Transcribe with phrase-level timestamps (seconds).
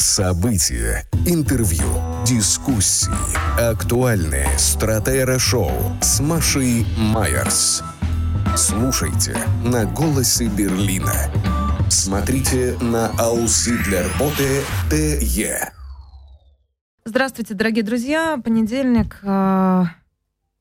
[0.00, 1.84] События, интервью,
[2.24, 3.10] дискуссии,
[3.60, 5.70] актуальные стратера-шоу
[6.00, 7.82] с Машей Майерс.
[8.56, 11.12] Слушайте на «Голосе Берлина».
[11.90, 15.70] Смотрите на Аусы для работы ТЕ.
[17.04, 18.40] Здравствуйте, дорогие друзья.
[18.42, 19.18] Понедельник.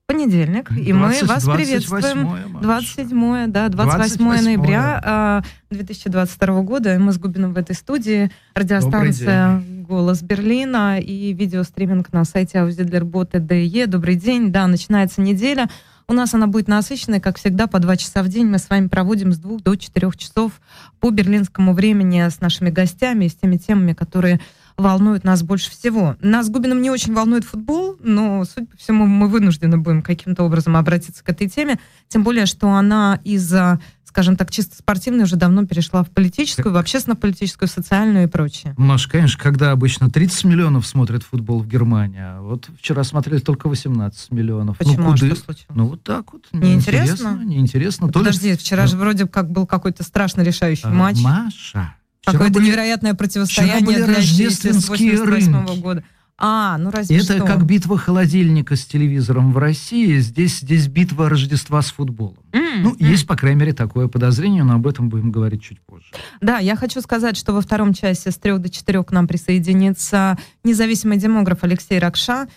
[0.09, 2.23] Понедельник, и 20, мы вас 28 приветствуем.
[2.49, 2.63] Маша.
[2.63, 4.43] 27, да, 28, 28.
[4.43, 6.95] ноября э, 2022 года.
[6.95, 8.31] И мы с Губиным в этой студии.
[8.55, 13.85] Радиостанция «Голос Берлина» и видеостриминг на сайте ДЕ.
[13.85, 14.51] Добрый день.
[14.51, 15.69] Да, начинается неделя.
[16.07, 18.47] У нас она будет насыщенной, как всегда, по два часа в день.
[18.47, 20.53] Мы с вами проводим с двух до четырех часов
[20.99, 24.39] по берлинскому времени с нашими гостями и с теми темами, которые
[24.79, 26.15] волнуют нас больше всего.
[26.21, 30.43] Нас с Губиным не очень волнует футбол, но, судя по всему, мы вынуждены будем каким-то
[30.43, 35.35] образом обратиться к этой теме, тем более, что она из-за, скажем так, чисто спортивной уже
[35.35, 38.73] давно перешла в политическую, в общественно-политическую, социальную и прочее.
[38.77, 43.67] Маш, конечно, когда обычно 30 миллионов смотрят футбол в Германии, а вот вчера смотрели только
[43.69, 44.77] 18 миллионов.
[44.77, 44.97] Почему?
[44.97, 45.27] Ну, А куды?
[45.27, 45.67] что случилось?
[45.75, 46.45] Ну, вот так вот.
[46.51, 47.41] Неинтересно?
[47.43, 48.05] Неинтересно.
[48.07, 51.19] Ли- Подожди, вчера же вроде как был какой-то страшно решающий А, матч.
[51.21, 51.95] Маша.
[52.25, 55.79] Какое-то были- невероятное противостояние были для рождественские 88 рынки.
[55.81, 56.03] года.
[56.41, 57.45] А, ну разве Это что.
[57.45, 60.19] как битва холодильника с телевизором в России.
[60.19, 62.37] Здесь, здесь битва Рождества с футболом.
[62.53, 62.95] М, Ну, м.
[62.99, 66.05] есть, по крайней мере, такое подозрение, но об этом будем говорить чуть позже.
[66.39, 70.37] Да, я хочу сказать, что во втором часе с трех до четырех к нам присоединится
[70.63, 72.47] независимый демограф Алексей Ракша,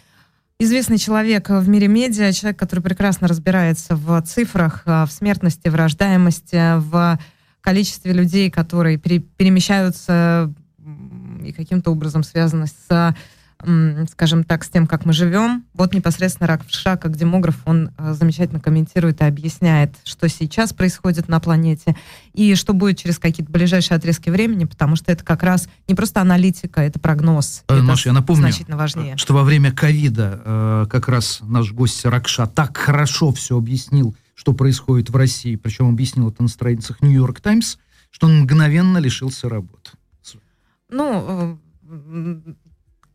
[0.60, 5.74] известный человек в мире медиа, человек, который прекрасно разбирается в цифрах, э, в смертности, в
[5.74, 7.18] рождаемости, в
[7.62, 10.52] количестве людей, которые пере- перемещаются
[11.42, 13.14] и каким-то образом связаны с
[14.10, 15.64] скажем так, с тем, как мы живем.
[15.74, 21.38] Вот непосредственно Ракша, как демограф, он э, замечательно комментирует и объясняет, что сейчас происходит на
[21.38, 21.94] планете
[22.32, 26.20] и что будет через какие-то ближайшие отрезки времени, потому что это как раз не просто
[26.20, 27.62] аналитика, это прогноз.
[27.68, 29.16] Э, это я напомню, значительно важнее.
[29.16, 34.52] что во время ковида э, как раз наш гость Ракша так хорошо все объяснил, что
[34.52, 37.76] происходит в России, причем объяснил это на страницах Нью-Йорк Таймс,
[38.10, 39.90] что он мгновенно лишился работы.
[40.88, 42.52] Ну, э,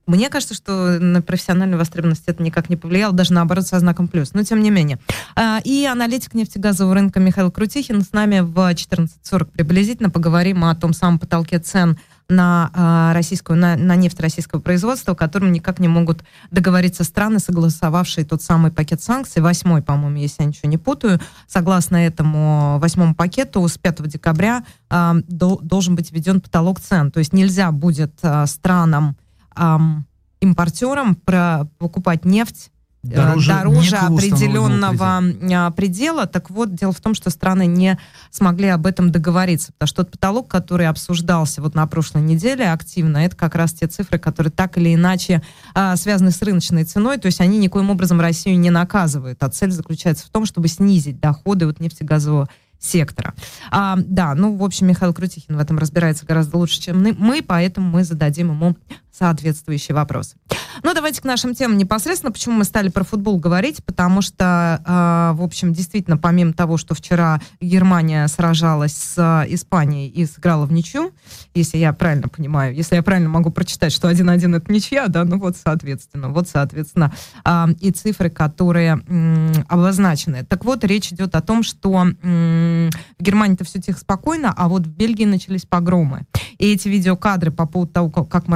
[0.07, 4.33] мне кажется, что на профессиональную востребованность это никак не повлияло, даже наоборот со знаком плюс.
[4.33, 4.99] Но тем не менее.
[5.35, 10.93] А, И аналитик нефтегазового рынка Михаил Крутихин с нами в 14.40 приблизительно поговорим о том
[10.93, 11.97] самом потолке цен
[12.29, 15.15] на а, российскую, на, на нефть российского производства, о
[15.51, 20.69] никак не могут договориться страны, согласовавшие тот самый пакет санкций, восьмой, по-моему, если я ничего
[20.69, 21.19] не путаю.
[21.47, 27.11] Согласно этому восьмому пакету, с 5 декабря а, дол- должен быть введен потолок цен.
[27.11, 29.15] То есть нельзя будет а, странам
[29.55, 30.05] ам,
[30.39, 32.76] импортерам про покупать нефть э,
[33.15, 36.27] Дороже дороже установленного определенного а, предела.
[36.27, 37.97] Так вот, дело в том, что страны не
[38.31, 43.17] смогли об этом договориться, потому что тот потолок, который обсуждался вот на прошлой неделе активно,
[43.17, 45.41] это как раз те цифры, которые так или иначе
[45.73, 49.71] а, связаны с рыночной ценой, то есть они никоим образом Россию не наказывают, а цель
[49.71, 53.33] заключается в том, чтобы снизить доходы от нефтегазового сектора.
[53.71, 57.89] А, да, ну, в общем, Михаил Крутихин в этом разбирается гораздо лучше, чем мы, поэтому
[57.89, 58.75] мы зададим ему
[59.17, 60.35] соответствующие вопросы.
[60.83, 62.31] Ну, давайте к нашим темам непосредственно.
[62.31, 63.83] Почему мы стали про футбол говорить?
[63.83, 70.09] Потому что, э, в общем, действительно, помимо того, что вчера Германия сражалась с э, Испанией
[70.09, 71.11] и сыграла в ничью,
[71.55, 75.39] если я правильно понимаю, если я правильно могу прочитать, что 1-1 это ничья, да, ну
[75.39, 77.11] вот, соответственно, вот, соответственно,
[77.43, 80.45] э, и цифры, которые м, обозначены.
[80.45, 82.89] Так вот, речь идет о том, что м,
[83.19, 86.25] в Германии-то все тихо, спокойно, а вот в Бельгии начались погромы.
[86.57, 88.47] И эти видеокадры по поводу того, как, как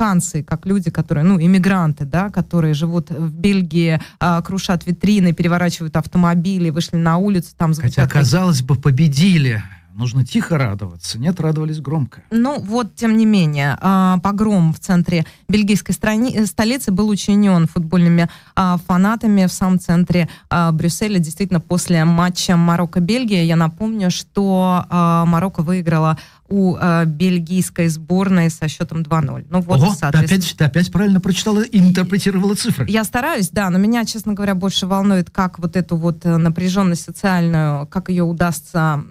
[0.00, 5.96] марокканцы, как люди, которые, ну, иммигранты, да, которые живут в Бельгии, а, крушат витрины, переворачивают
[5.96, 9.62] автомобили, вышли на улицу, там Хотя, казалось бы, победили.
[9.94, 11.18] Нужно тихо радоваться.
[11.18, 12.22] Нет, радовались громко.
[12.30, 17.66] Ну, вот, тем не менее, а, погром в центре бельгийской страни- э, столицы был учинен
[17.66, 20.28] футбольными а, фанатами в самом центре
[20.72, 21.18] Брюсселя.
[21.18, 24.84] Действительно, после матча Марокко-Бельгия, я напомню, что
[25.26, 26.16] Марокко выиграла
[26.50, 29.46] у а, бельгийской сборной со счетом 2-0.
[29.48, 30.38] Ну, вот, Ого, ты соответственно.
[30.38, 32.86] опять, ты опять правильно прочитала и интерпретировала цифры.
[32.88, 37.04] Я стараюсь, да, но меня, честно говоря, больше волнует, как вот эту вот э, напряженность
[37.04, 39.02] социальную, как ее удастся,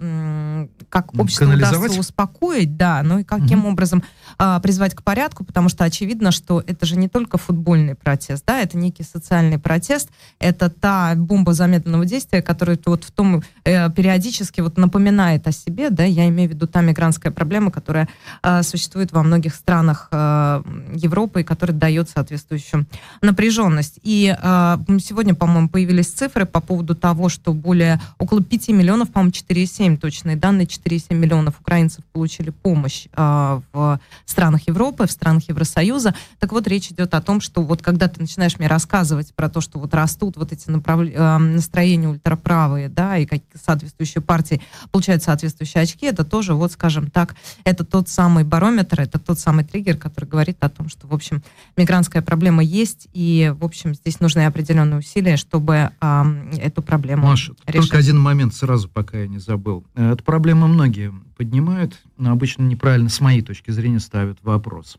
[0.90, 4.02] как общество удастся успокоить, да, ну и каким образом
[4.38, 8.60] а, призвать к порядку, потому что очевидно, что это же не только футбольный протест, да,
[8.60, 14.60] это некий социальный протест, это та бомба замедленного действия, которая вот в том э, периодически
[14.60, 18.08] вот напоминает о себе, да, я имею в виду та мигрантская мигрантская проблема, которая
[18.42, 20.62] э, существует во многих странах э,
[20.94, 22.86] Европы и которая дает соответствующую
[23.22, 23.98] напряженность.
[24.02, 29.32] И э, сегодня, по-моему, появились цифры по поводу того, что более около 5 миллионов, по-моему,
[29.32, 36.14] 4,7 точные данные, 4,7 миллионов украинцев получили помощь э, в странах Европы, в странах Евросоюза.
[36.38, 39.60] Так вот, речь идет о том, что вот когда ты начинаешь мне рассказывать про то,
[39.60, 41.00] что вот растут вот эти направ...
[41.00, 44.60] э, настроения ультраправые, да, и как соответствующие партии
[44.90, 47.19] получают соответствующие очки, это тоже, вот, скажем так,
[47.64, 51.42] это тот самый барометр, это тот самый триггер, который говорит о том, что, в общем,
[51.76, 57.54] мигрантская проблема есть, и, в общем, здесь нужны определенные усилия, чтобы э, эту проблему Маша,
[57.66, 57.90] решить.
[57.90, 59.84] только один момент сразу, пока я не забыл.
[59.94, 64.98] Э, эту проблему многие поднимают, но обычно неправильно, с моей точки зрения, ставят вопрос.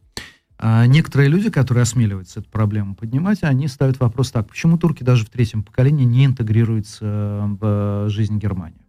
[0.64, 5.26] А некоторые люди, которые осмеливаются эту проблему поднимать, они ставят вопрос так, почему турки даже
[5.26, 8.86] в третьем поколении не интегрируются в жизнь Германии?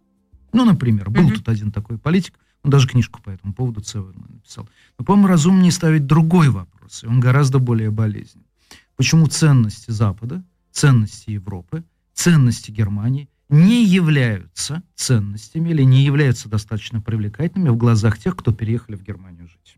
[0.53, 1.35] Ну, например, был mm-hmm.
[1.35, 2.35] тут один такой политик,
[2.69, 4.67] даже книжку по этому поводу целую написал.
[4.97, 8.47] Но, по-моему, разумнее ставить другой вопрос, и он гораздо более болезненный.
[8.95, 11.83] Почему ценности Запада, ценности Европы,
[12.13, 18.95] ценности Германии не являются ценностями или не являются достаточно привлекательными в глазах тех, кто переехали
[18.95, 19.77] в Германию жить?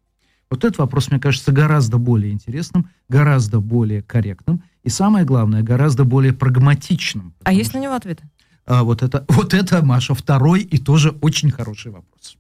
[0.49, 6.03] Вот этот вопрос, мне кажется, гораздо более интересным, гораздо более корректным и, самое главное, гораздо
[6.03, 7.33] более прагматичным.
[7.43, 8.23] А есть на него ответы?
[8.65, 12.37] А, вот, это, вот это, Маша, второй и тоже очень хороший вопрос.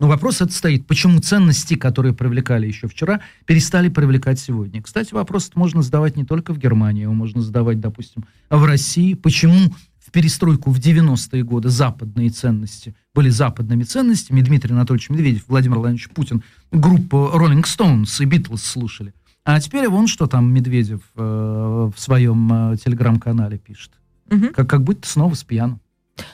[0.00, 4.82] Но вопрос этот стоит, почему ценности, которые привлекали еще вчера, перестали привлекать сегодня.
[4.82, 9.14] Кстати, вопрос можно задавать не только в Германии, его можно задавать, допустим, в России.
[9.14, 9.72] Почему
[10.04, 16.08] в перестройку в 90-е годы западные ценности были западными ценностями, Дмитрий Анатольевич Медведев, Владимир Владимирович
[16.10, 16.42] Путин,
[16.72, 19.14] группу Rolling Stones и Beatles слушали.
[19.44, 23.92] А теперь вон что там Медведев э, в своем э, телеграм-канале пишет.
[24.30, 24.48] Угу.
[24.54, 25.80] Как, как будто снова с пьяну.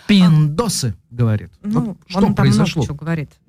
[0.07, 1.51] Пиндосы, а, говорит.
[1.63, 2.83] Ну, вот что он произошло?
[2.83, 3.40] Много говорит, да.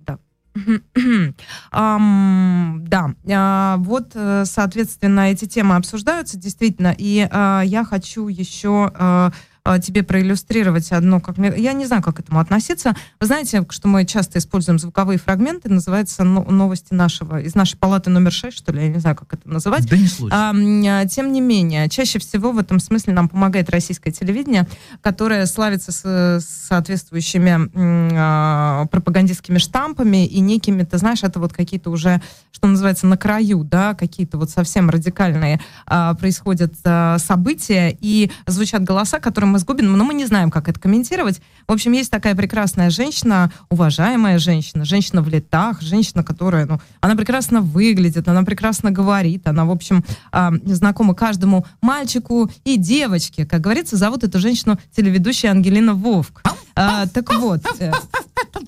[1.74, 8.68] Um, да, uh, вот, э, соответственно, эти темы обсуждаются действительно, и uh, я хочу еще
[8.68, 9.31] uh, а,
[9.81, 12.95] тебе проиллюстрировать одно, как я не знаю, как к этому относиться.
[13.19, 18.31] Вы знаете, что мы часто используем звуковые фрагменты, называется новости нашего, из нашей палаты номер
[18.31, 19.87] 6, что ли, я не знаю, как это называть.
[19.89, 20.35] Да не случай.
[20.35, 24.67] А, а, тем не менее, чаще всего в этом смысле нам помогает российское телевидение,
[25.01, 27.69] которое славится с соответствующими
[28.17, 32.21] а, пропагандистскими штампами и некими, ты знаешь, это вот какие-то уже,
[32.51, 38.83] что называется, на краю, да, какие-то вот совсем радикальные а, происходят а, события, и звучат
[38.83, 41.42] голоса, которым мы с Губиным, но мы не знаем, как это комментировать.
[41.68, 47.15] В общем, есть такая прекрасная женщина, уважаемая женщина, женщина в летах, женщина, которая, ну, она
[47.15, 53.45] прекрасно выглядит, она прекрасно говорит, она, в общем, э, знакома каждому мальчику и девочке.
[53.45, 56.42] Как говорится, зовут эту женщину телеведущая Ангелина Вовк.
[56.75, 57.62] А, так вот.
[57.80, 57.92] Э,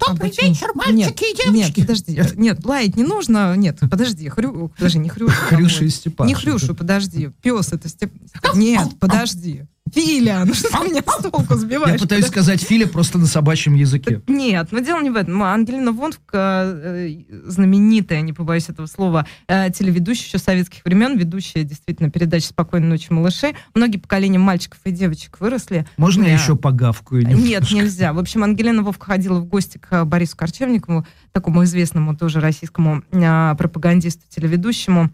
[0.08, 1.80] Добрый а вечер, мальчики нет, и девочки.
[1.80, 2.22] Нет, подожди.
[2.36, 3.56] Нет, лаять не нужно.
[3.56, 4.28] Нет, подожди.
[4.30, 5.34] Хрю, подожди, не Хрюшу.
[5.34, 6.28] Хрюша и Степан.
[6.28, 7.30] Не Хрюшу, подожди.
[7.42, 8.12] Пес это Степ...
[8.54, 9.64] Нет, подожди.
[9.92, 11.94] Филя, ну что ты меня с толку сбиваешь?
[11.94, 14.22] Я пытаюсь сказать Филя просто на собачьем языке.
[14.28, 15.44] Нет, но дело не в этом.
[15.44, 17.16] Ангелина Вонфка, э,
[17.46, 23.12] знаменитая, не побоюсь этого слова, э, телеведущая еще советских времен, ведущая действительно передачи «Спокойной ночи,
[23.12, 23.54] малыши».
[23.76, 25.86] Многие поколения мальчиков и девочек выросли.
[25.98, 27.48] Можно я еще погавкую немножко?
[27.48, 28.14] Нет, нельзя.
[28.14, 33.56] В общем, Ангелина Вовка ходила в гости к Борису Корчевникову, такому известному тоже российскому э,
[33.58, 35.12] пропагандисту, телеведущему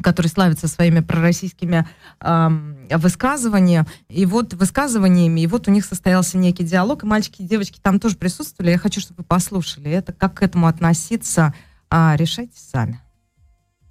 [0.00, 1.86] который славится своими пророссийскими
[2.20, 2.48] э,
[2.96, 3.86] высказываниями.
[4.08, 8.00] И вот высказываниями, и вот у них состоялся некий диалог, и мальчики и девочки там
[8.00, 8.70] тоже присутствовали.
[8.70, 11.54] Я хочу, чтобы вы послушали это, как к этому относиться,
[11.90, 13.00] э, решайте сами.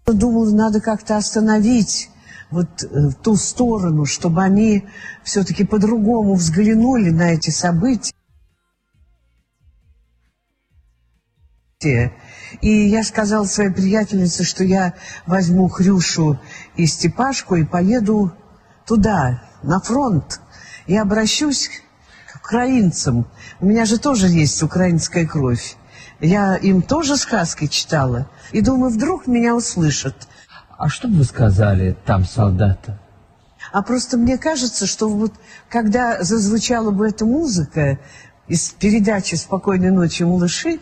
[0.06, 2.09] Думаю, надо как-то остановить
[2.49, 4.85] вот э, ту сторону, чтобы они
[5.23, 8.14] все-таки по-другому взглянули на эти события.
[12.60, 14.94] И я сказала своей приятельнице, что я
[15.26, 16.40] возьму Хрюшу
[16.76, 18.34] и Степашку и поеду
[18.86, 20.42] туда, на фронт.
[20.88, 21.70] И обращусь
[22.31, 23.28] к украинцам.
[23.60, 25.78] У меня же тоже есть украинская кровь.
[26.20, 28.30] Я им тоже сказки читала.
[28.52, 30.28] И думаю, вдруг меня услышат.
[30.78, 33.00] А что бы вы сказали там солдата?
[33.72, 35.34] А просто мне кажется, что вот
[35.70, 38.00] когда зазвучала бы эта музыка
[38.48, 40.80] из передачи «Спокойной ночи, малыши»,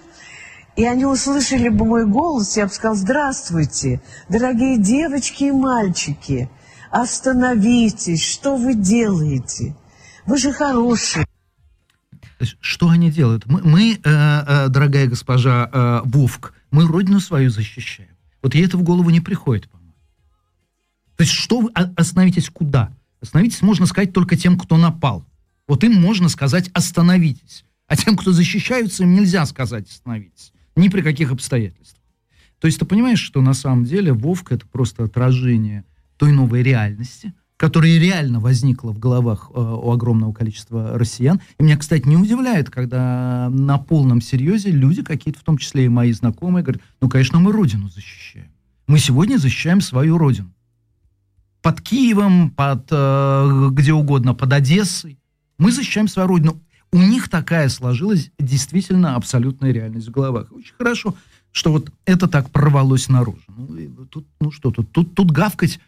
[0.80, 6.50] и они услышали бы мой голос, я бы сказал, здравствуйте, дорогие девочки и мальчики,
[6.90, 9.76] остановитесь, что вы делаете?
[10.26, 11.28] Вы же хорошие.
[12.62, 13.46] Что они делают?
[13.46, 18.16] Мы, мы э, э, дорогая госпожа э, Вовк, мы родину свою защищаем.
[18.42, 19.96] Вот ей это в голову не приходит, по-моему.
[21.18, 22.94] То есть что вы, а, остановитесь куда?
[23.20, 25.26] Остановитесь можно сказать только тем, кто напал.
[25.68, 27.66] Вот им можно сказать остановитесь.
[27.88, 30.54] А тем, кто защищаются, им нельзя сказать остановитесь.
[30.80, 32.02] Ни при каких обстоятельствах.
[32.60, 35.84] То есть ты понимаешь, что на самом деле Вовка это просто отражение
[36.16, 41.42] той новой реальности, которая реально возникла в головах э, у огромного количества россиян.
[41.58, 45.90] И меня, кстати, не удивляет, когда на полном серьезе люди какие-то, в том числе и
[45.90, 48.50] мои знакомые, говорят, ну, конечно, мы Родину защищаем.
[48.88, 50.54] Мы сегодня защищаем свою Родину.
[51.62, 55.20] Под Киевом, под э, где угодно, под Одессой.
[55.58, 56.62] Мы защищаем свою Родину.
[56.92, 60.52] У них такая сложилась действительно абсолютная реальность в головах.
[60.52, 61.16] Очень хорошо,
[61.52, 63.42] что вот это так прорвалось наружу.
[63.48, 65.80] Ну, тут, ну что тут, тут, тут гавкать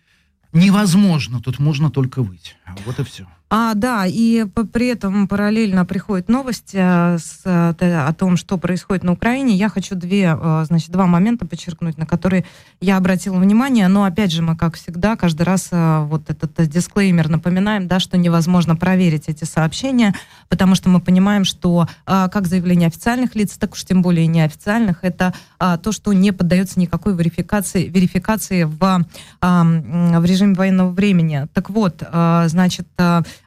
[0.53, 2.55] невозможно, тут можно только выйти.
[2.86, 3.27] Вот и все.
[3.53, 9.03] А, да, и при этом параллельно приходят новости э, с, э, о том, что происходит
[9.03, 9.58] на Украине.
[9.58, 12.46] Я хочу две, э, значит, два момента подчеркнуть, на которые
[12.79, 13.89] я обратила внимание.
[13.89, 18.77] Но опять же, мы, как всегда, каждый раз вот этот дисклеймер напоминаем, да, что невозможно
[18.77, 20.15] проверить эти сообщения,
[20.48, 25.34] потому что мы понимаем, что как заявление официальных лиц, так уж тем более неофициальных, это
[25.60, 29.05] то, что не поддается никакой верификации, верификации в,
[29.41, 31.48] в режиме военного времени.
[31.53, 32.01] Так вот,
[32.46, 32.88] значит,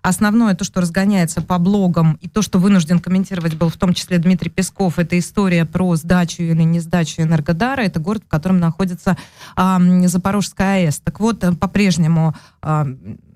[0.05, 4.19] Основное, то, что разгоняется по блогам, и то, что вынужден комментировать был в том числе
[4.19, 7.81] Дмитрий Песков, это история про сдачу или не сдачу Энергодара.
[7.81, 9.17] Это город, в котором находится
[9.57, 11.01] э, Запорожская АЭС.
[11.01, 12.85] Так вот, по-прежнему, э,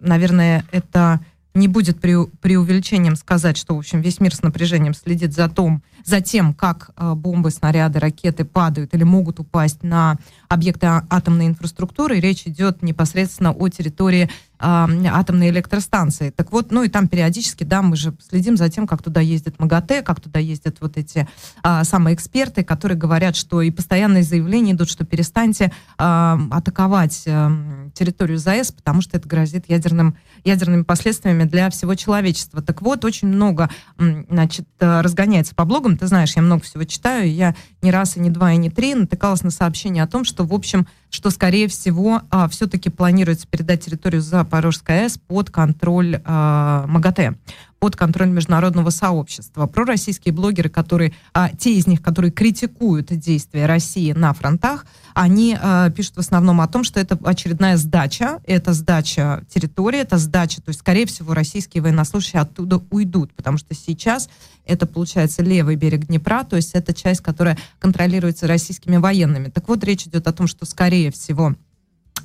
[0.02, 1.20] наверное, это
[1.54, 6.20] не будет преувеличением сказать, что, в общем, весь мир с напряжением следит за, том, за
[6.20, 12.20] тем, как э, бомбы, снаряды, ракеты падают или могут упасть на объекты а, атомной инфраструктуры.
[12.20, 16.30] Речь идет непосредственно о территории атомной электростанции.
[16.30, 19.58] Так вот, ну и там периодически, да, мы же следим за тем, как туда ездит
[19.58, 21.28] МАГАТЭ, как туда ездят вот эти
[21.62, 27.88] а, самые эксперты, которые говорят, что и постоянные заявления идут, что перестаньте а, атаковать а,
[27.99, 32.62] территорию ЗАЭС, потому что это грозит ядерным, ядерными последствиями для всего человечества.
[32.62, 35.97] Так вот, очень много, значит, разгоняется по блогам.
[35.97, 38.95] Ты знаешь, я много всего читаю, я не раз, и не два, и не три
[38.95, 43.85] натыкалась на сообщение о том, что, в общем, что, скорее всего, а, все-таки планируется передать
[43.85, 47.35] территорию Запорожской АЭС под контроль а, МАГАТЭ
[47.78, 49.66] под контроль международного сообщества.
[49.66, 55.90] Пророссийские блогеры, которые, а, те из них, которые критикуют действия России на фронтах, они а,
[55.90, 60.70] пишут в основном о том, что это очередная сдача, это сдача территории, это сдача, то
[60.70, 64.28] есть, скорее всего, российские военнослужащие оттуда уйдут, потому что сейчас
[64.64, 69.49] это, получается, левый берег Днепра, то есть это часть, которая контролируется российскими военными.
[69.49, 71.54] Так вот, речь идет о том, что, скорее всего,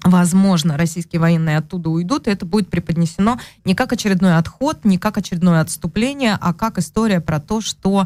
[0.04, 5.18] возможно, российские военные оттуда уйдут, и это будет преподнесено не как очередной отход, не как
[5.18, 8.06] очередное отступление, а как история про то, что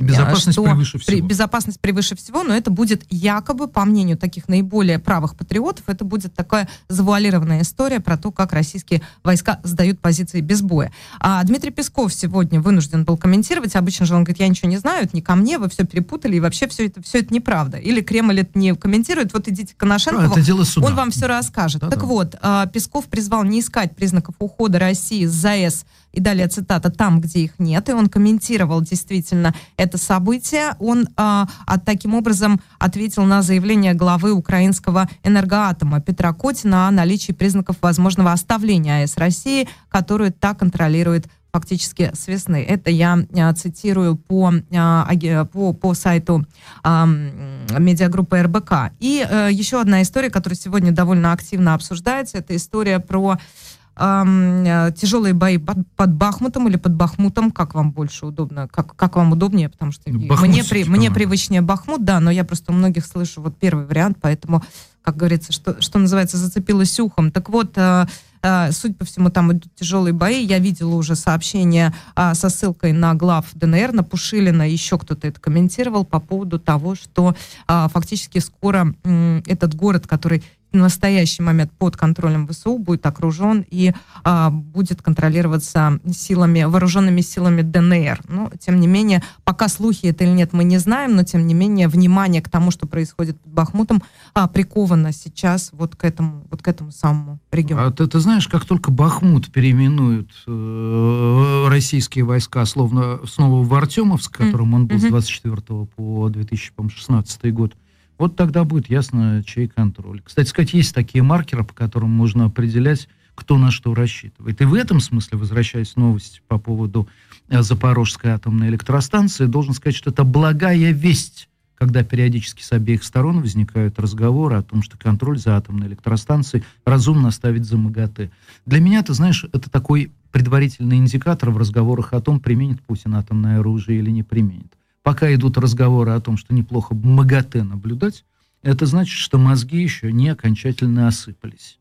[0.00, 1.26] Безопасность что превыше всего.
[1.26, 6.34] Безопасность превыше всего, но это будет якобы, по мнению таких наиболее правых патриотов, это будет
[6.34, 10.92] такая завуалированная история про то, как российские войска сдают позиции без боя.
[11.20, 13.76] А Дмитрий Песков сегодня вынужден был комментировать.
[13.76, 16.36] Обычно же он говорит, я ничего не знаю, это не ко мне, вы все перепутали,
[16.36, 17.78] и вообще все это, все это неправда.
[17.78, 20.86] Или Кремль это не комментирует, вот идите к Коношенкову, это дело суда.
[20.86, 21.82] он вам все расскажет.
[21.82, 22.06] Да, так да.
[22.06, 27.20] вот, а, Песков призвал не искать признаков ухода России с ЗАЭС и далее цитата, там,
[27.20, 30.74] где их нет, и он комментировал действительно это событие.
[30.78, 37.32] Он а, а, таким образом ответил на заявление главы украинского энергоатома Петра Котина о наличии
[37.32, 42.64] признаков возможного оставления АЭС России, которую так контролирует фактически с весны.
[42.68, 45.08] Это я а, цитирую по, а,
[45.52, 46.46] по, по сайту
[46.82, 48.92] а, медиагруппы РБК.
[49.00, 55.34] И а, еще одна история, которая сегодня довольно активно обсуждается, это история про Э, тяжелые
[55.34, 59.92] бои под, Бахмутом или под Бахмутом, как вам больше удобно, как, как вам удобнее, потому
[59.92, 63.58] что Бахмут, мне, при, мне привычнее Бахмут, да, но я просто у многих слышу вот
[63.58, 64.62] первый вариант, поэтому,
[65.02, 67.32] как говорится, что, что называется, зацепилась ухом.
[67.32, 68.06] Так вот, э,
[68.42, 70.44] э, Судя по всему, там идут тяжелые бои.
[70.44, 75.40] Я видела уже сообщение а, со ссылкой на глав ДНР, на Пушилина, еще кто-то это
[75.40, 77.34] комментировал по поводу того, что
[77.66, 83.64] а, фактически скоро м, этот город, который в настоящий момент под контролем ВСУ будет окружен
[83.70, 83.92] и
[84.24, 88.20] а, будет контролироваться силами, вооруженными силами ДНР.
[88.28, 91.54] Но, тем не менее, пока слухи это или нет, мы не знаем, но, тем не
[91.54, 94.02] менее, внимание к тому, что происходит под Бахмутом,
[94.34, 97.86] а, приковано сейчас вот к этому, вот к этому самому региону.
[97.86, 104.36] А ты, ты знаешь, как только Бахмут переименуют э, российские войска словно снова в Артемовск,
[104.36, 104.76] которым mm-hmm.
[104.76, 107.74] он был с 24 по 2016 год,
[108.18, 110.20] вот тогда будет ясно, чей контроль.
[110.24, 114.60] Кстати сказать, есть такие маркеры, по которым можно определять, кто на что рассчитывает.
[114.60, 117.08] И в этом смысле, возвращаясь к новости по поводу
[117.48, 123.40] э, Запорожской атомной электростанции, должен сказать, что это благая весть, когда периодически с обеих сторон
[123.40, 128.30] возникают разговоры о том, что контроль за атомной электростанцией разумно оставить за МАГАТЭ.
[128.66, 133.60] Для меня, ты знаешь, это такой предварительный индикатор в разговорах о том, применит Путин атомное
[133.60, 134.72] оружие или не применит.
[135.08, 138.26] Пока идут разговоры о том, что неплохо МАГАТЭ наблюдать,
[138.60, 141.78] это значит, что мозги еще не окончательно осыпались.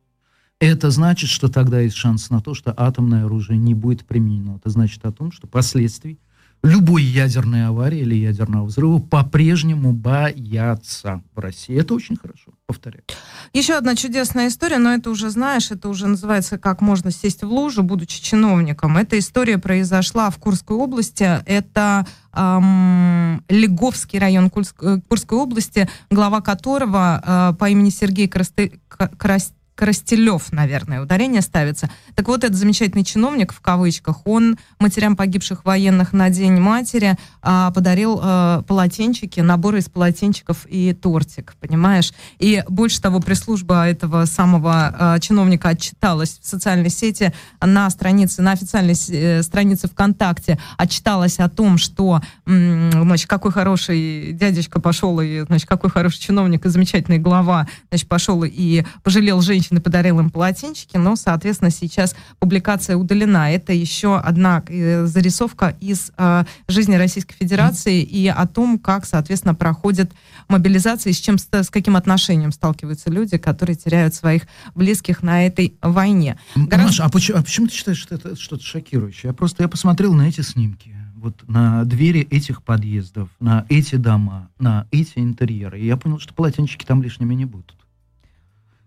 [0.61, 4.55] Это значит, что тогда есть шанс на то, что атомное оружие не будет применено.
[4.55, 6.19] Это значит о том, что последствий
[6.63, 11.79] любой ядерной аварии или ядерного взрыва по-прежнему боятся в России.
[11.79, 13.03] Это очень хорошо, повторяю.
[13.53, 17.47] Еще одна чудесная история, но это уже знаешь, это уже называется «Как можно сесть в
[17.47, 18.97] лужу, будучи чиновником».
[18.97, 21.41] Эта история произошла в Курской области.
[21.45, 29.56] Это эм, Леговский район Курской, Курской области, глава которого э, по имени Сергей Красты, Красти
[29.77, 31.87] Коростелев, наверное, ударение ставится.
[32.15, 37.69] Так вот, этот замечательный чиновник, в кавычках, он матерям погибших военных на День матери а,
[37.69, 42.11] подарил а, полотенчики, наборы из полотенчиков и тортик, понимаешь?
[42.39, 47.31] И больше того, пресс-служба этого самого а, чиновника отчиталась в социальной сети
[47.61, 54.31] на странице, на официальной э, странице ВКонтакте, отчиталась о том, что, м, значит, какой хороший
[54.33, 59.66] дядечка пошел, и, значит, какой хороший чиновник и замечательный глава, значит, пошел и пожалел женщин
[59.67, 63.51] женщины подарил им полотенчики, но, соответственно, сейчас публикация удалена.
[63.51, 69.55] Это еще одна э, зарисовка из э, жизни Российской Федерации и о том, как, соответственно,
[69.55, 70.11] проходит
[70.47, 74.43] мобилизация и с, чем, с каким отношением сталкиваются люди, которые теряют своих
[74.75, 76.37] близких на этой войне.
[76.55, 76.87] Гораздо...
[76.87, 79.29] Маша, а почему, а почему ты считаешь, что это что-то шокирующее?
[79.29, 84.49] Я просто я посмотрел на эти снимки вот на двери этих подъездов, на эти дома,
[84.59, 85.79] на эти интерьеры.
[85.79, 87.76] И я понял, что полотенчики там лишними не будут.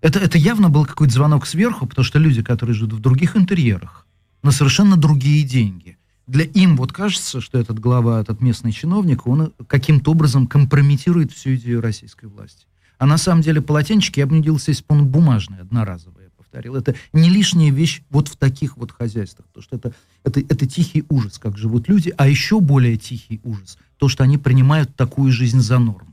[0.00, 4.06] Это, это явно был какой-то звонок сверху, потому что люди, которые живут в других интерьерах,
[4.42, 5.98] на совершенно другие деньги.
[6.26, 11.56] Для им вот кажется, что этот глава, этот местный чиновник, он каким-то образом компрометирует всю
[11.56, 12.66] идею российской власти.
[12.98, 16.30] А на самом деле полотенчики, я бы не делался, если бы он бумажный, одноразовый, я
[16.36, 16.76] повторил.
[16.76, 19.92] Это не лишняя вещь вот в таких вот хозяйствах, потому что это,
[20.24, 24.38] это, это тихий ужас, как живут люди, а еще более тихий ужас, то, что они
[24.38, 26.09] принимают такую жизнь за норму.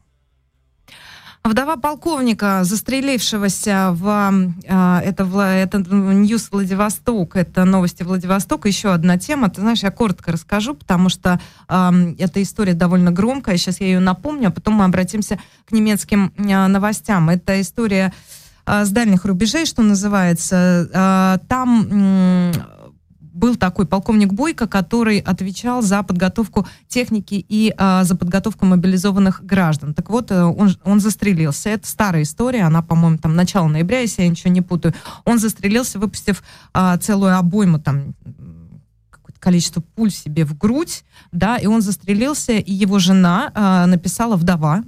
[1.44, 4.54] Вдова полковника, застрелившегося в...
[4.68, 8.68] Э, это, это Ньюс Владивосток, это новости Владивостока.
[8.68, 9.50] Еще одна тема.
[9.50, 11.40] Ты знаешь, я коротко расскажу, потому что
[11.70, 13.58] э, эта история довольно громкая.
[13.58, 17.30] Сейчас я ее напомню, а потом мы обратимся к немецким э, новостям.
[17.30, 18.14] Это история
[18.66, 20.90] э, с дальних рубежей, что называется.
[20.94, 22.52] Э, там...
[22.54, 22.77] Э,
[23.38, 29.94] был такой полковник Бойко, который отвечал за подготовку техники и э, за подготовку мобилизованных граждан.
[29.94, 31.70] Так вот, э, он, он застрелился.
[31.70, 34.94] Это старая история, она, по-моему, там начало ноября, если я ничего не путаю.
[35.24, 38.16] Он застрелился, выпустив э, целую обойму там
[39.40, 44.84] количество пуль себе в грудь, да, и он застрелился, и его жена э, написала, вдова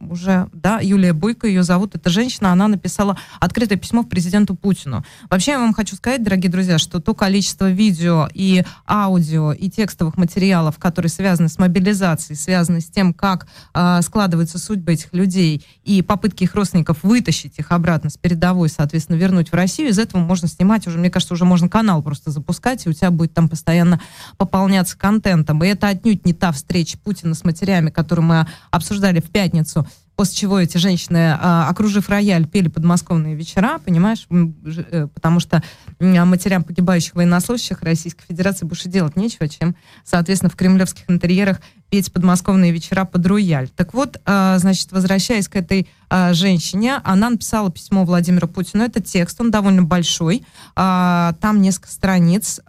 [0.00, 5.04] уже, да, Юлия Бойко ее зовут, эта женщина, она написала открытое письмо президенту Путину.
[5.30, 10.16] Вообще, я вам хочу сказать, дорогие друзья, что то количество видео и аудио и текстовых
[10.16, 16.02] материалов, которые связаны с мобилизацией, связаны с тем, как э, складывается судьба этих людей и
[16.02, 20.48] попытки их родственников вытащить их обратно с передовой, соответственно, вернуть в Россию, из этого можно
[20.48, 23.85] снимать уже, мне кажется, уже можно канал просто запускать, и у тебя будет там постоянно
[23.86, 24.00] постоянно
[24.36, 25.62] пополняться контентом.
[25.62, 30.34] И это отнюдь не та встреча Путина с матерями, которую мы обсуждали в пятницу после
[30.34, 35.62] чего эти женщины, а, окружив рояль, пели подмосковные вечера, понимаешь, э, потому что
[36.00, 42.72] матерям погибающих военнослужащих Российской Федерации больше делать нечего, чем, соответственно, в кремлевских интерьерах петь подмосковные
[42.72, 43.68] вечера под рояль.
[43.68, 48.84] Так вот, а, значит, возвращаясь к этой а, женщине, она написала письмо Владимиру Путину.
[48.84, 50.44] Это текст, он довольно большой.
[50.74, 52.60] А, там несколько страниц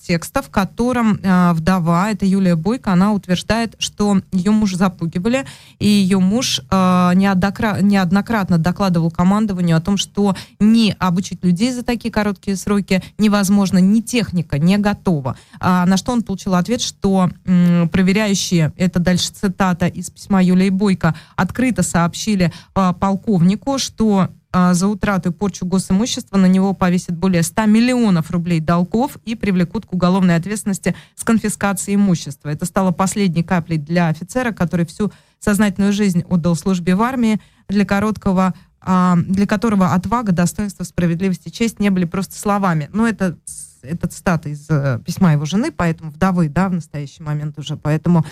[0.00, 1.20] текста, в котором
[1.54, 5.44] вдова, это Юлия Бойко, она утверждает, что ее муж запугивали,
[5.78, 12.56] и ее муж неоднократно докладывал командованию о том, что не обучить людей за такие короткие
[12.56, 15.36] сроки невозможно, ни техника не готова.
[15.60, 21.14] На что он получил ответ, что проверяя составляющие, это дальше цитата из письма Юлии Бойко,
[21.36, 27.42] открыто сообщили э, полковнику, что э, за утрату и порчу госимущества на него повесят более
[27.42, 32.50] 100 миллионов рублей долгов и привлекут к уголовной ответственности с конфискацией имущества.
[32.50, 37.84] Это стало последней каплей для офицера, который всю сознательную жизнь отдал службе в армии, для
[37.84, 42.88] короткого а, для которого отвага, достоинство, справедливость и честь не были просто словами.
[42.94, 43.36] Но это
[43.82, 47.76] это цитата из э, письма его жены, поэтому вдовы, да, в настоящий момент уже.
[47.76, 48.24] Поэтому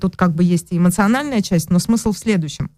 [0.00, 2.70] тут как бы есть и эмоциональная часть, но смысл в следующем.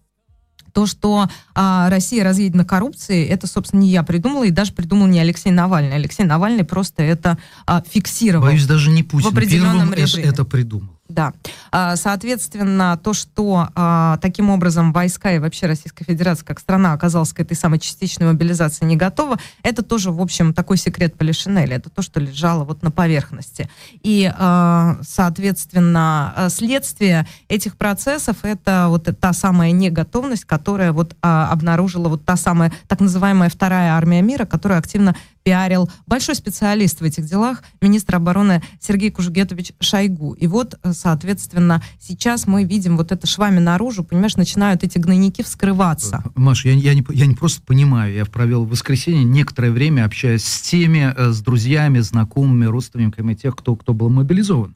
[0.73, 5.19] То, что а, Россия разъедена коррупцией, это, собственно, не я придумала, и даже придумал не
[5.19, 5.95] Алексей Навальный.
[5.95, 7.37] Алексей Навальный просто это
[7.67, 8.47] а, фиксировал.
[8.47, 10.23] Боюсь, даже не Путин в определенном Первым режиме.
[10.23, 10.99] Это, это придумал.
[11.13, 11.33] Да.
[11.71, 17.33] А, соответственно, то, что а, таким образом войска и вообще Российская Федерация как страна оказалась
[17.33, 21.75] к этой самой частичной мобилизации не готова, это тоже, в общем, такой секрет Полишинеля.
[21.75, 23.69] Это то, что лежало вот на поверхности.
[24.01, 32.25] И, а, соответственно, следствие этих процессов это вот та самая неготовность, которая вот обнаружила вот
[32.25, 37.63] та самая так называемая вторая армия мира, которая активно пиарил большой специалист в этих делах,
[37.81, 40.33] министр обороны Сергей Кужугетович Шойгу.
[40.33, 45.41] И вот, э, соответственно, сейчас мы видим вот это швами наружу, понимаешь, начинают эти гнойники
[45.41, 46.23] вскрываться.
[46.35, 50.45] Маша, я, я, не, я не просто понимаю, я провел в воскресенье некоторое время, общаясь
[50.45, 54.75] с теми, э, с друзьями, знакомыми, родственниками тех, кто, кто был мобилизован.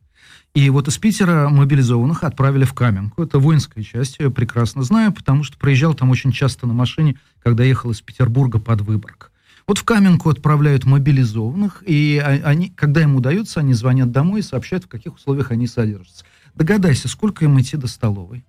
[0.54, 3.22] И вот из Питера мобилизованных отправили в Каменку.
[3.22, 7.64] Это воинская часть, я прекрасно знаю, потому что проезжал там очень часто на машине, когда
[7.64, 9.32] ехал из Петербурга под Выборг.
[9.68, 14.86] Вот в Каменку отправляют мобилизованных, и они, когда им удается, они звонят домой и сообщают,
[14.86, 16.24] в каких условиях они содержатся.
[16.56, 18.46] Догадайся, сколько им идти до столовой,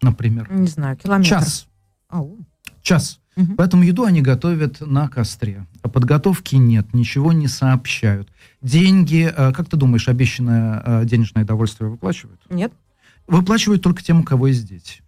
[0.00, 0.48] например?
[0.52, 1.28] Не знаю, километр.
[1.28, 1.66] Час.
[2.08, 2.38] Ау.
[2.82, 3.20] Час.
[3.36, 3.54] Угу.
[3.56, 5.66] Поэтому еду они готовят на костре.
[5.82, 8.28] А подготовки нет, ничего не сообщают.
[8.62, 12.40] Деньги, э, как ты думаешь, обещанное э, денежное довольствие выплачивают?
[12.48, 12.72] Нет.
[13.26, 15.02] Выплачивают только тем, у кого есть дети.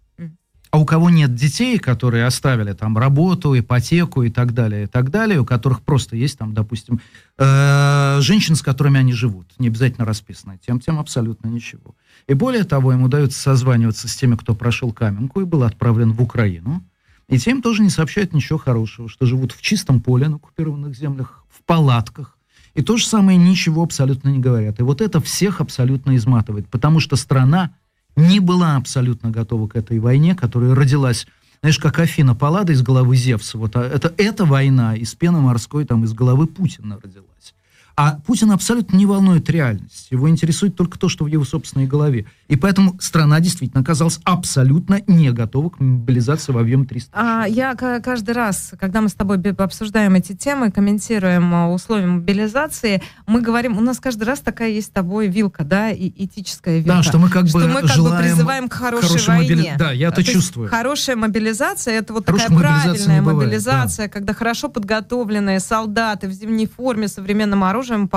[0.71, 5.09] А у кого нет детей, которые оставили там работу, ипотеку и так далее, и так
[5.09, 7.01] далее, у которых просто есть там, допустим,
[7.37, 11.93] э, женщины, с которыми они живут, не обязательно расписанные, тем, тем абсолютно ничего.
[12.27, 16.21] И более того, им удается созваниваться с теми, кто прошел Каменку и был отправлен в
[16.21, 16.81] Украину,
[17.27, 21.43] и тем тоже не сообщают ничего хорошего, что живут в чистом поле на оккупированных землях,
[21.49, 22.37] в палатках,
[22.75, 24.79] и то же самое ничего абсолютно не говорят.
[24.79, 27.75] И вот это всех абсолютно изматывает, потому что страна
[28.15, 31.27] не была абсолютно готова к этой войне, которая родилась,
[31.61, 33.57] знаешь, как Афина Паллада из головы Зевса.
[33.57, 37.53] Вот а это, эта война из пены морской там из головы Путина родилась.
[37.95, 40.07] А Путин абсолютно не волнует реальность.
[40.11, 42.25] Его интересует только то, что в его собственной голове.
[42.47, 47.75] И поэтому страна действительно оказалась абсолютно не готова к мобилизации в объем 300 а, Я
[47.75, 53.77] каждый раз, когда мы с тобой обсуждаем эти темы, комментируем а, условия мобилизации, мы говорим,
[53.77, 56.97] у нас каждый раз такая есть с тобой вилка, да, и этическая вилка.
[56.97, 59.55] Да, что мы как что бы мы как бы призываем к хорошей войне.
[59.55, 59.75] Мобили...
[59.77, 60.69] Да, я это чувствую.
[60.69, 64.11] Хорошая мобилизация, это вот Хорошей такая правильная мобилизация, да.
[64.11, 68.09] когда хорошо подготовленные солдаты в зимней форме, современном оружии оружием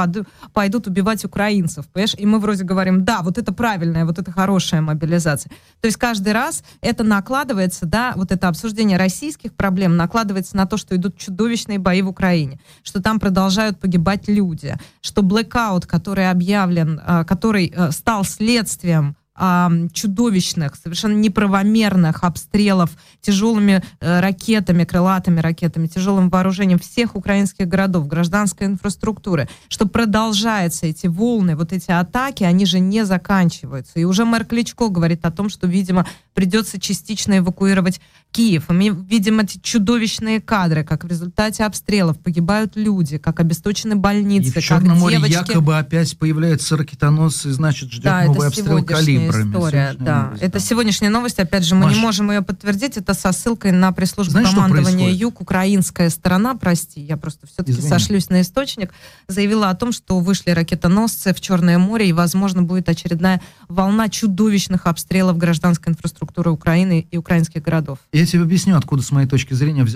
[0.52, 2.14] пойдут убивать украинцев, понимаешь?
[2.18, 5.50] И мы вроде говорим, да, вот это правильная, вот это хорошая мобилизация.
[5.80, 10.76] То есть каждый раз это накладывается, да, вот это обсуждение российских проблем накладывается на то,
[10.76, 17.00] что идут чудовищные бои в Украине, что там продолжают погибать люди, что блэкаут, который объявлен,
[17.04, 25.88] а, который э, стал следствием а, чудовищных, совершенно неправомерных обстрелов тяжелыми э, ракетами, крылатыми ракетами,
[25.88, 32.64] тяжелым вооружением всех украинских городов, гражданской инфраструктуры, что продолжаются эти волны, вот эти атаки, они
[32.64, 33.98] же не заканчиваются.
[33.98, 38.70] И уже мэр Кличко говорит о том, что, видимо, придется частично эвакуировать Киев.
[38.70, 44.48] И мы видим эти чудовищные кадры, как в результате обстрелов погибают люди, как обесточены больницы,
[44.48, 45.50] и в Черном море девочки...
[45.50, 48.84] якобы опять появляются ракетоносцы, значит, ждет да, новый обстрел
[49.30, 49.50] калибрами.
[49.50, 50.58] История, да, это да.
[50.58, 51.94] сегодняшняя новость, опять же, мы Маш...
[51.94, 57.16] не можем ее подтвердить, это со ссылкой на пресс-службу командования ЮГ, украинская сторона, прости, я
[57.16, 58.92] просто все-таки сошлюсь на источник,
[59.28, 64.86] заявила о том, что вышли ракетоносцы в Черное море, и, возможно, будет очередная волна чудовищных
[64.86, 67.98] обстрелов гражданской инфраструктуры Украины и украинских городов.
[68.12, 69.86] Я тебе объясню, откуда, с моей точки зрения,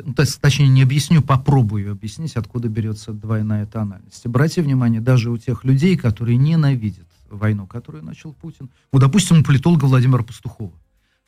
[0.40, 4.24] точнее, не объясню, попробую объяснить, откуда берется двойная тональность.
[4.24, 9.42] Обратите внимание, даже у тех людей, которые ненавидят войну, которую начал Путин, ну, допустим, у
[9.42, 10.72] политолога Владимира Пастухова,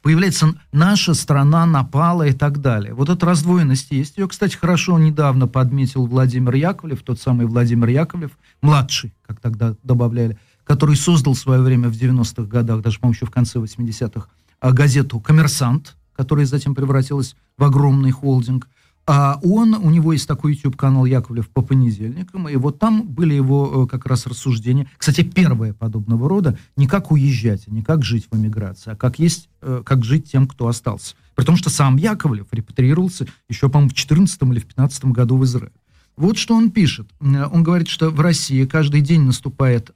[0.02, 2.94] появляется «наша страна напала» и так далее.
[2.94, 4.16] Вот эта раздвоенность есть.
[4.16, 8.32] Ее, кстати, хорошо недавно подметил Владимир Яковлев, тот самый Владимир Яковлев,
[8.62, 13.26] младший, как тогда добавляли, который создал в свое время в 90-х годах, даже, по-моему, еще
[13.26, 14.28] в конце 80-х,
[14.60, 18.68] а, газету «Коммерсант», которая затем превратилась в огромный холдинг.
[19.12, 23.82] А он, у него есть такой YouTube-канал Яковлев по понедельникам, и вот там были его
[23.82, 24.86] э, как раз рассуждения.
[24.98, 29.48] Кстати, первое подобного рода, не как уезжать, не как жить в эмиграции, а как есть,
[29.62, 31.16] э, как жить тем, кто остался.
[31.34, 35.44] При том, что сам Яковлев репатриировался еще, по-моему, в 14 или в 15 году в
[35.44, 35.72] Израиль.
[36.16, 37.08] Вот что он пишет.
[37.20, 39.90] Э, он говорит, что в России каждый день наступает,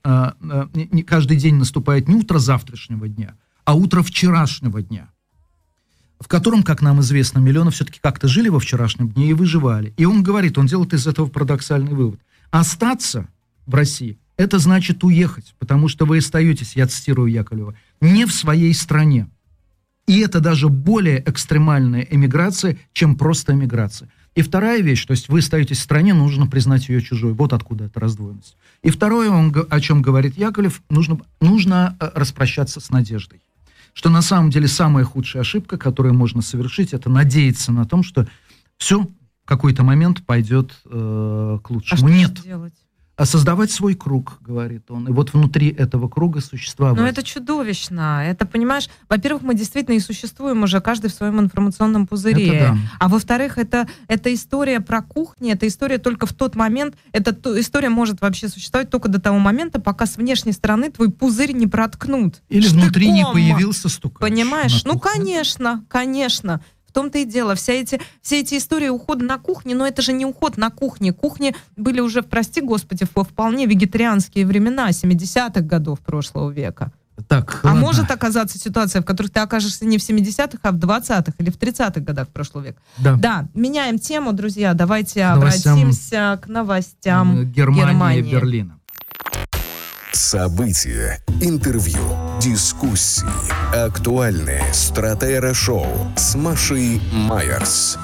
[1.07, 5.09] каждый день наступает не утро завтрашнего дня, а утро вчерашнего дня
[6.25, 9.93] в котором, как нам известно, миллионы все-таки как-то жили во вчерашнем дне и выживали.
[9.99, 12.19] И он говорит, он делает из этого парадоксальный вывод.
[12.51, 13.29] Остаться
[13.67, 18.73] в России– это значит уехать, потому что вы остаетесь, я цитирую Яковлева, не в своей
[18.73, 19.29] стране.
[20.07, 24.09] И это даже более экстремальная эмиграция, чем просто эмиграция.
[24.35, 27.35] И вторая вещь, то есть вы остаетесь в стране, нужно признать ее чужой.
[27.35, 28.57] Вот откуда эта раздвоенность.
[28.83, 33.43] И второе, он, о чем говорит Яковлев, нужно, нужно э, распрощаться с надеждой.
[33.95, 38.29] Что на самом деле самая худшая ошибка, которую можно совершить, это надеяться на том, что
[38.77, 42.09] все в какой-то момент пойдет э, к лучшему.
[42.09, 42.43] А Нет.
[42.43, 42.75] делать?
[43.17, 45.07] А создавать свой круг, говорит он.
[45.09, 46.99] И вот внутри этого круга существовать.
[46.99, 48.25] Ну, это чудовищно.
[48.27, 52.49] Это, понимаешь, во-первых, мы действительно и существуем уже каждый в своем информационном пузыре.
[52.49, 52.79] Это да.
[52.99, 57.59] А во-вторых, это, это история про кухню, это история только в тот момент, эта ту-
[57.59, 61.69] история может вообще существовать только до того момента, пока с внешней стороны твой пузырь не
[61.69, 62.43] проткнут.
[62.49, 63.33] Или внутри не Штыком.
[63.35, 64.29] появился стукач.
[64.29, 64.85] Понимаешь?
[64.85, 66.61] Ну, конечно, конечно.
[66.95, 67.57] В том-то и дело.
[67.57, 71.13] Все эти, все эти истории ухода на кухне, но это же не уход на кухне.
[71.13, 76.93] Кухни были уже, прости господи, во вполне вегетарианские времена, 70-х годов прошлого века.
[77.27, 77.81] Так, А ладно.
[77.81, 81.59] может оказаться ситуация, в которой ты окажешься не в 70-х, а в 20-х или в
[81.59, 82.81] 30-х годах прошлого века.
[82.99, 83.17] Да.
[83.17, 84.73] Да, меняем тему, друзья.
[84.75, 85.73] Давайте К новостям.
[85.73, 88.23] обратимся к новостям Э, Германия, Германии.
[88.33, 88.79] Берлина.
[90.15, 91.99] События, интервью,
[92.41, 93.27] дискуссии,
[93.75, 97.99] актуальные стратера-шоу с Машей Майерс.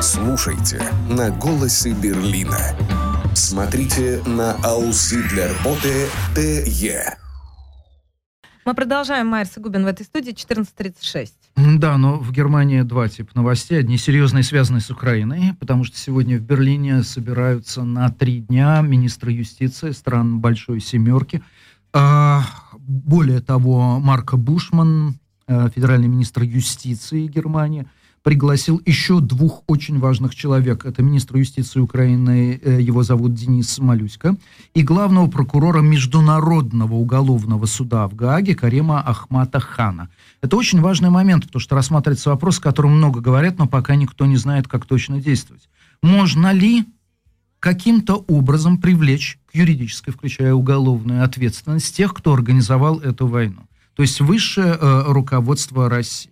[0.00, 2.74] Слушайте на «Голосе Берлина».
[3.34, 7.18] Смотрите на Ауссидлерботе ТЕ.
[8.64, 9.26] Мы продолжаем.
[9.26, 11.28] Майерс и Губин в этой студии 14.36.
[11.56, 13.78] Да, но в Германии два типа новостей.
[13.78, 19.30] Одни серьезные, связанные с Украиной, потому что сегодня в Берлине собираются на три дня министры
[19.30, 21.42] юстиции стран Большой Семерки.
[21.92, 22.44] А,
[22.76, 25.14] более того, Марко Бушман,
[25.46, 27.86] э, федеральный министр юстиции Германии,
[28.24, 30.84] пригласил еще двух очень важных человек.
[30.86, 34.36] Это министр юстиции Украины, э, его зовут Денис Малюська,
[34.72, 40.08] и главного прокурора Международного уголовного суда в Гааге Карима Ахмата Хана.
[40.44, 44.26] Это очень важный момент, потому что рассматривается вопрос, о котором много говорят, но пока никто
[44.26, 45.70] не знает, как точно действовать.
[46.02, 46.84] Можно ли
[47.60, 53.62] каким-то образом привлечь к юридической, включая уголовную ответственность тех, кто организовал эту войну?
[53.96, 56.30] То есть высшее э, руководство России.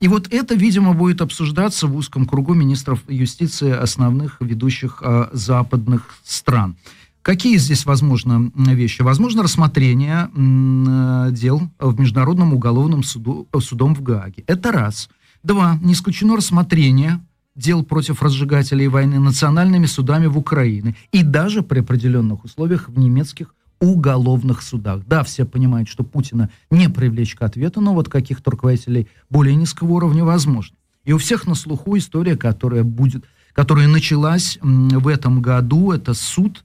[0.00, 6.16] И вот это, видимо, будет обсуждаться в узком кругу министров юстиции основных ведущих э, западных
[6.24, 6.76] стран.
[7.22, 9.02] Какие здесь возможны вещи?
[9.02, 14.42] Возможно рассмотрение э, дел в Международном уголовном суду, э, судом в Гааге.
[14.46, 15.10] Это раз.
[15.42, 15.78] Два.
[15.82, 17.20] Не исключено рассмотрение
[17.54, 23.54] дел против разжигателей войны национальными судами в Украине и даже при определенных условиях в немецких
[23.80, 25.02] уголовных судах.
[25.06, 29.92] Да, все понимают, что Путина не привлечь к ответу, но вот каких-то руководителей более низкого
[29.92, 30.76] уровня возможно.
[31.04, 36.64] И у всех на слуху история, которая будет, которая началась в этом году, это суд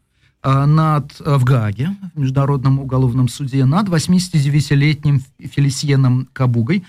[0.66, 6.84] над, а, в Гааге, в Международном уголовном суде, над 89-летним Фелисьеном Кабугой.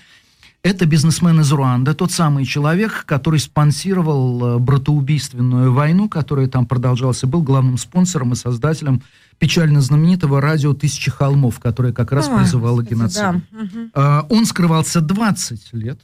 [0.63, 7.23] Это бизнесмен из Руанда, тот самый человек, который спонсировал э, братоубийственную войну, которая там продолжалась,
[7.23, 9.01] и был главным спонсором и создателем
[9.37, 13.41] печально знаменитого радио «Тысячи холмов», которое как раз Ой, призывало геноциду.
[13.51, 13.67] да.
[13.93, 15.99] А, Он скрывался 20 лет,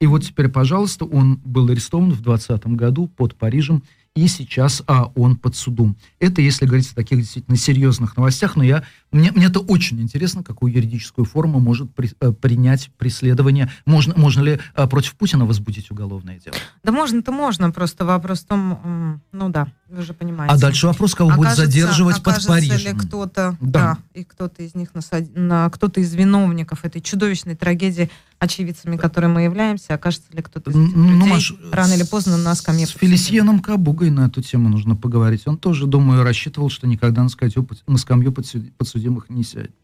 [0.00, 3.82] и вот теперь, пожалуйста, он был арестован в 2020 году под Парижем,
[4.16, 5.96] и сейчас а, он под судом.
[6.18, 10.42] Это если говорить о таких действительно серьезных новостях, но я, мне, мне это очень интересно,
[10.44, 13.70] какую юридическую форму может при- э, принять преследование.
[13.86, 16.56] Можно, можно ли а, против Путина возбудить уголовное дело?
[16.84, 20.54] Да можно-то можно, просто вопрос в том, ну да, вы же понимаете.
[20.54, 22.92] А дальше вопрос, кого будет Окажется- задерживать под окажется Парижем.
[22.92, 23.70] ли кто-то, Да.
[23.70, 23.98] да.
[24.14, 29.42] и кто-то из них насад- на кто-то из виновников этой чудовищной трагедии, очевидцами которой мы
[29.42, 32.92] являемся, окажется ли кто-то из этих Ну, людей Маш, рано или поздно на скамье С
[32.92, 33.18] подсудимых.
[33.18, 35.42] Фелисьеном Кабугой на эту тему нужно поговорить.
[35.46, 39.74] Он тоже, думаю, рассчитывал, что никогда на скамью, на скамью подсуди- подсудимых не сядет.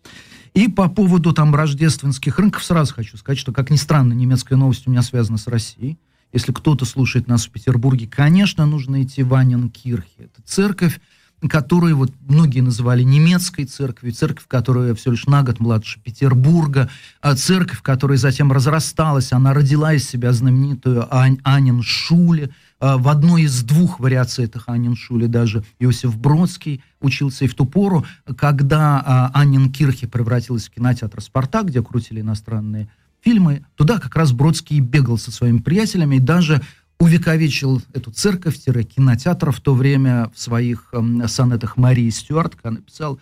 [0.54, 4.86] И по поводу там рождественских рынков сразу хочу сказать, что, как ни странно, немецкая новость
[4.86, 5.98] у меня связана с Россией.
[6.32, 10.08] Если кто-то слушает нас в Петербурге, конечно, нужно идти в Анненкирхе.
[10.18, 11.00] Это церковь,
[11.48, 16.88] которую вот многие называли немецкой церковью, церковь, которая всего лишь на год младше Петербурга,
[17.20, 22.50] а церковь, которая затем разрасталась, она родила из себя знаменитую Ань, Анин Шуле,
[22.80, 27.64] в одной из двух вариаций этих Анин Шуле даже Иосиф Бродский учился и в ту
[27.64, 28.04] пору,
[28.36, 32.88] когда а, Анин Кирхе превратилась в кинотеатр «Спартак», где крутили иностранные
[33.22, 36.62] фильмы, туда как раз Бродский бегал со своими приятелями и даже
[36.98, 43.20] увековечил эту церковь-кинотеатр в то время в своих эм, сонетах Марии Стюарт, когда написал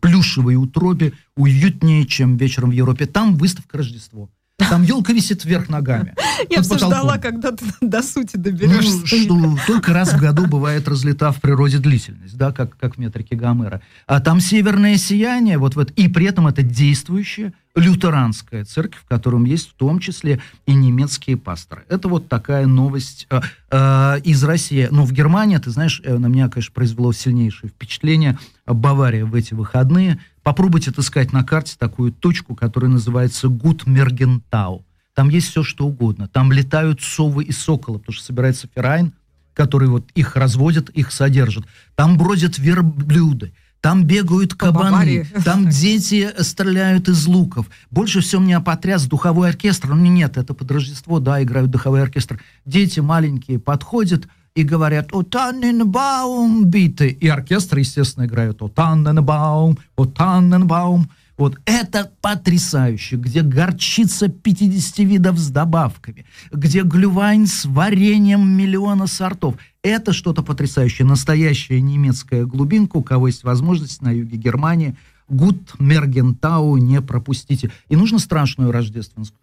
[0.00, 3.06] плюшевой утробе уютнее, чем вечером в Европе.
[3.06, 4.30] Там выставка Рождество.
[4.70, 6.14] Там елка висит вверх ногами.
[6.50, 9.06] Я все ждала, когда ты до сути Ну, доберешься.
[9.06, 13.36] что, только раз в году бывает разлета в природе длительность, да, как, как в метрике
[13.36, 13.82] Гомера.
[14.06, 19.44] А там северное сияние, вот, вот, и при этом это действующая лютеранская церковь, в котором
[19.44, 21.84] есть в том числе и немецкие пасторы.
[21.88, 24.88] Это вот такая новость э, э, из России.
[24.90, 29.54] Но в Германии, ты знаешь, э, на меня, конечно, произвело сильнейшее впечатление Бавария в эти
[29.54, 30.20] выходные.
[30.42, 34.84] Попробуйте отыскать на карте такую точку, которая называется Гутмергентау.
[35.14, 36.26] Там есть все, что угодно.
[36.28, 39.12] Там летают совы и соколы, потому что собирается Феррайн,
[39.54, 41.64] который вот их разводит, их содержит.
[41.94, 43.52] Там бродят верблюды.
[43.82, 47.66] Там бегают кабаны, там дети стреляют из луков.
[47.90, 49.88] Больше всего меня потряс духовой оркестр.
[49.88, 52.40] Ну нет, это под Рождество, да, играют духовой оркестр.
[52.64, 57.08] Дети маленькие подходят и говорят «О Танненбаум биты».
[57.08, 61.08] И оркестр, естественно, играет «О Танненбаум, о Танненбаум».
[61.38, 69.56] Вот это потрясающе, где горчица 50 видов с добавками, где глювайн с вареньем миллиона сортов.
[69.82, 72.98] Это что-то потрясающее, настоящая немецкая глубинка.
[72.98, 74.94] У кого есть возможность на юге Германии,
[75.28, 77.70] Гуд Мергентау не пропустите.
[77.88, 79.41] И нужно страшную рождественскую.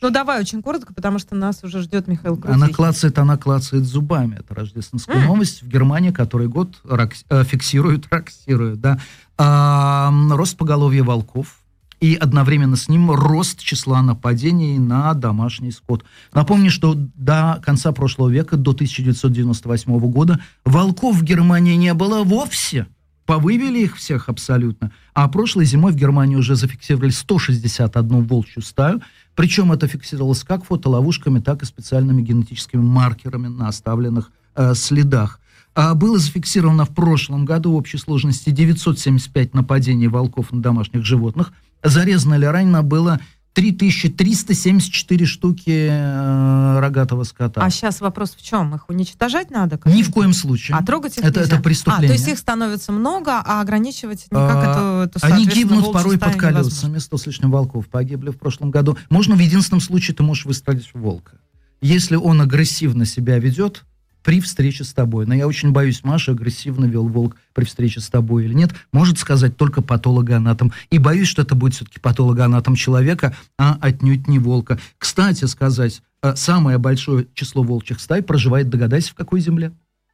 [0.00, 2.74] Ну давай очень коротко, потому что нас уже ждет Михаил Она Крутихин.
[2.74, 4.36] клацает, она клацает зубами.
[4.40, 8.98] Это рождественская новость в Германии, который год рак- э, фиксирует, раксирует, да.
[9.38, 11.58] А, рост поголовья волков
[12.00, 16.04] и одновременно с ним рост числа нападений на домашний скот.
[16.32, 22.86] Напомню, что до конца прошлого века, до 1998 года, волков в Германии не было вовсе.
[23.26, 24.90] Повывели их всех абсолютно.
[25.14, 29.02] А прошлой зимой в Германии уже зафиксировали 161 волчью стаю.
[29.40, 35.40] Причем это фиксировалось как фотоловушками, так и специальными генетическими маркерами на оставленных э, следах.
[35.74, 41.54] А было зафиксировано в прошлом году в общей сложности 975 нападений волков на домашних животных.
[41.82, 43.18] Зарезано или ранено было
[43.52, 47.62] 3374 штуки э, рогатого скота.
[47.62, 48.74] А сейчас вопрос в чем?
[48.74, 49.76] Их уничтожать надо?
[49.76, 49.90] как-то?
[49.90, 50.76] Ни в коем случае.
[50.76, 51.54] А трогать их это, нельзя?
[51.54, 52.06] это преступление.
[52.06, 56.18] А, то есть их становится много, а ограничивать никак А, это, это Они гибнут порой
[56.18, 56.98] под колесами.
[56.98, 58.96] Сто с лишним волков погибли в прошлом году.
[59.08, 61.32] Можно в единственном случае ты можешь выстрелить в волка.
[61.80, 63.84] Если он агрессивно себя ведет
[64.22, 65.26] при встрече с тобой.
[65.26, 69.18] Но я очень боюсь, Маша, агрессивно вел волк при встрече с тобой или нет, может
[69.18, 70.72] сказать только патологоанатом.
[70.90, 74.78] И боюсь, что это будет все-таки патологоанатом человека, а отнюдь не волка.
[74.98, 79.72] Кстати сказать, э, самое большое число волчьих стай проживает, догадайся, в какой земле?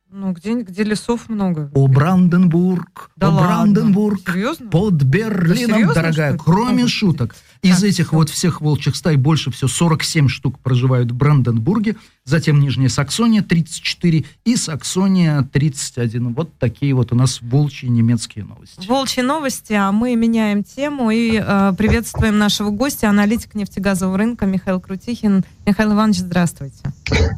[0.08, 1.68] Ну, где, где лесов много.
[1.74, 3.46] О Бранденбург, Да о ладно?
[3.48, 4.70] Бранденбург, Серьезно?
[4.70, 6.38] под Берлином, серьезно, дорогая.
[6.38, 6.88] Кроме Ого.
[6.88, 7.34] шуток.
[7.62, 8.16] Из Так, этих всё.
[8.16, 14.24] вот всех волчьих стай больше всего 47 штук проживают в Бранденбурге, затем Нижняя Саксония 34
[14.44, 16.34] и Саксония 31.
[16.34, 18.86] Вот такие вот у нас волчьи немецкие новости.
[18.86, 24.80] Волчьи новости, а мы меняем тему и э, приветствуем нашего гостя, аналитик нефтегазового рынка Михаил
[24.80, 25.44] Крутихин.
[25.66, 26.92] Михаил Иванович, здравствуйте.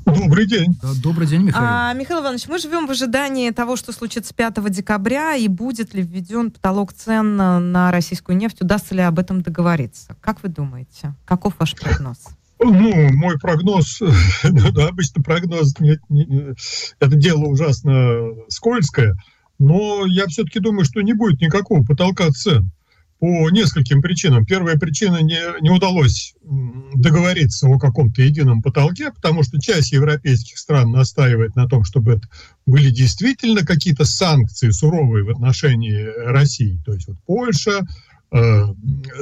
[0.05, 0.77] Добрый день.
[0.83, 1.65] Да, Добрый день, Михаил.
[1.67, 6.03] А, Михаил Иванович, мы живем в ожидании того, что случится 5 декабря, и будет ли
[6.03, 10.17] введен потолок цен на российскую нефть, удастся ли об этом договориться?
[10.21, 11.15] Как вы думаете?
[11.25, 12.19] Каков ваш прогноз?
[12.61, 14.01] Ну, мой прогноз,
[14.43, 16.55] ну, да, обычно прогноз, нет, не-
[16.99, 19.17] это дело ужасно скользкое,
[19.59, 22.71] но я все-таки думаю, что не будет никакого потолка цен
[23.21, 24.47] по нескольким причинам.
[24.47, 26.35] Первая причина, не, не удалось
[26.95, 32.29] договориться о каком-то едином потолке, потому что часть европейских стран настаивает на том, чтобы это
[32.67, 36.81] были действительно какие-то санкции суровые в отношении России.
[36.85, 37.81] То есть вот Польша,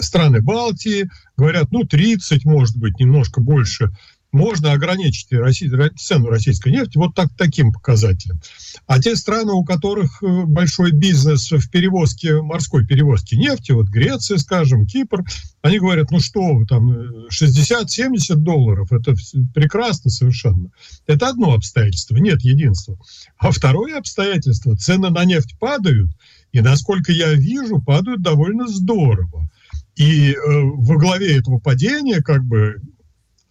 [0.01, 3.91] страны Балтии говорят, ну, 30, может быть, немножко больше,
[4.33, 8.41] можно ограничить Росси- ро- цену российской нефти вот так, таким показателем.
[8.87, 14.39] А те страны, у которых э, большой бизнес в перевозке, морской перевозке нефти, вот Греция,
[14.39, 15.25] скажем, Кипр,
[15.63, 19.15] они говорят, ну что там, э, 60-70 долларов, это
[19.55, 20.71] прекрасно совершенно.
[21.07, 22.99] Это одно обстоятельство, нет единства.
[23.39, 26.11] А второе обстоятельство, цены на нефть падают,
[26.53, 29.49] и, насколько я вижу, падают довольно здорово.
[29.97, 32.81] И э, во главе этого падения, как бы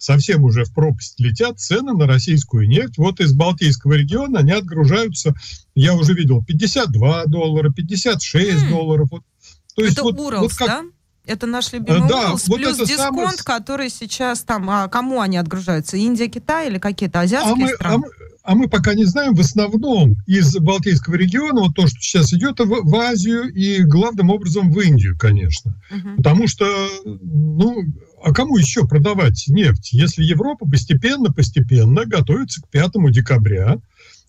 [0.06, 2.98] совсем уже в пропасть летят цены на российскую нефть.
[2.98, 5.34] Вот из Балтийского региона они отгружаются,
[5.74, 8.70] я уже видел, 52 доллара, 56 М.
[8.70, 9.08] долларов.
[9.12, 9.24] Вот.
[9.76, 10.84] То есть это вот- Уралс, вот как- да?
[11.26, 14.70] Это наш любимый Э, да, Уралс, вот плюс дисконт, самое- который сейчас там...
[14.70, 15.98] А кому они отгружаются?
[15.98, 17.98] Индия, Китай или какие-то азиатские А мы, а, страны?
[17.98, 18.06] мы,
[18.44, 22.60] а мы пока не знаем, в основном из Балтийского региона, вот то, что сейчас идет
[22.60, 25.74] в, в Азию и главным образом в Индию, конечно.
[25.90, 26.18] Мгм.
[26.18, 26.68] Потому что,
[27.04, 27.84] ну,
[28.26, 33.78] а кому еще продавать нефть, если Европа постепенно-постепенно готовится к 5 декабря,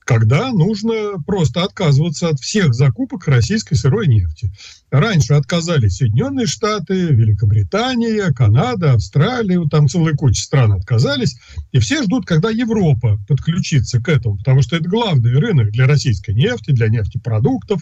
[0.05, 4.53] когда нужно просто отказываться от всех закупок российской сырой нефти.
[4.91, 11.39] Раньше отказались Соединенные Штаты, Великобритания, Канада, Австралия, там целая куча стран отказались,
[11.73, 16.35] и все ждут, когда Европа подключится к этому, потому что это главный рынок для российской
[16.35, 17.81] нефти, для нефтепродуктов.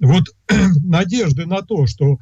[0.00, 0.24] Вот
[0.84, 2.18] надежды на то, что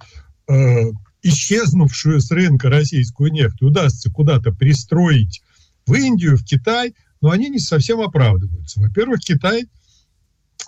[0.48, 0.84] э,
[1.24, 5.42] исчезнувшую с рынка российскую нефть удастся куда-то пристроить
[5.86, 6.94] в Индию, в Китай–
[7.24, 8.80] но они не совсем оправдываются.
[8.80, 9.64] Во-первых, Китай,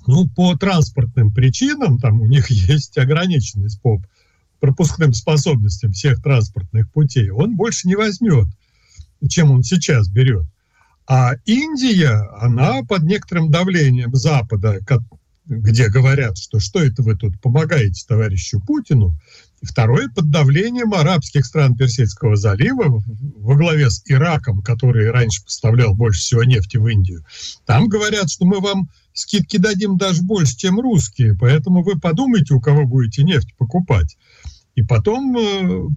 [0.07, 4.01] ну, по транспортным причинам, там у них есть ограниченность по
[4.59, 8.47] пропускным способностям всех транспортных путей, он больше не возьмет,
[9.29, 10.47] чем он сейчас берет.
[11.07, 14.79] А Индия, она под некоторым давлением Запада,
[15.45, 19.15] где говорят, что что это вы тут помогаете товарищу Путину,
[19.63, 23.03] Второе, под давлением арабских стран Персидского залива
[23.37, 27.25] во главе с Ираком, который раньше поставлял больше всего нефти в Индию.
[27.65, 32.61] Там говорят, что мы вам скидки дадим даже больше, чем русские, поэтому вы подумайте, у
[32.61, 34.17] кого будете нефть покупать.
[34.75, 35.89] И потом э,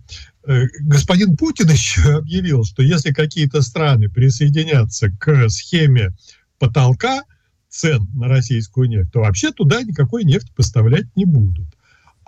[0.48, 6.16] э, господин Путин еще объявил, что если какие-то страны присоединятся к схеме
[6.60, 7.24] потолка
[7.68, 11.68] цен на российскую нефть, то вообще туда никакой нефти поставлять не будут.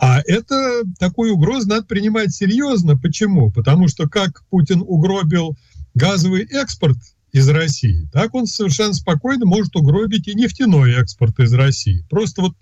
[0.01, 2.97] А это такую угрозу надо принимать серьезно.
[2.97, 3.51] Почему?
[3.51, 5.55] Потому что как Путин угробил
[5.93, 6.97] газовый экспорт
[7.31, 12.03] из России, так он совершенно спокойно может угробить и нефтяной экспорт из России.
[12.09, 12.53] Просто вот,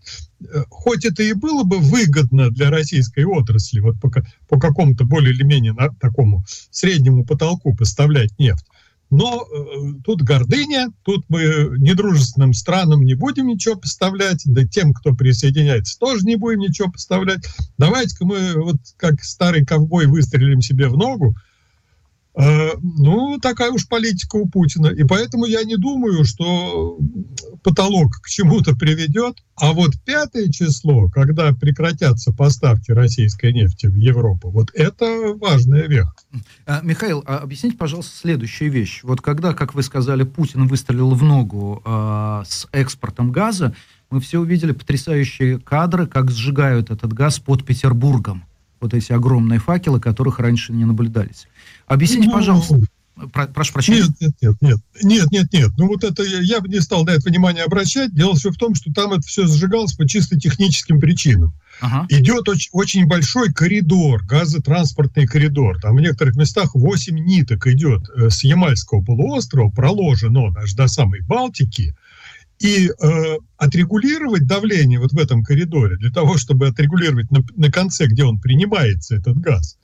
[0.42, 4.12] э, хоть это и было бы выгодно для российской отрасли, вот по,
[4.50, 8.66] по какому-то более или менее на, такому среднему потолку поставлять нефть,
[9.10, 15.14] но э, тут гордыня, тут мы недружественным странам не будем ничего поставлять, да тем, кто
[15.14, 17.48] присоединяется, тоже не будем ничего поставлять.
[17.78, 21.49] Давайте-ка мы, вот как старый ковбой, выстрелим себе в ногу, Э,
[22.82, 24.88] ну, такая уж политика у Путина.
[24.88, 26.98] И поэтому я не думаю, что
[27.64, 29.44] потолок к чему-то приведет.
[29.56, 36.14] А вот пятое число, когда прекратятся поставки российской нефти в Европу, вот это важная веха.
[36.66, 39.02] А, Михаил, а объясните, пожалуйста, следующую вещь.
[39.04, 43.76] Вот когда, как вы сказали, Путин выстрелил в ногу э, с экспортом газа,
[44.10, 48.46] мы все увидели потрясающие кадры, как сжигают этот газ под Петербургом.
[48.80, 51.48] Вот эти огромные факелы, которых раньше не наблюдались.
[51.90, 52.80] Объясните, ну, пожалуйста.
[53.34, 54.04] Про, прошу прощения.
[54.20, 55.72] Нет, нет, нет, нет, нет, нет, нет.
[55.78, 58.14] Ну вот это я бы не стал на это внимание обращать.
[58.14, 61.54] Дело все в том, что там это все сжигалось по чисто техническим причинам.
[61.82, 62.06] Ага.
[62.10, 65.80] Идет очень, очень большой коридор, газотранспортный коридор.
[65.82, 71.22] Там в некоторых местах 8 ниток идет э, с Ямальского полуострова, проложено аж до самой
[71.22, 71.96] Балтики.
[72.60, 78.06] И э, отрегулировать давление вот в этом коридоре, для того, чтобы отрегулировать на, на конце,
[78.06, 79.78] где он принимается, этот газ,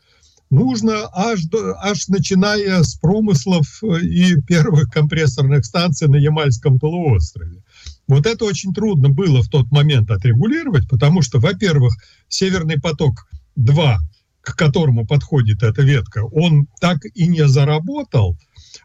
[0.49, 7.63] нужно аж, до, аж начиная с промыслов э, и первых компрессорных станций на Ямальском полуострове.
[8.07, 11.95] Вот это очень трудно было в тот момент отрегулировать, потому что, во-первых,
[12.27, 13.95] Северный поток-2,
[14.41, 18.37] к которому подходит эта ветка, он так и не заработал,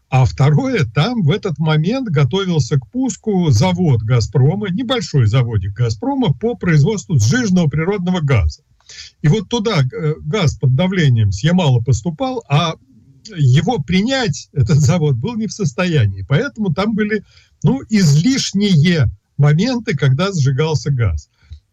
[0.08, 6.54] а второе, там в этот момент готовился к пуску завод «Газпрома», небольшой заводик «Газпрома» по
[6.54, 8.62] производству сжиженного природного газа.
[9.22, 12.74] И вот туда э, газ под давлением с Ямала поступал, а
[13.36, 16.24] его принять, этот завод, был не в состоянии.
[16.28, 17.24] Поэтому там были
[17.62, 21.28] ну, излишние моменты, когда сжигался газ.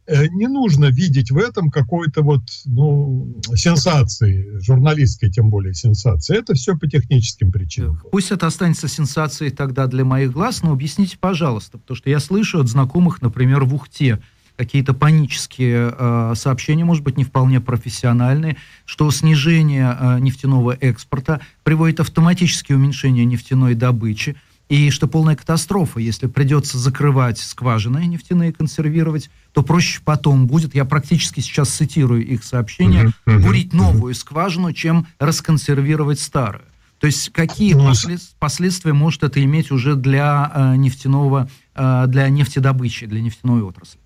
[0.08, 6.38] Э, не нужно видеть в этом какой-то вот, ну, сенсации, журналистской тем более сенсации.
[6.38, 8.02] Это все по техническим причинам.
[8.10, 12.62] Пусть это останется сенсацией тогда для моих глаз, но объясните, пожалуйста, потому что я слышу
[12.62, 14.22] от знакомых, например, в Ухте,
[14.58, 22.00] какие-то панические э, сообщения, может быть, не вполне профессиональные, что снижение э, нефтяного экспорта приводит
[22.00, 24.36] автоматически уменьшение нефтяной добычи,
[24.68, 30.84] и что полная катастрофа, если придется закрывать скважины нефтяные, консервировать, то проще потом будет, я
[30.84, 36.66] практически сейчас цитирую их сообщение, бурить новую скважину, чем расконсервировать старую.
[37.00, 37.94] То есть какие ну,
[38.40, 44.00] последствия может это иметь уже для э, нефтяного, э, для нефтедобычи, для нефтяной отрасли?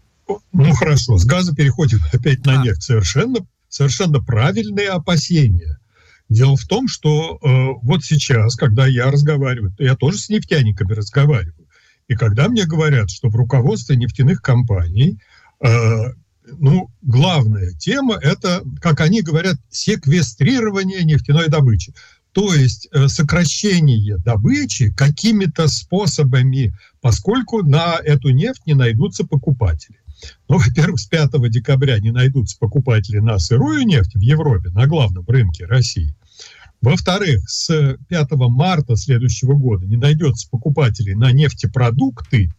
[0.54, 2.84] Ну хорошо, с газа переходим опять на нефть.
[2.84, 5.80] Совершенно, совершенно правильные опасения.
[6.30, 11.68] Дело в том, что э, вот сейчас, когда я разговариваю, я тоже с нефтяниками разговариваю,
[12.08, 15.18] и когда мне говорят, что в руководстве нефтяных компаний,
[15.64, 15.68] э,
[16.60, 21.94] ну, главная тема– это, как они говорят, секвестрирование нефтяной добычи.
[22.34, 30.01] То есть э, сокращение добычи какими-то способами, поскольку на эту нефть не найдутся покупатели.
[30.48, 35.26] Ну, во-первых, с 5 декабря не найдутся покупатели на сырую нефть в Европе, на главном
[35.28, 36.16] рынке России.
[36.82, 42.52] Во-вторых, с 5 марта следующего года не найдется покупателей на нефтепродукты,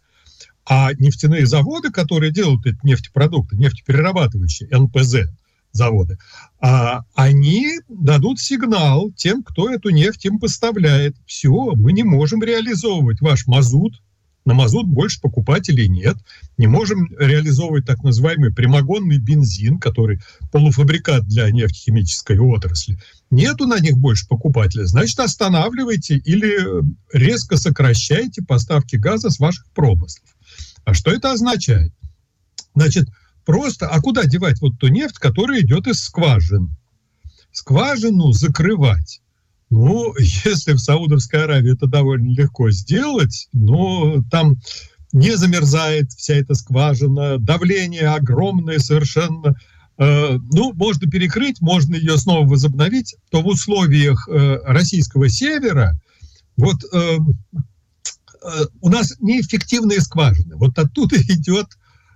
[0.65, 5.29] А нефтяные заводы, которые делают эти нефтепродукты, нефтеперерабатывающие, НПЗ
[5.73, 6.17] заводы,
[6.61, 11.15] а, они дадут сигнал тем, кто эту нефть им поставляет.
[11.25, 14.01] Все, мы не можем реализовывать ваш мазут,
[14.45, 16.17] на мазут больше покупателей нет.
[16.57, 20.19] Не можем реализовывать так называемый прямогонный бензин, который
[20.51, 22.99] полуфабрикат для нефтехимической отрасли.
[23.31, 24.85] Нету на них больше покупателей.
[24.85, 26.83] Значит, останавливайте или
[27.13, 30.27] резко сокращайте поставки газа с ваших промыслов.
[30.83, 31.93] А что это означает?
[32.75, 33.07] Значит,
[33.45, 36.75] просто, а куда девать вот ту нефть, которая идет из скважин?
[37.51, 39.21] Скважину закрывать.
[39.75, 40.13] Ну,
[40.45, 44.57] если в Саудовской Аравии это довольно легко сделать, но там
[45.11, 49.55] не замерзает вся эта скважина, давление огромное совершенно.
[49.97, 55.99] Э, ну, можно перекрыть, можно ее снова возобновить, то в условиях э, российского севера
[56.55, 57.17] вот э,
[58.79, 60.55] у нас неэффективные скважины.
[60.55, 61.65] Вот оттуда идет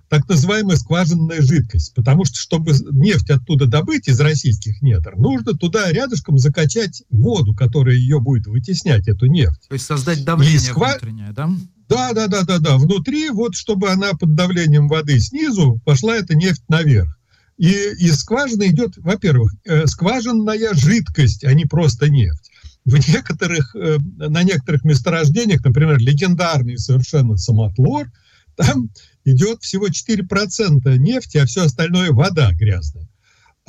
[0.08, 1.94] так называемая скважинная жидкость.
[1.94, 7.96] Потому что, чтобы нефть оттуда добыть из российских недр, нужно туда рядышком закачать воду, которая
[7.96, 9.68] ее будет вытеснять, эту нефть.
[9.68, 10.90] То есть создать давление сква...
[10.92, 11.50] внутреннее, да?
[11.88, 12.76] Да, да, да, да, да.
[12.76, 17.18] Внутри, вот чтобы она под давлением воды снизу пошла эта нефть наверх.
[17.56, 22.50] И из скважины идет, во-первых, э, скважинная жидкость, а не просто нефть.
[22.84, 28.10] В некоторых, э, на некоторых месторождениях, например, легендарный совершенно самотлор,
[28.54, 28.90] там
[29.28, 33.08] идет всего 4% нефти, а все остальное вода грязная.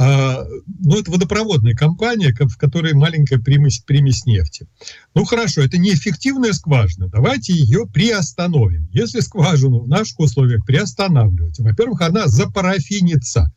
[0.01, 0.45] А,
[0.80, 4.66] ну, это водопроводная компания, в которой маленькая примесь, примесь нефти.
[5.14, 7.10] Ну, хорошо, это неэффективная скважина.
[7.10, 8.88] Давайте ее приостановим.
[8.93, 13.51] Если скважину в наших условиях приостанавливать, во-первых, она запарафинится.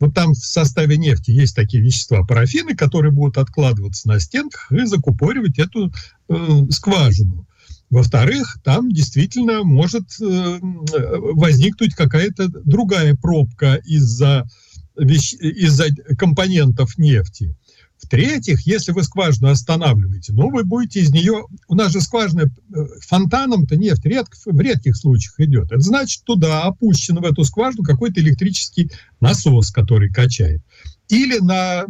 [0.00, 4.86] Вот там в составе нефти есть такие вещества, парафины, которые будут откладываться на стенках и
[4.86, 5.92] закупоривать эту
[6.30, 7.46] э, скважину.
[7.92, 14.48] Во-вторых, там действительно может э, возникнуть какая-то другая пробка из-за
[14.96, 17.54] из-за компонентов нефти.
[17.98, 21.44] В-третьих, если вы скважину останавливаете, ну, вы будете из нее...
[21.68, 25.66] У нас же скважина э, фонтаном-то нефть редко, в редких случаях идет.
[25.66, 28.90] Это значит, туда опущен в эту скважину какой-то электрический
[29.20, 30.62] насос, который качает.
[31.08, 31.84] Или на,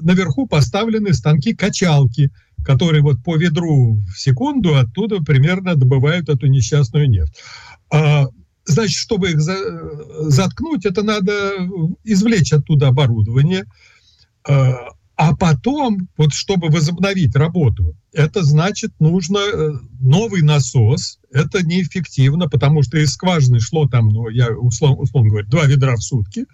[0.00, 2.30] наверху поставлены станки-качалки,
[2.64, 7.34] которые вот по ведру в секунду оттуда примерно добывают эту несчастную нефть.
[7.92, 8.26] А,
[8.64, 9.56] значит, чтобы их за,
[10.28, 11.32] заткнуть, это надо
[12.04, 13.64] извлечь оттуда оборудование,
[14.48, 14.74] а,
[15.16, 21.18] а потом, вот чтобы возобновить работу, это значит, нужно э, новый насос.
[21.30, 25.94] Это неэффективно, потому что из скважины шло там, ну, я условно, условно говоря, два ведра
[25.96, 26.46] в сутки.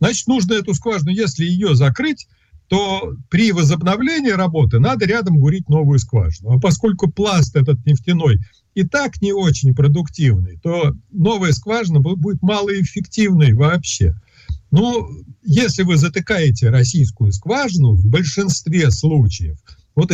[0.00, 2.26] Значит, нужно эту скважину, если ее закрыть,
[2.68, 6.52] то при возобновлении работы надо рядом гурить новую скважину.
[6.52, 8.38] А поскольку пласт этот нефтяной
[8.74, 14.14] и так не очень продуктивный, то новая скважина будет малоэффективной вообще.
[14.70, 15.08] Ну,
[15.42, 19.58] если вы затыкаете российскую скважину, в большинстве случаев,
[19.94, 20.12] вот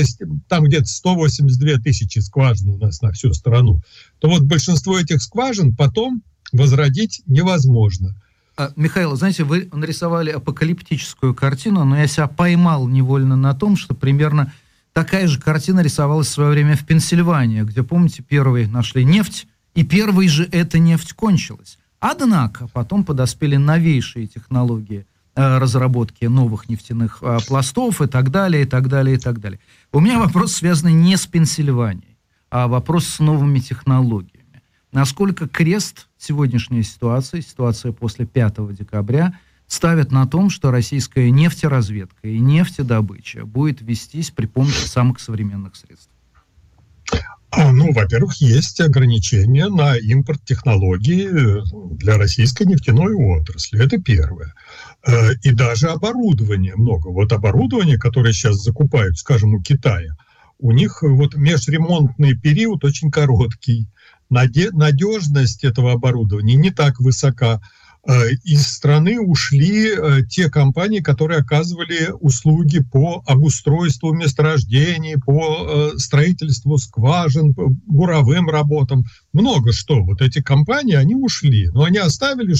[0.49, 3.83] там где-то 182 тысячи скважин у нас на всю страну,
[4.21, 8.15] то вот большинство этих скважин потом возродить невозможно.
[8.57, 13.95] А, Михаил, знаете, вы нарисовали апокалиптическую картину, но я себя поймал невольно на том, что
[13.95, 14.53] примерно
[14.93, 19.83] такая же картина рисовалась в свое время в Пенсильвании, где, помните, первые нашли нефть, и
[19.83, 21.79] первой же эта нефть кончилась.
[21.99, 28.67] Однако потом подоспели новейшие технологии э, разработки новых нефтяных э, пластов и так далее, и
[28.67, 29.59] так далее, и так далее.
[29.93, 32.19] У меня вопрос связанный не с Пенсильванией,
[32.51, 34.63] а вопрос с новыми технологиями.
[34.93, 42.39] Насколько крест сегодняшняя ситуация, ситуация после 5 декабря, ставит на том, что российская нефтеразведка и
[42.39, 46.11] нефтедобыча будет вестись при помощи самых современных средств?
[47.51, 51.61] А, ну, во-первых, есть ограничения на импорт технологий э,
[51.93, 53.85] для российской нефтяной отрасли.
[53.85, 54.55] Это первое.
[55.07, 57.09] Э, и даже оборудование много.
[57.09, 60.17] Вот оборудование, которое сейчас закупают, скажем, у Китая,
[60.59, 63.87] у них вот межремонтный период очень короткий
[64.35, 67.61] надежность этого оборудования не так высока.
[68.07, 75.99] Э, из страны ушли э, те компании, которые оказывали услуги по обустройству месторождений, по э,
[75.99, 79.05] строительству скважин, по буровым работам.
[79.33, 80.03] Много что.
[80.03, 81.69] Вот эти компании, они ушли.
[81.69, 82.55] Но они оставили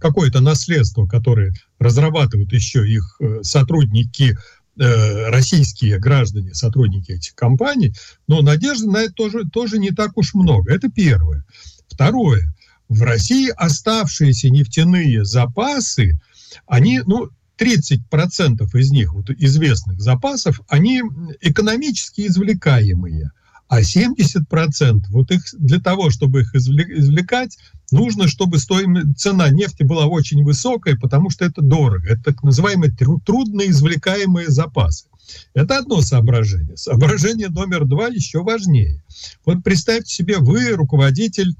[0.00, 4.36] какое-то наследство, которое разрабатывают еще их сотрудники
[4.76, 7.92] российские граждане, сотрудники этих компаний,
[8.26, 10.72] но надежды на это тоже, тоже не так уж много.
[10.72, 11.44] Это первое.
[11.88, 12.42] Второе.
[12.88, 16.18] В России оставшиеся нефтяные запасы,
[16.66, 21.02] они, ну, 30% из них, вот известных запасов, они
[21.40, 23.30] экономически извлекаемые.
[23.70, 27.56] А 70% вот их для того, чтобы их извлекать,
[27.92, 32.14] нужно, чтобы стоимость, цена нефти была очень высокая, потому что это дорого.
[32.14, 32.92] Это так называемые
[33.24, 35.06] трудно извлекаемые запасы.
[35.54, 36.76] Это одно соображение.
[36.76, 39.04] Соображение номер два еще важнее.
[39.46, 41.54] Вот представьте себе, вы руководитель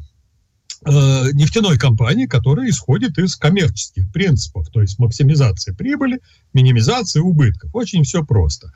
[0.84, 0.90] э,
[1.32, 6.18] нефтяной компании, которая исходит из коммерческих принципов, то есть максимизация прибыли,
[6.54, 7.72] минимизация убытков.
[7.72, 8.72] Очень все просто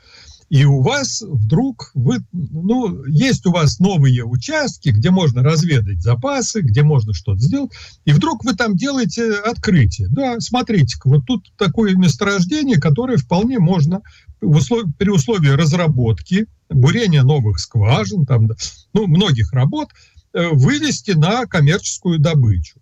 [0.49, 6.61] и у вас вдруг, вы, ну, есть у вас новые участки, где можно разведать запасы,
[6.61, 7.71] где можно что-то сделать,
[8.05, 10.07] и вдруг вы там делаете открытие.
[10.09, 14.01] Да, смотрите-ка, вот тут такое месторождение, которое вполне можно
[14.39, 14.83] в услов...
[14.97, 18.49] при условии разработки, бурения новых скважин, там,
[18.93, 19.89] ну, многих работ,
[20.33, 22.79] э, вывести на коммерческую добычу.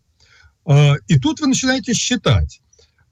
[0.65, 2.61] А, и тут вы начинаете считать,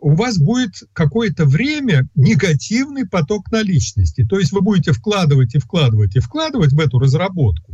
[0.01, 4.25] у вас будет какое-то время негативный поток наличности.
[4.25, 7.73] То есть вы будете вкладывать и вкладывать и вкладывать в эту разработку.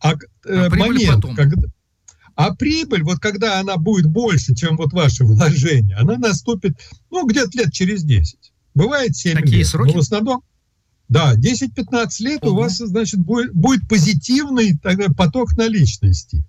[0.00, 1.62] А, э, а момент, когда...
[2.34, 6.78] А прибыль, вот когда она будет больше, чем вот ваши вложения, она наступит,
[7.10, 8.52] ну, где-то лет через 10.
[8.74, 9.66] Бывает 7 Такие лет.
[9.66, 9.92] сроки?
[9.92, 10.42] Но в основном,
[11.08, 12.52] да, 10-15 лет угу.
[12.52, 16.44] у вас, значит, будет, будет позитивный тогда поток наличности.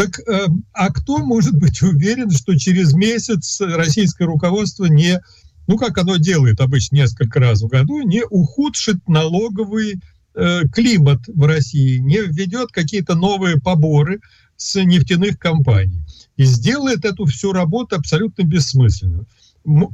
[0.00, 5.20] Так, э, а кто может быть уверен, что через месяц российское руководство не,
[5.66, 10.00] ну как оно делает обычно несколько раз в году, не ухудшит налоговый
[10.34, 14.20] э, климат в России, не введет какие-то новые поборы
[14.56, 16.02] с нефтяных компаний
[16.38, 19.26] и сделает эту всю работу абсолютно бессмысленную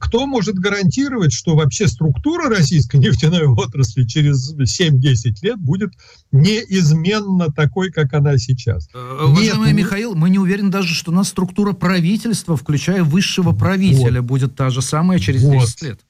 [0.01, 5.93] кто может гарантировать, что вообще структура российской нефтяной отрасли через 7-10 лет будет
[6.33, 8.89] неизменно такой, как она сейчас?
[8.95, 13.53] Э, уважаемый Нет, Михаил, мы не уверены даже, что у нас структура правительства, включая высшего
[13.53, 14.29] правителя, вот.
[14.29, 15.61] будет та же самая через вот.
[15.65, 16.01] 10 лет.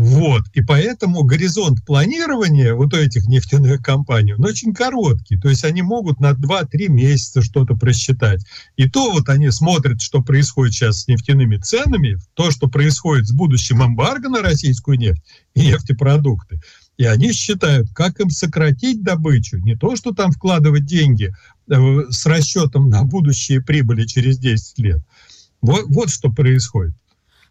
[0.00, 0.44] Вот.
[0.54, 5.36] И поэтому горизонт планирования вот этих нефтяных компаний, он очень короткий.
[5.36, 8.42] То есть они могут на 2-3 месяца что-то просчитать.
[8.76, 13.32] И то вот они смотрят, что происходит сейчас с нефтяными ценами, то, что происходит с
[13.32, 15.22] будущим эмбарго на российскую нефть
[15.54, 16.62] и нефтепродукты.
[16.96, 19.58] И они считают, как им сократить добычу.
[19.58, 21.34] Не то, что там вкладывать деньги
[21.68, 21.74] э,
[22.08, 25.00] с расчетом на будущие прибыли через 10 лет.
[25.60, 26.94] Вот, вот что происходит.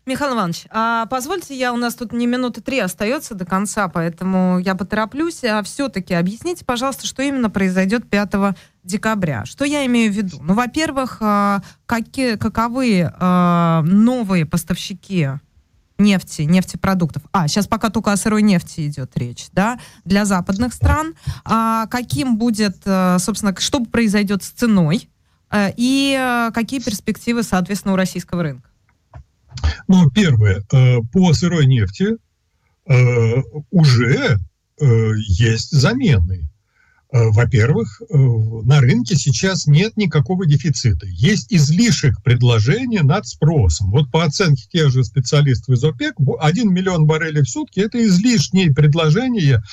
[0.09, 4.57] Михаил Иванович, а позвольте, я у нас тут не минуты три остается до конца, поэтому
[4.57, 5.43] я потороплюсь.
[5.43, 9.45] А все-таки объясните, пожалуйста, что именно произойдет 5 декабря.
[9.45, 10.39] Что я имею в виду?
[10.41, 15.29] Ну, во-первых, а, какие, каковы а, новые поставщики
[15.99, 17.21] нефти, нефтепродуктов.
[17.31, 21.13] А, сейчас пока только о сырой нефти идет речь, да, для западных стран.
[21.45, 25.07] А каким будет, а, собственно, что произойдет с ценой
[25.53, 28.69] и какие перспективы, соответственно, у российского рынка?
[29.87, 32.15] Ну, первое, э, по сырой нефти
[32.85, 33.41] э,
[33.71, 34.37] уже
[34.79, 36.47] э, есть замены.
[37.11, 41.07] Во-первых, на рынке сейчас нет никакого дефицита.
[41.07, 43.89] Есть излишек предложения над спросом.
[43.89, 48.71] Вот по оценке тех же специалистов из ОПЕК, 1 миллион баррелей в сутки– это излишнее
[48.71, 49.63] предложение.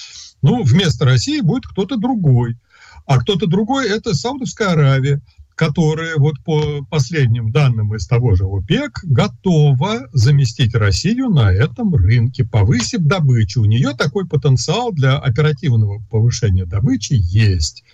[0.40, 2.56] Ну, вместо России будет кто-то другой.
[3.04, 5.20] А кто-то другой– это Саудовская Аравия
[5.56, 12.44] которая, вот по последним данным из того же ОПЕК, готова заместить Россию на этом рынке,
[12.44, 13.62] повысив добычу.
[13.62, 17.84] У нее такой потенциал для оперативного повышения добычи есть.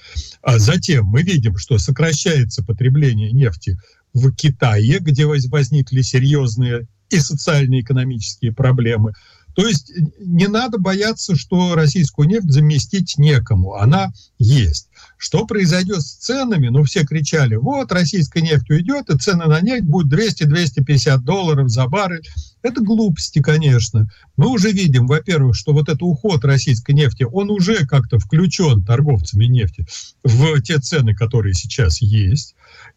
[0.43, 3.79] А затем мы видим, что сокращается потребление нефти
[4.13, 9.13] в Китае, где возникли серьезные и социально-экономические проблемы.
[9.55, 13.74] То есть не надо бояться, что российскую нефть заместить некому.
[13.74, 14.88] Она есть.
[15.16, 16.68] Что произойдет с ценами?
[16.68, 21.86] Ну, все кричали, вот, российская нефть уйдет, и цены на нефть будут 200-250 долларов за
[21.86, 22.26] баррель.
[22.62, 24.11] Это глупости, конечно.
[24.36, 29.44] Мы уже видим, во-первых, что вот этот уход российской нефти, он уже как-то включен торговцами
[29.44, 29.86] нефти
[30.24, 32.55] в те цены, которые сейчас есть.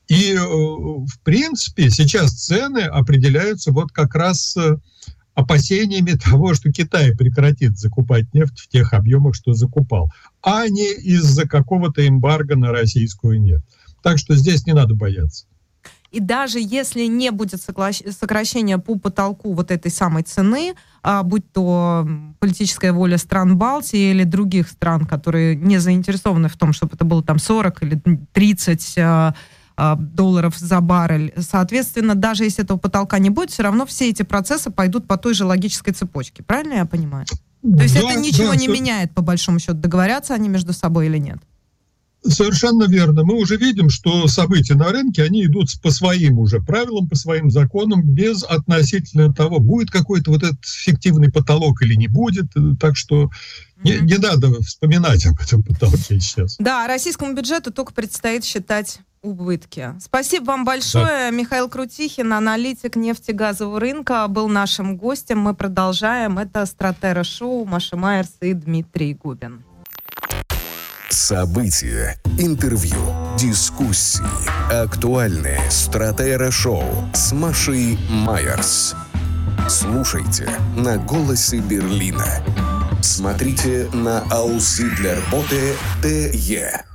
[0.08, 4.78] И, э, в принципе, сейчас цены определяются вот как раз э,
[5.36, 10.12] опасениями того, что Китай прекратит закупать нефть в тех объемах, что закупал,
[10.42, 13.66] а не из-за какого-то эмбарго на российскую нефть.
[14.02, 15.46] Так что здесь не надо бояться.
[16.12, 22.08] И даже если не будет сокращения по потолку вот этой самой цены, а, будь то
[22.40, 27.22] политическая воля стран Балтии или других стран, которые не заинтересованы в том, чтобы это было
[27.22, 29.36] там 40 или 30 а,
[29.78, 31.34] долларов за баррель.
[31.38, 35.34] Соответственно, даже если этого потолка не будет, все равно все эти процессы пойдут по той
[35.34, 36.44] же логической цепочке.
[36.44, 37.26] Правильно я понимаю?
[37.62, 38.74] То есть да, это ничего да, не все...
[38.74, 41.40] меняет, по большому счету, договорятся они между собой или нет?
[42.28, 43.24] Совершенно верно.
[43.24, 47.52] Мы уже видим, что события на рынке, они идут по своим уже правилам, по своим
[47.52, 52.48] законам, без относительно того, будет какой-то вот этот фиктивный потолок или не будет.
[52.80, 53.30] Так что
[53.84, 56.56] не, не надо вспоминать об этом потолке сейчас.
[56.58, 59.94] Да, российскому бюджету только предстоит считать убытки.
[60.00, 61.06] Спасибо вам большое.
[61.06, 61.30] Да.
[61.32, 65.40] Михаил Крутихин, аналитик нефтегазового рынка, был нашим гостем.
[65.40, 66.38] Мы продолжаем.
[66.38, 69.64] Это Стратера Шоу, Маша Майерс и Дмитрий Губин.
[71.10, 72.98] События, интервью,
[73.38, 74.24] дискуссии,
[74.72, 78.96] актуальные Стратера Шоу с Машей Майерс.
[79.70, 82.44] Слушайте на «Голосе Берлина».
[83.02, 86.86] Смотрите на «Аусы для работы ТЕ».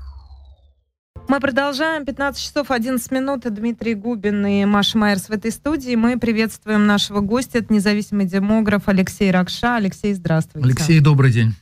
[1.30, 2.04] Мы продолжаем.
[2.04, 3.42] 15 часов 11 минут.
[3.54, 5.94] Дмитрий Губин и Маша Майерс в этой студии.
[5.94, 9.76] Мы приветствуем нашего гостя, это независимый демограф Алексей Ракша.
[9.76, 10.66] Алексей, здравствуйте.
[10.66, 11.54] Алексей, добрый день.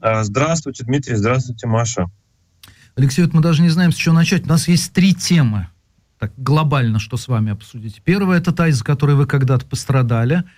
[0.00, 1.14] А, здравствуйте, Дмитрий.
[1.14, 2.06] Здравствуйте, Маша.
[2.96, 4.46] Алексей, вот мы даже не знаем, с чего начать.
[4.46, 5.68] У нас есть три темы.
[6.18, 8.02] Так, глобально, что с вами обсудить.
[8.02, 10.42] Первая, это та, из-за которой вы когда-то пострадали–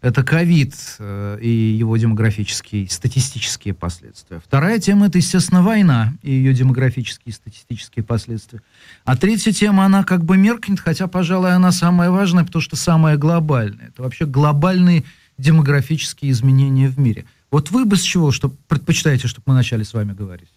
[0.00, 4.40] это ковид э, и его демографические, статистические последствия.
[4.44, 8.60] Вторая тема– это, естественно, война и ее демографические и статистические последствия.
[9.04, 13.16] А третья тема, она как бы меркнет, хотя, пожалуй, она самая важная, потому что самая
[13.16, 13.88] глобальная.
[13.88, 15.04] Это вообще глобальные
[15.36, 17.24] демографические изменения в мире.
[17.50, 20.50] Вот вы бы с чего что предпочитаете, чтобы мы начали с вами говорить?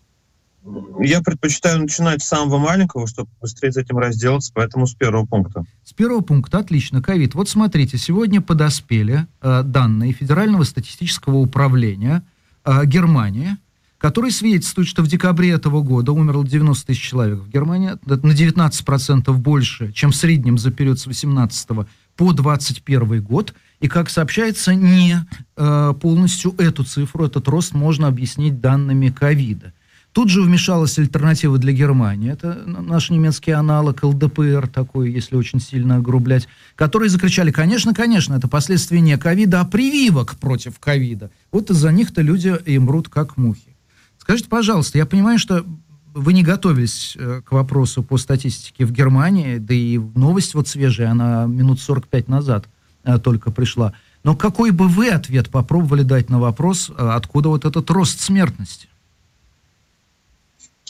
[1.00, 5.64] Я предпочитаю начинать с самого маленького, чтобы быстрее с этим разделаться, поэтому с первого пункта.
[5.84, 7.34] С первого пункта, отлично, ковид.
[7.34, 12.24] Вот смотрите, сегодня подоспели э, данные Федерального статистического управления
[12.64, 13.58] э, Германии,
[13.98, 19.32] которые свидетельствуют, что в декабре этого года умерло 90 тысяч человек в Германии, на 19%
[19.34, 21.70] больше, чем в среднем за период с 18
[22.16, 23.56] по 21 год.
[23.80, 25.18] И, как сообщается, не
[25.58, 29.74] э, полностью эту цифру, этот рост можно объяснить данными ковида.
[30.14, 32.32] Тут же вмешалась альтернатива для Германии.
[32.32, 38.50] Это наш немецкий аналог ЛДПР такой, если очень сильно огрублять, которые закричали, конечно, конечно, это
[38.50, 41.32] последствия не ковида, а прививок против ковида.
[41.52, 43.78] Вот из-за них-то люди и мрут как мухи.
[44.18, 45.66] Скажите, пожалуйста, я понимаю, что
[46.14, 51.12] вы не готовились э, к вопросу по статистике в Германии, да и новость вот свежая,
[51.12, 52.66] она минут 45 назад
[53.04, 53.94] э, только пришла.
[54.26, 58.90] Но какой бы вы ответ попробовали дать на вопрос, э, откуда вот этот рост смертности?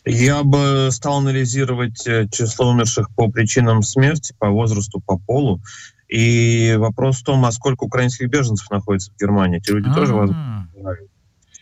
[0.06, 5.62] Я бы стал анализировать э, число умерших по причинам смерти, по возрасту, по полу.
[6.08, 9.60] И вопрос в том, а сколько украинских беженцев находится в Германии.
[9.60, 10.68] Эти люди тоже возможно.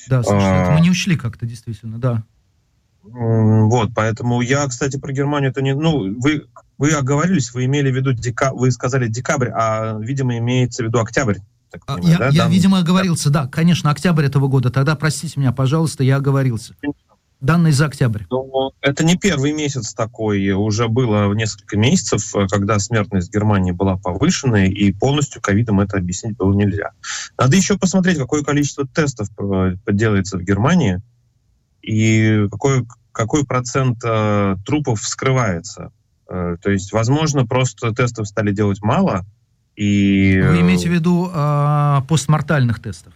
[0.07, 2.23] Да, слушай, мы не ушли как-то, действительно, да.
[3.03, 5.73] Вот, поэтому я, кстати, про Германию это не...
[5.73, 6.45] Ну, вы,
[6.77, 10.99] вы оговорились, вы имели в виду, дека, вы сказали декабрь, а, видимо, имеется в виду
[10.99, 11.37] октябрь.
[11.71, 12.29] Так а, понимаю, я, да?
[12.29, 14.69] я, видимо, оговорился, да, конечно, октябрь этого года.
[14.71, 16.75] Тогда простите меня, пожалуйста, я оговорился.
[17.41, 18.23] Данные за октябрь.
[18.29, 20.51] Ну, это не первый месяц такой.
[20.51, 25.97] Уже было несколько месяцев, э, когда смертность в Германии была повышенная, и полностью ковидом это
[25.97, 26.91] объяснить было нельзя.
[27.37, 31.01] Надо еще посмотреть, какое количество тестов э, делается в Германии,
[31.81, 35.91] и какой, какой процент э, трупов вскрывается.
[36.29, 39.25] Э, то есть, возможно, просто тестов стали делать мало,
[39.79, 40.41] и...
[40.45, 43.13] Вы имеете в виду э, постмортальных тестов?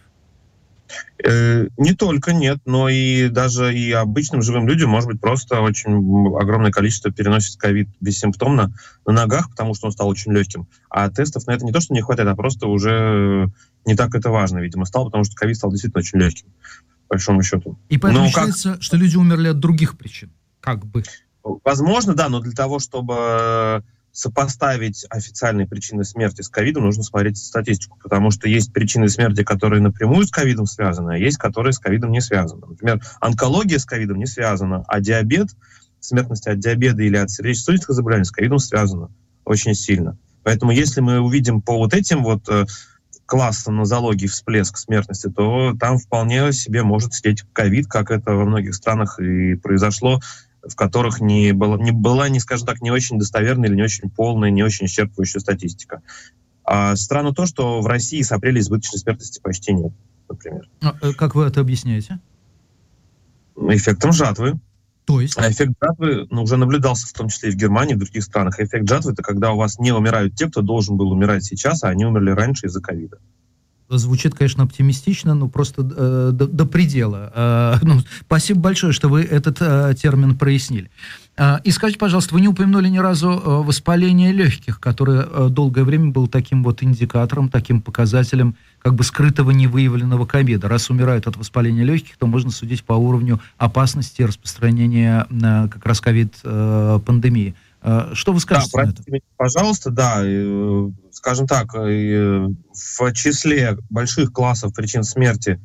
[1.24, 5.92] Э, не только нет, но и даже и обычным живым людям, может быть, просто очень
[6.36, 8.74] огромное количество переносит ковид бессимптомно
[9.06, 10.68] на ногах, потому что он стал очень легким.
[10.90, 13.50] А тестов на это не то, что не хватает, а просто уже
[13.86, 16.48] не так это важно, видимо, стало, потому что ковид стал действительно очень легким,
[17.08, 17.78] по большому счету.
[17.88, 18.82] И поэтому но считается, как...
[18.82, 20.30] что люди умерли от других причин,
[20.60, 21.02] как бы.
[21.42, 23.84] Возможно, да, но для того, чтобы
[24.14, 29.82] сопоставить официальные причины смерти с ковидом, нужно смотреть статистику, потому что есть причины смерти, которые
[29.82, 32.64] напрямую с ковидом связаны, а есть, которые с ковидом не связаны.
[32.64, 35.48] Например, онкология с ковидом не связана, а диабет,
[35.98, 39.10] смертность от диабета или от сердечно-сосудистых заболеваний с ковидом связана
[39.44, 40.16] очень сильно.
[40.44, 42.66] Поэтому если мы увидим по вот этим вот э,
[43.26, 48.76] классам нозологии всплеск смертности, то там вполне себе может сидеть ковид, как это во многих
[48.76, 50.20] странах и произошло
[50.68, 54.10] в которых не, было, не была, не скажем так, не очень достоверная или не очень
[54.10, 56.02] полная, не очень исчерпывающая статистика.
[56.64, 59.92] А странно то, что в России с апреля избыточной смертности почти нет,
[60.28, 60.68] например.
[60.82, 62.20] А, э, как вы это объясняете?
[63.56, 64.54] Эффектом жатвы.
[65.04, 65.36] То есть?
[65.36, 68.24] А эффект жатвы ну, уже наблюдался в том числе и в Германии, и в других
[68.24, 68.58] странах.
[68.58, 71.88] Эффект жатвы— это когда у вас не умирают те, кто должен был умирать сейчас, а
[71.88, 73.18] они умерли раньше из-за ковида.
[73.88, 77.32] Звучит, конечно, оптимистично, но просто э, до, до предела.
[77.34, 80.90] Э, ну, спасибо большое, что вы этот э, термин прояснили.
[81.36, 85.84] Э, и скажите, пожалуйста, вы не упомянули ни разу э, воспаление легких, которое э, долгое
[85.84, 90.68] время было таким вот индикатором, таким показателем, как бы скрытого невыявленного ковида.
[90.68, 96.00] Раз умирают от воспаления легких, то можно судить по уровню опасности распространения э, как раз
[96.00, 97.50] ковид-пандемии.
[97.50, 97.63] Э,
[98.14, 99.02] что вы скажете да, это?
[99.06, 100.20] Меня, пожалуйста, да.
[100.22, 105.60] Э, скажем так, э, в числе больших классов причин смерти,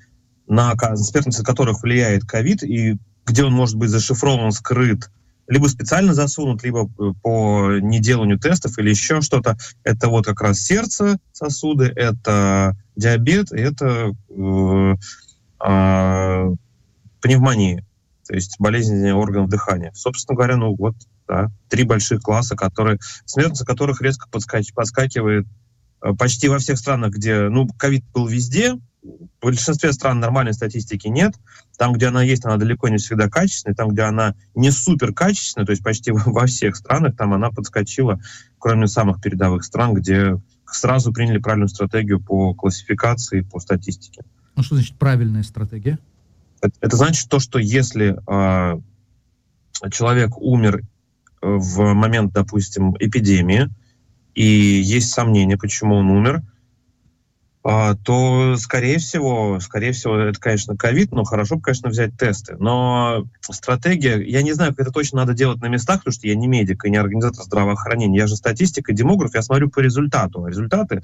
[0.47, 5.09] на смертность которых влияет ковид, и где он может быть зашифрован, скрыт,
[5.47, 6.87] либо специально засунут, либо
[7.21, 9.57] по неделанию тестов или еще что-то.
[9.83, 14.95] Это вот как раз сердце, сосуды, это диабет, это э,
[15.65, 16.55] э,
[17.21, 17.85] пневмония,
[18.27, 19.91] то есть болезнь органов дыхания.
[19.93, 20.95] Собственно говоря, ну вот,
[21.29, 25.45] да, три больших класса, которые, смертность которых резко подскач, подскакивает
[26.01, 31.07] э, почти во всех странах, где, ну, ковид был везде, в большинстве стран нормальной статистики
[31.07, 31.35] нет.
[31.77, 33.75] Там, где она есть, она далеко не всегда качественная.
[33.75, 38.19] Там, где она не супер качественная, то есть почти во всех странах, там она подскочила,
[38.57, 44.23] кроме самых передовых стран, где сразу приняли правильную стратегию по классификации, по статистике.
[44.55, 45.99] Ну что значит правильная стратегия?
[46.61, 48.81] Это, это значит то, что если э,
[49.89, 50.81] человек умер
[51.41, 53.69] в момент, допустим, эпидемии,
[54.35, 56.43] и есть сомнения, почему он умер,
[57.61, 62.55] а, то, скорее всего, скорее всего, это, конечно, ковид, но хорошо бы, конечно, взять тесты.
[62.57, 66.35] Но стратегия, я не знаю, как это точно надо делать на местах, потому что я
[66.35, 68.17] не медик и не организатор здравоохранения.
[68.17, 70.45] Я же статистик и демограф, я смотрю по результату.
[70.45, 71.01] Результаты,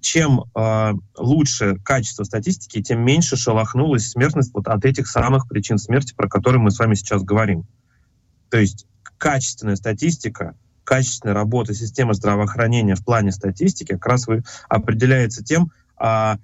[0.00, 6.12] чем э, лучше качество статистики, тем меньше шелохнулась смертность вот от этих самых причин смерти,
[6.16, 7.66] про которые мы с вами сейчас говорим.
[8.50, 8.86] То есть
[9.18, 10.54] качественная статистика,
[10.84, 16.38] качественная работа системы здравоохранения в плане статистики как раз вы определяется тем, а,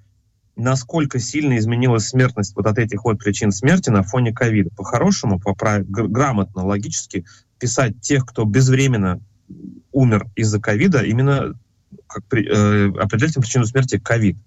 [0.55, 4.71] насколько сильно изменилась смертность вот от этих вот причин смерти на фоне ковида.
[4.75, 7.25] По-хорошему, по грамотно, логически
[7.59, 9.19] писать тех, кто безвременно
[9.91, 11.53] умер из-за ковида, именно
[12.07, 14.37] как при, э, определять причину смерти ковид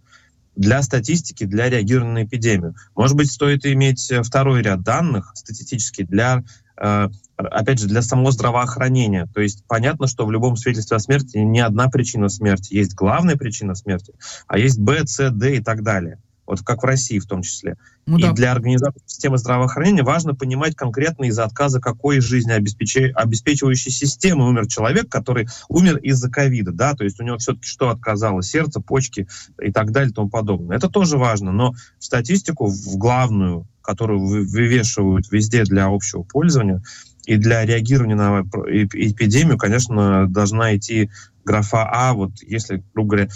[0.56, 2.74] для статистики, для реагирования на эпидемию.
[2.94, 6.42] Может быть, стоит иметь второй ряд данных статистический для
[6.76, 9.26] Э, опять же, для самого здравоохранения.
[9.34, 12.74] То есть понятно, что в любом свидетельстве о смерти не одна причина смерти.
[12.74, 14.14] Есть главная причина смерти,
[14.46, 16.18] а есть Б, С, Д и так далее.
[16.46, 17.76] Вот как в России в том числе.
[18.06, 18.32] Ну, и да.
[18.32, 25.48] для организации системы здравоохранения важно понимать конкретно из-за отказа какой жизнеобеспечивающей системы умер человек, который
[25.68, 28.42] умер из-за ковида, да, то есть у него все-таки что отказало?
[28.42, 29.26] Сердце, почки
[29.58, 30.76] и так далее и тому подобное.
[30.76, 36.82] Это тоже важно, но статистику, в главную, которую вывешивают везде для общего пользования,
[37.26, 41.10] и для реагирования на эпидемию, конечно, должна идти
[41.44, 43.28] графа А, вот если, грубо говоря,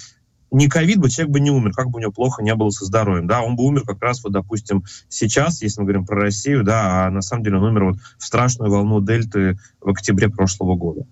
[0.51, 2.85] не ковид бы, человек бы не умер, как бы у него плохо не было со
[2.85, 6.65] здоровьем, да, он бы умер как раз вот, допустим, сейчас, если мы говорим про Россию,
[6.65, 10.75] да, а на самом деле он умер вот в страшную волну дельты в октябре прошлого
[10.75, 11.03] года.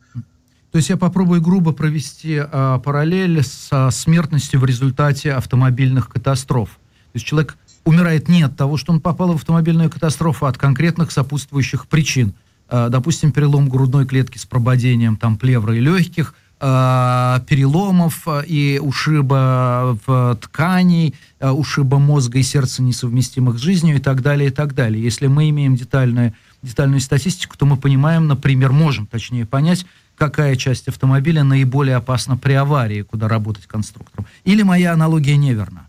[0.72, 6.70] То есть я попробую грубо провести а, параллель со смертностью в результате автомобильных катастроф.
[7.12, 10.58] То есть человек умирает не от того, что он попал в автомобильную катастрофу, а от
[10.58, 12.34] конкретных сопутствующих причин.
[12.68, 18.80] А, допустим, перелом грудной клетки с прободением там плевры и легких– Э, переломов э, и
[18.82, 24.50] ушиба в тканей, э, ушиба мозга и сердца, несовместимых с жизнью и так далее, и
[24.50, 25.02] так далее.
[25.02, 29.84] Если мы имеем детальную, детальную статистику, то мы понимаем, например, можем точнее понять,
[30.16, 34.24] какая часть автомобиля наиболее опасна при аварии, куда работать конструктором.
[34.44, 35.88] Или моя аналогия неверна?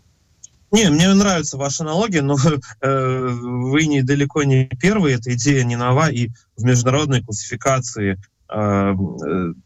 [0.70, 2.36] Не, мне нравится ваша аналогия, но
[2.80, 8.18] э, вы не далеко не первый, эта идея не нова, и в международной классификации
[8.50, 8.94] Э,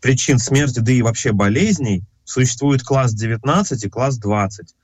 [0.00, 4.74] причин смерти, да и вообще болезней, существует класс 19 и класс 20.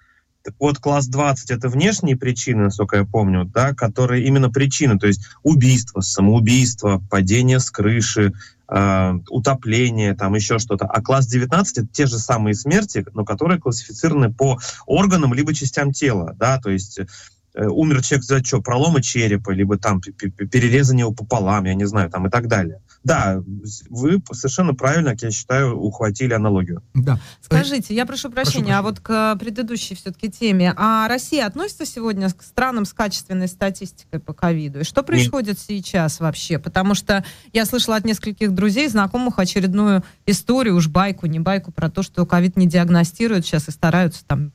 [0.45, 5.09] Так вот, класс 20— это внешние причины, насколько я помню, да, которые именно причины, то
[5.09, 8.33] есть убийство, самоубийство, падение с крыши,
[8.69, 10.87] э, утопление, там еще что-то.
[10.87, 15.93] А класс 19— это те же самые смерти, но которые классифицированы по органам либо частям
[15.93, 21.13] тела, да, то есть э, умер человек за что, пролома черепа, либо там перерезание его
[21.13, 22.81] пополам, я не знаю, там и так далее.
[23.05, 23.43] Да,
[23.89, 26.83] вы совершенно правильно, как я считаю, ухватили аналогию.
[26.95, 27.19] Да.
[27.41, 30.75] Скажите, я прошу прощения, прошу а вот к предыдущей все-таки теме.
[30.77, 34.81] А Россия относится сегодня к странам с качественной статистикой по ковиду?
[34.81, 35.59] И что происходит Нет.
[35.59, 36.59] сейчас вообще?
[36.59, 41.91] Потому что я слышала от нескольких друзей, знакомых очередную историю, уж байку, не байку, про
[41.91, 44.53] то, что ковид не диагностируют сейчас и стараются там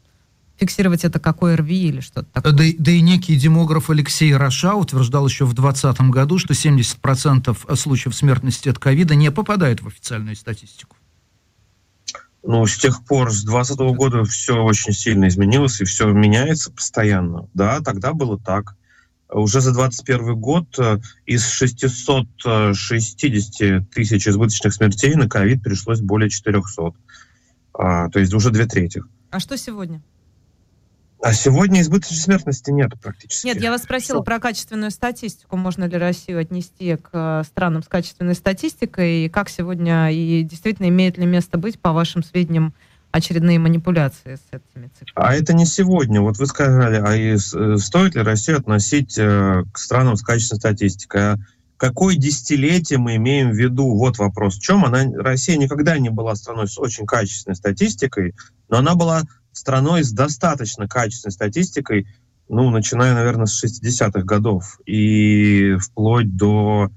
[0.64, 2.54] фиксировать это как ОРВИ или что-то такое.
[2.54, 8.16] Да, да и некий демограф Алексей Раша утверждал еще в 2020 году, что 70% случаев
[8.16, 10.96] смертности от ковида не попадают в официальную статистику.
[12.44, 17.50] Ну, с тех пор, с 2020 года все очень сильно изменилось, и все меняется постоянно.
[17.54, 18.76] Да, тогда было так.
[19.30, 26.92] Уже за 2021 год э, из 660 тысяч избыточных смертей на ковид пришлось более 400.
[27.74, 29.02] А, то есть уже две трети.
[29.32, 30.04] А что сегодня?
[31.24, 33.46] А сегодня избыточной смертности нет практически.
[33.46, 34.26] Нет, я вас спросила Что?
[34.26, 35.56] про качественную статистику.
[35.56, 39.26] Можно ли Россию отнести к э, странам с качественной статистикой?
[39.26, 42.74] И как сегодня, и действительно имеет ли место быть, по вашим сведениям,
[43.12, 45.14] очередные манипуляции с этими цифрами?
[45.16, 46.20] А это не сегодня.
[46.20, 50.60] Вот вы сказали, а и э, стоит ли Россию относить э, к странам с качественной
[50.60, 51.22] статистикой?
[51.22, 51.36] А
[51.78, 53.96] какое десятилетие мы имеем в виду?
[53.96, 54.58] Вот вопрос.
[54.58, 55.06] В чем она?
[55.16, 58.36] Россия никогда не была страной с очень качественной статистикой,
[58.68, 59.24] но она была
[59.54, 62.08] страной с достаточно качественной статистикой,
[62.50, 66.92] ну, начиная, наверное, с 60-х годов и вплоть до,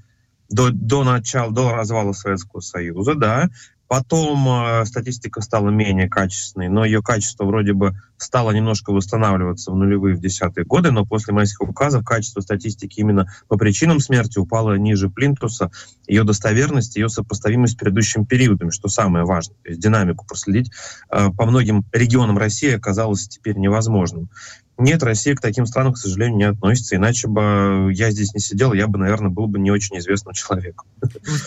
[0.51, 3.49] до, до начала, до развала Советского Союза, да.
[3.89, 9.77] Потом э, статистика стала менее качественной, но ее качество вроде бы стало немножко восстанавливаться в
[9.77, 14.77] нулевые, в десятые годы, но после майских указов качество статистики именно по причинам смерти упало
[14.77, 15.71] ниже плинтуса,
[16.07, 19.57] ее достоверность, ее сопоставимость с предыдущими периодами, что самое важное.
[19.63, 20.73] То есть динамику проследить
[21.11, 24.31] э, по многим регионам России оказалось теперь невозможным.
[24.79, 26.97] Нет, Россия к таким странам, к сожалению, не относится.
[26.97, 30.87] Иначе бы я здесь не сидел, я бы, наверное, был бы не очень известным человеком.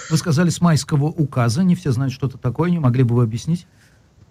[0.09, 3.23] Вы сказали с майского указа, не все знают, что это такое, не могли бы вы
[3.23, 3.67] объяснить?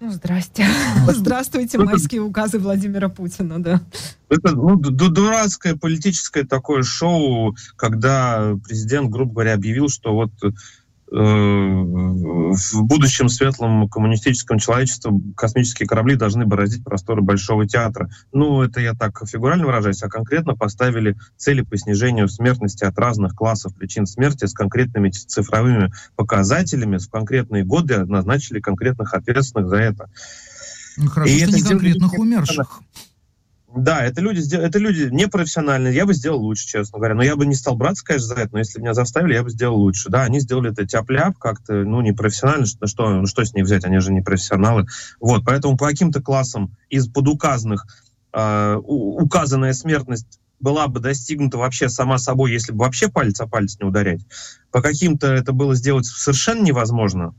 [0.00, 0.64] Ну, здрасте.
[1.08, 3.80] Здравствуйте, майские указы Владимира Путина, да.
[4.28, 10.30] Это ну, дурацкое политическое такое шоу, когда президент, грубо говоря, объявил, что вот
[11.10, 18.10] в будущем светлом коммунистическом человечестве космические корабли должны бороздить просторы Большого театра.
[18.32, 23.34] Ну, это я так фигурально выражаюсь, а конкретно поставили цели по снижению смертности от разных
[23.34, 30.10] классов причин смерти с конкретными цифровыми показателями, в конкретные годы назначили конкретных ответственных за это.
[30.98, 32.80] Ну, хорошо, И что это не конкретных умерших.
[33.74, 35.94] Да, это люди, это люди непрофессиональные.
[35.94, 37.14] Я бы сделал лучше, честно говоря.
[37.14, 39.50] Но я бы не стал браться, конечно, за это, но если меня заставили, я бы
[39.50, 40.08] сделал лучше.
[40.08, 42.64] Да, они сделали это тяп-ляп как-то, ну, непрофессионально.
[42.64, 43.84] Что, что, ну, что с них взять?
[43.84, 44.86] Они же не профессионалы.
[45.20, 47.86] Вот, поэтому по каким-то классам из подуказанных
[48.32, 53.76] э, указанная смертность была бы достигнута вообще сама собой, если бы вообще палец о палец
[53.80, 54.20] не ударять.
[54.70, 57.34] По каким-то это было сделать совершенно невозможно,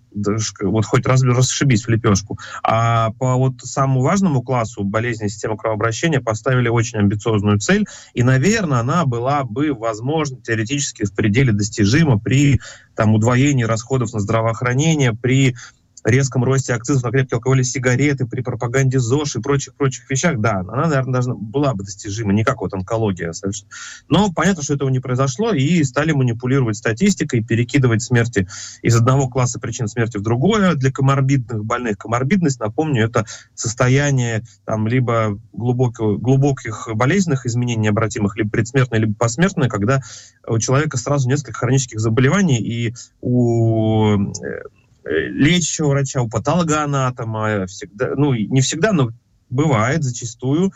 [0.61, 2.39] вот хоть раз, расшибись в лепешку.
[2.63, 8.79] А по вот самому важному классу болезни системы кровообращения поставили очень амбициозную цель, и, наверное,
[8.79, 12.59] она была бы, возможно, теоретически в пределе достижима при
[12.95, 15.55] там, удвоении расходов на здравоохранение, при
[16.03, 20.87] резком росте акцизов на крепкие алкоголь сигареты, при пропаганде ЗОЖ и прочих-прочих вещах, да, она,
[20.87, 23.31] наверное, должна, была бы достижима, не как вот онкология.
[23.33, 23.69] Совершенно.
[24.07, 28.47] Но понятно, что этого не произошло, и стали манипулировать статистикой, перекидывать смерти
[28.81, 30.75] из одного класса причин смерти в другое.
[30.75, 33.25] Для коморбидных больных коморбидность, напомню, это
[33.55, 40.01] состояние там, либо глубокого, глубоких болезненных изменений необратимых, либо предсмертное, либо посмертное, когда
[40.47, 44.63] у человека сразу несколько хронических заболеваний, и у э,
[45.03, 49.11] лечащего врача, у патологоанатома, всегда, ну, не всегда, но
[49.49, 50.71] бывает зачастую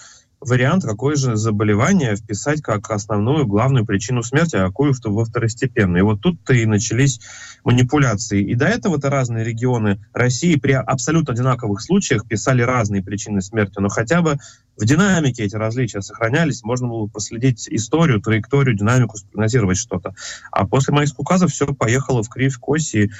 [0.45, 5.99] вариант, какое же заболевание вписать как основную, главную причину смерти, а какую во второстепенную.
[5.99, 7.19] И вот тут-то и начались
[7.63, 8.41] манипуляции.
[8.43, 13.89] И до этого-то разные регионы России при абсолютно одинаковых случаях писали разные причины смерти, но
[13.89, 14.37] хотя бы
[14.77, 20.13] в динамике эти различия сохранялись, можно было проследить историю, траекторию, динамику, спрогнозировать что-то.
[20.51, 23.11] А после моих указов все поехало в кривь коси,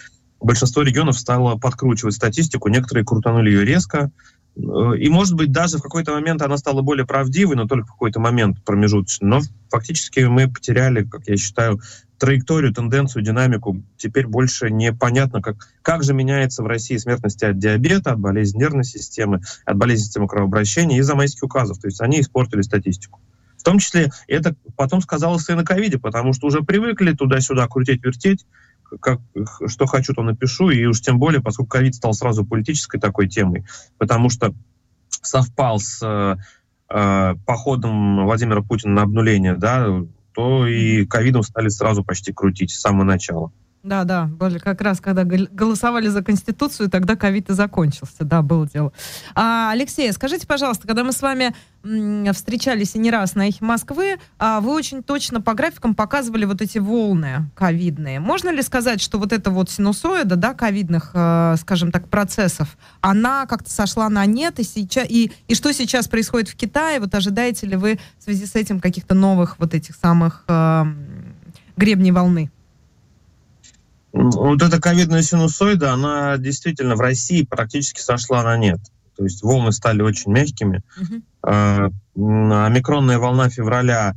[0.43, 4.11] большинство регионов стало подкручивать статистику, некоторые крутанули ее резко,
[4.55, 4.59] э,
[4.97, 8.19] и, может быть, даже в какой-то момент она стала более правдивой, но только в какой-то
[8.19, 9.27] момент промежуточный.
[9.27, 11.79] Но фактически мы потеряли, как я считаю,
[12.23, 13.83] траекторию, тенденцию, динамику.
[13.97, 18.85] Теперь больше непонятно, как, как же меняется в России смертность от диабета, от болезни нервной
[18.85, 21.79] системы, от болезни системы кровообращения из-за майских указов.
[21.79, 23.19] То есть они испортили статистику.
[23.57, 28.45] В том числе это потом сказалось и на ковиде, потому что уже привыкли туда-сюда крутить-вертеть,
[28.99, 29.19] как,
[29.67, 33.65] что хочу, то напишу, и уж тем более, поскольку ковид стал сразу политической такой темой,
[33.97, 34.53] потому что
[35.09, 36.35] совпал с э,
[36.89, 39.87] э походом Владимира Путина на обнуление, да,
[40.33, 43.51] то и ковидом стали сразу почти крутить с самого начала.
[43.83, 44.29] Да, да,
[44.63, 48.93] как раз когда голосовали за Конституцию, тогда ковид и закончился, да, было дело.
[49.35, 51.53] А, Алексей, скажите, пожалуйста, когда мы с вами
[52.31, 56.61] встречались и не раз на эхе Москвы, а, вы очень точно по графикам показывали вот
[56.61, 58.21] эти волны ковидные.
[58.21, 63.45] Можно ли сказать, что вот эта вот синусоида, да, ковидных, э, скажем так, процессов, она
[63.47, 67.01] как-то сошла на нет, и, сейчас, и, и что сейчас происходит в Китае?
[67.01, 70.85] Вот ожидаете ли вы в связи с этим каких-то новых вот этих самых э,
[71.75, 72.49] гребней волны?
[74.13, 78.79] Вот эта ковидная синусоида, она действительно в России практически сошла на нет.
[79.17, 80.81] То есть волны стали очень мягкими.
[81.43, 81.91] Uh-huh.
[82.15, 84.15] Омикронная волна февраля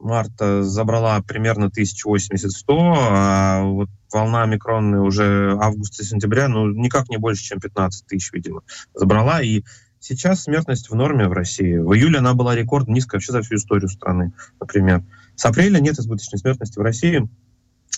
[0.00, 7.60] марта забрала примерно 1080-100, а вот волна омикронная уже августа-сентября, ну, никак не больше, чем
[7.60, 8.62] 15 тысяч, видимо,
[8.94, 9.42] забрала.
[9.42, 9.62] И
[10.00, 11.76] сейчас смертность в норме в России.
[11.76, 15.02] В июле она была рекорд низкая вообще за всю историю страны, например.
[15.36, 17.28] С апреля нет избыточной смертности в России.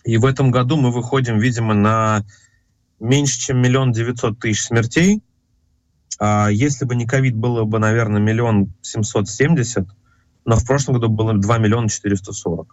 [0.05, 2.25] И в этом году мы выходим, видимо, на
[3.01, 5.23] меньше, чем миллион девятьсот тысяч смертей.
[6.19, 9.89] А если бы не ковид, было бы, наверное, миллион семьсот семьдесят,
[10.45, 12.69] но в прошлом году было 2 миллиона 440.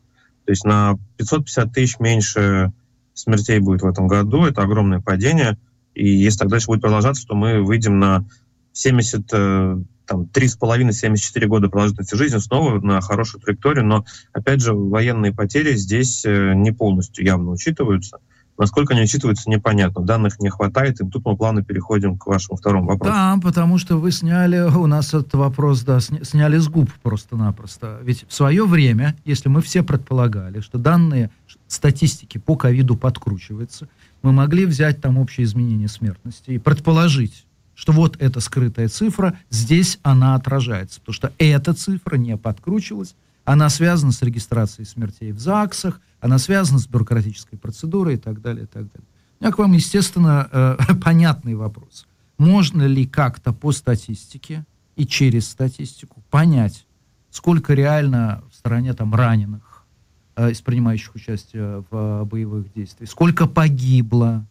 [0.45, 2.71] То есть на 550 тысяч меньше
[3.13, 4.45] смертей будет в этом году.
[4.45, 5.57] Это огромное падение.
[5.95, 8.25] И если так дальше будет продолжаться, то мы выйдем на
[8.73, 13.85] 70, э, там, 3,5-74 года продолжительности жизни снова на хорошую траекторию.
[13.85, 18.19] Но, опять же, военные потери здесь э, не полностью явно учитываются.
[18.57, 20.03] Насколько они учитываются, непонятно.
[20.03, 23.11] Данных не хватает, и тут мы плавно переходим к вашему второму вопросу.
[23.11, 27.99] Да, потому что вы сняли у нас этот вопрос, да, сняли с губ просто-напросто.
[28.03, 31.31] Ведь в свое время, если мы все предполагали, что данные
[31.67, 33.87] статистики по ковиду подкручиваются,
[34.21, 37.45] мы могли взять там общее изменение смертности и предположить,
[37.75, 40.99] что вот эта скрытая цифра, здесь она отражается.
[40.99, 43.15] Потому что эта цифра не подкручивалась,
[43.45, 48.63] она связана с регистрацией смертей в ЗАГСах, она связана с бюрократической процедурой и так далее,
[48.63, 49.07] и так далее.
[49.39, 52.07] У меня к вам, естественно, э, понятный вопрос.
[52.37, 54.65] Можно ли как-то по статистике
[54.95, 56.85] и через статистику понять,
[57.29, 59.83] сколько реально в стороне там раненых,
[60.35, 64.45] э, из принимающих участие в э, боевых действиях, сколько погибло,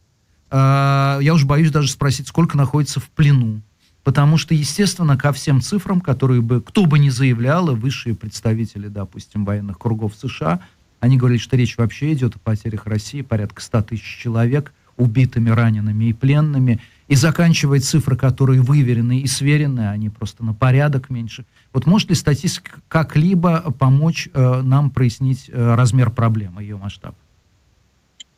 [0.53, 3.63] э, я уж боюсь даже спросить, сколько находится в плену,
[4.05, 8.89] Потому что, естественно, ко всем цифрам, которые бы, кто бы ни заявлял, и высшие представители,
[8.89, 10.61] допустим, военных кругов США,
[10.99, 16.07] они говорили, что речь вообще идет о потерях России, порядка 100 тысяч человек, убитыми, ранеными
[16.07, 21.45] и пленными, и заканчивая цифры, которые выверены и сверены, они просто на порядок меньше.
[21.73, 27.15] Вот может ли статистика как-либо помочь э, нам прояснить э, размер проблемы, ее масштаб?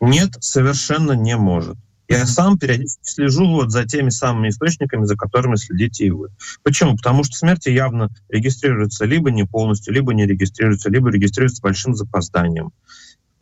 [0.01, 1.77] Нет, совершенно не может.
[2.19, 6.29] Я сам периодически слежу вот за теми самыми источниками, за которыми следите и вы.
[6.63, 6.97] Почему?
[6.97, 11.95] Потому что смерти явно регистрируются либо не полностью, либо не регистрируются, либо регистрируются с большим
[11.95, 12.73] запозданием.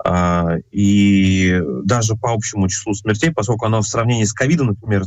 [0.05, 5.05] А, и даже по общему числу смертей, поскольку оно в сравнении с ковидом, например,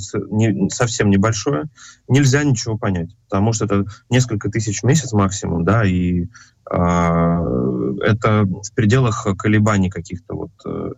[0.70, 1.66] совсем небольшое,
[2.08, 6.28] нельзя ничего понять, потому что это несколько тысяч в месяц максимум, да, и
[6.70, 7.42] а,
[8.04, 10.92] это в пределах колебаний каких-то вот э,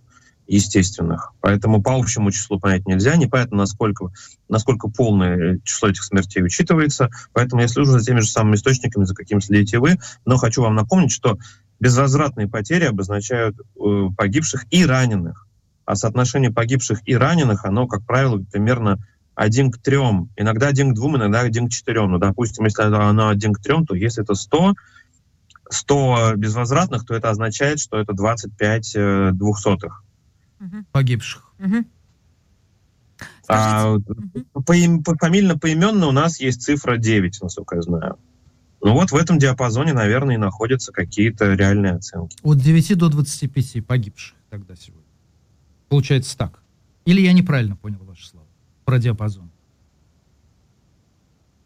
[0.48, 1.34] естественных.
[1.42, 3.16] Поэтому по общему числу понять нельзя.
[3.16, 4.10] Непонятно, насколько,
[4.48, 7.10] насколько полное число этих смертей учитывается.
[7.34, 9.98] Поэтому я слежу за теми же самыми источниками, за каким следите вы.
[10.26, 11.38] Но хочу вам напомнить, что
[11.80, 15.48] безвозвратные потери обозначают э, погибших и раненых.
[15.86, 18.98] А соотношение погибших и раненых, оно, как правило, примерно
[19.36, 20.30] один к трем.
[20.36, 22.12] Иногда один к двум, иногда один к четырем.
[22.12, 24.74] Ну, допустим, если оно один к трем, то если это 100,
[25.70, 30.04] 100 безвозвратных, то это означает, что это 25 э, двухсотых
[30.60, 30.86] угу.
[30.92, 31.52] погибших.
[31.60, 31.86] Угу.
[33.48, 34.04] А, угу.
[34.54, 38.18] по, по, фамильно поименно у нас есть цифра 9, насколько я знаю.
[38.82, 42.38] Ну вот в этом диапазоне, наверное, и находятся какие-то реальные оценки.
[42.44, 45.04] От 9 до 25 погибших тогда сегодня.
[45.90, 46.62] Получается так.
[47.06, 48.48] Или я неправильно понял ваши слова
[48.86, 49.50] про диапазон?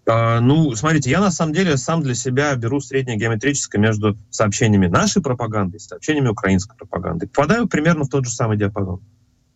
[0.08, 4.88] А, ну, смотрите, я на самом деле сам для себя беру среднее геометрическое между сообщениями
[4.88, 7.28] нашей пропаганды и сообщениями украинской пропаганды.
[7.28, 9.02] Попадаю примерно в тот же самый диапазон.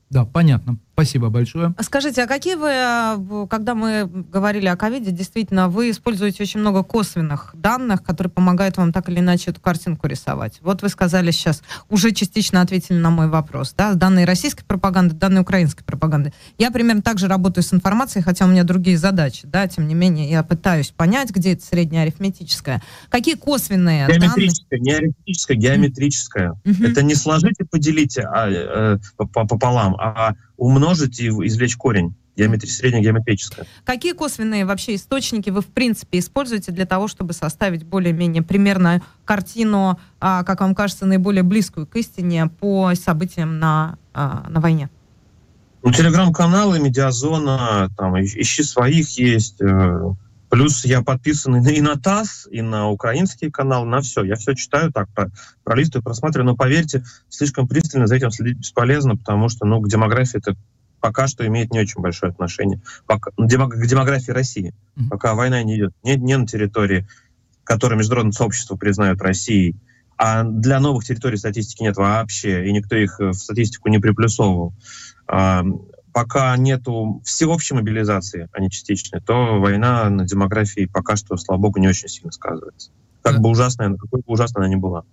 [0.09, 0.77] Да, понятно.
[0.95, 1.75] Спасибо большое.
[1.81, 6.83] Скажите, а какие вы, э, когда мы говорили о ковиде, действительно, вы используете очень много
[6.83, 10.59] косвенных данных, которые помогают вам так или иначе эту картинку рисовать?
[10.61, 15.41] Вот вы сказали сейчас, уже частично ответили на мой вопрос, да, данные российской пропаганды, данные
[15.41, 16.31] украинской пропаганды.
[16.57, 19.95] Я примерно так же работаю с информацией, хотя у меня другие задачи, да, тем не
[19.95, 22.81] менее, я пытаюсь понять, где это средняя арифметическая.
[23.09, 24.85] Какие косвенные Геометрическая, данные?
[24.85, 26.53] не арифметическая, геометрическая.
[26.63, 26.89] Mm-hmm.
[26.89, 33.65] Это не сложить и поделить а, э, пополам, а умножить и извлечь корень геометри, среднегеометрическое.
[33.85, 39.99] Какие косвенные вообще источники вы в принципе используете для того, чтобы составить более-менее примерно картину,
[40.19, 44.89] а, как вам кажется, наиболее близкую к истине по событиям на, а, на войне?
[45.83, 49.61] Ну, телеграм-каналы, медиазона, там, ищи своих есть.
[49.61, 50.13] Э,
[50.55, 54.23] плюс я подписан и на ТАСС, и на украинский канал, на все.
[54.23, 55.09] Я все читаю так,
[55.65, 56.45] пролистываю, просматриваю.
[56.45, 60.55] Но поверьте, слишком пристально за этим следить бесполезно, потому что ну, к демографии это
[61.01, 65.09] пока что имеет не очень большое отношение пока, к демографии России, mm-hmm.
[65.09, 65.93] пока война не идет.
[66.03, 67.05] Не, не на территории,
[67.65, 69.75] которую международное сообщество признает Россией,
[70.17, 74.73] а для новых территорий статистики нет вообще, и никто их в статистику не приплюсовывал.
[76.15, 81.77] Пока нету всеобщей мобилизации, а не частичной, то война на демографии пока что, слава богу,
[81.77, 82.91] не очень сильно сказывается.
[83.21, 85.03] Как бы ужасная, какой бы ужасной она ни была.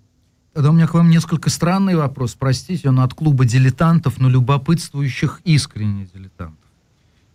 [0.53, 2.37] Тогда у меня к вам несколько странный вопрос.
[2.39, 6.71] Простите, он от клуба дилетантов, но любопытствующих искренне дилетантов.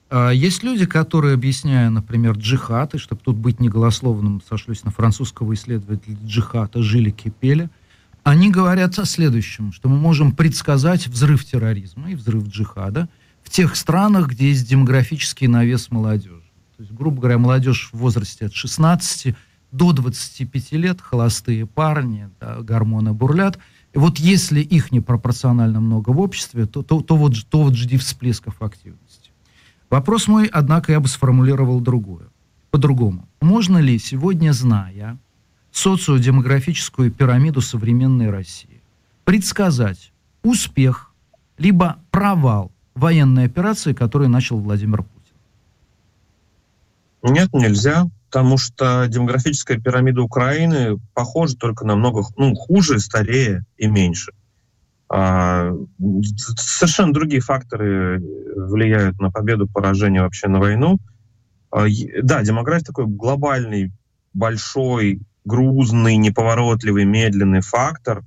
[0.09, 5.53] А, есть люди, которые, объясняя, например, джихад, и чтобы тут быть неголословным, сошлюсь на французского
[5.53, 7.69] исследователя джихада, жили, кипели,
[8.23, 13.09] они говорят о следующем, что мы можем предсказать взрыв терроризма и взрыв джихада
[13.47, 16.43] в тех странах, где есть демографический навес молодежи.
[16.75, 19.35] То есть, грубо говоря, молодежь в возрасте от 16
[19.71, 23.57] до 25 лет, холостые парни, да, гормоны бурлят.
[23.93, 27.97] И вот если их непропорционально много в обществе, то, то, то, вот, то вот жди
[27.97, 29.31] всплесков активности.
[29.89, 32.27] Вопрос мой, однако, я бы сформулировал другое.
[32.69, 33.29] По-другому.
[33.39, 35.17] Можно ли сегодня, зная
[35.71, 38.81] социодемографическую пирамиду современной России,
[39.23, 40.11] предсказать
[40.43, 41.13] успех
[41.57, 45.33] либо провал военной операции, которую начал Владимир Путин?
[47.23, 54.33] Нет, нельзя, потому что демографическая пирамида Украины похожа только намного ну, хуже, старее и меньше.
[55.09, 55.71] А,
[56.57, 58.21] совершенно другие факторы
[58.55, 60.97] влияют на победу, поражение вообще на войну.
[61.71, 61.85] А,
[62.21, 63.91] да, демография такой глобальный,
[64.33, 68.23] большой, грузный, неповоротливый, медленный фактор,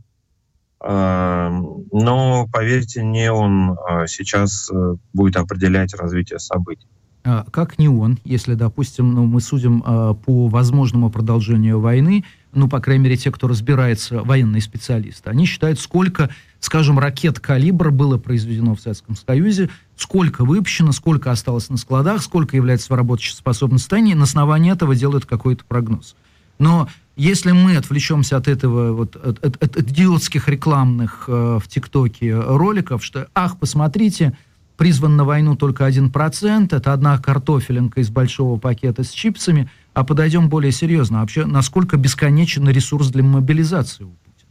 [0.82, 6.86] но, поверьте, не он а, сейчас э, будет определять развитие событий.
[7.23, 12.24] А, как не он, если, допустим, ну, мы судим э, по возможному продолжению войны,
[12.55, 16.31] ну, по крайней мере, те, кто разбирается, военные специалисты, они считают, сколько,
[16.61, 22.57] скажем, ракет «Калибр» было произведено в Советском Союзе, сколько выпущено, сколько осталось на складах, сколько
[22.57, 26.16] является в работоспособном состоянии, на основании этого делают какой-то прогноз.
[26.60, 32.38] Но если мы отвлечемся от этого, вот, от, от, от идиотских рекламных э, в ТикТоке
[32.38, 34.36] роликов, что, ах, посмотрите,
[34.76, 40.50] призван на войну только 1%, это одна картофелинка из большого пакета с чипсами, а подойдем
[40.50, 41.20] более серьезно.
[41.20, 44.50] Вообще, насколько бесконечен ресурс для мобилизации у Путина?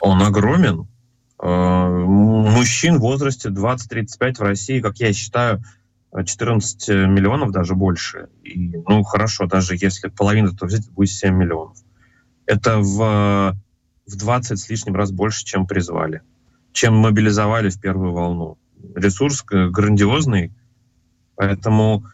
[0.00, 0.88] Он огромен.
[1.40, 5.62] Э, мужчин в возрасте 20-35 в России, как я считаю,
[6.12, 8.28] 14 миллионов, даже больше.
[8.42, 11.78] И, ну, хорошо, даже если половину, то взять, будет 7 миллионов.
[12.46, 13.56] Это в,
[14.06, 16.22] в 20 с лишним раз больше, чем призвали
[16.72, 18.58] чем мобилизовали в первую волну.
[18.94, 20.52] Ресурс грандиозный,
[21.36, 22.04] поэтому,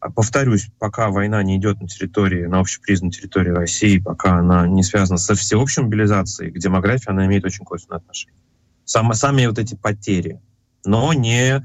[0.00, 4.82] а, повторюсь, пока война не идет на территории, на общепризнанной территории России, пока она не
[4.82, 8.40] связана со всеобщей мобилизацией, к демографии она имеет очень косвенное отношение.
[8.84, 10.40] Сам, сами вот эти потери,
[10.84, 11.60] но не э,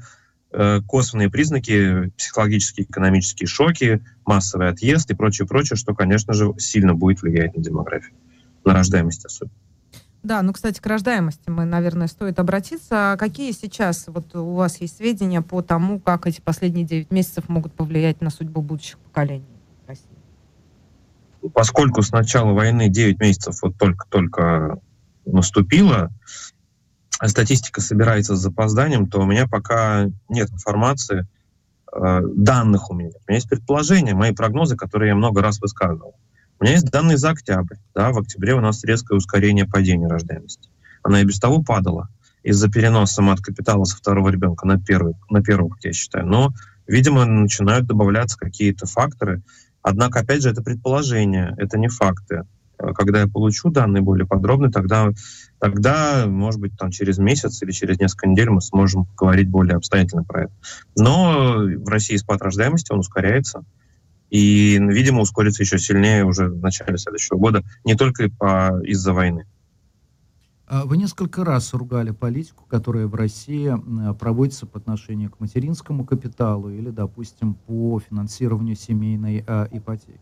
[0.86, 7.22] косвенные признаки, психологические, экономические шоки, массовый отъезд и прочее, прочее, что, конечно же, сильно будет
[7.22, 8.14] влиять на демографию,
[8.64, 9.56] на рождаемость особенно.
[10.22, 13.12] Да, ну, кстати, к рождаемости мы, наверное, стоит обратиться.
[13.12, 17.48] А какие сейчас вот у вас есть сведения по тому, как эти последние 9 месяцев
[17.50, 19.44] могут повлиять на судьбу будущих поколений
[19.84, 20.06] в России?
[21.52, 24.80] Поскольку с начала войны 9 месяцев вот только-только
[25.26, 26.10] наступило,
[27.22, 31.26] статистика собирается с запозданием, то у меня пока нет информации,
[31.92, 33.10] э, данных у меня.
[33.10, 36.16] У меня есть предположения, мои прогнозы, которые я много раз высказывал.
[36.58, 37.76] У меня есть данные за октябрь.
[37.94, 40.70] Да, в октябре у нас резкое ускорение падения рождаемости.
[41.02, 42.08] Она и без того падала
[42.42, 46.26] из-за переноса мат-капитала со второго ребенка на первый, на первого, как я считаю.
[46.26, 46.52] Но,
[46.86, 49.42] видимо, начинают добавляться какие-то факторы.
[49.82, 52.44] Однако, опять же, это предположение, это не факты.
[52.76, 55.10] Когда я получу данные более подробные, тогда,
[55.58, 60.24] тогда, может быть, там через месяц или через несколько недель мы сможем говорить более обстоятельно
[60.24, 60.52] про это.
[60.96, 63.64] Но в России спад рождаемости, он ускоряется
[64.30, 69.46] и, видимо, ускорится еще сильнее уже в начале следующего года, не только по, из-за войны.
[70.66, 73.72] А вы несколько раз ругали политику, которая в России
[74.18, 80.18] проводится по отношению к материнскому капиталу или, допустим, по финансированию семейной э, ипотеки.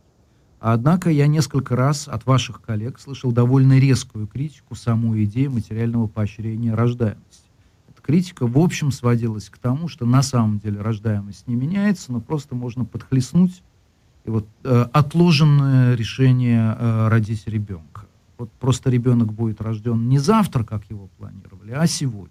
[0.64, 6.72] Однако я несколько раз от ваших коллег слышал довольно резкую критику самой идеи материального поощрения
[6.72, 7.50] рождаемости.
[7.88, 12.20] Эта критика, в общем, сводилась к тому, что на самом деле рождаемость не меняется, но
[12.20, 13.60] просто можно подхлестнуть
[14.24, 18.06] и вот э, отложенное решение э, родить ребенка.
[18.38, 22.30] Вот просто ребенок будет рожден не завтра, как его планировали, а сегодня.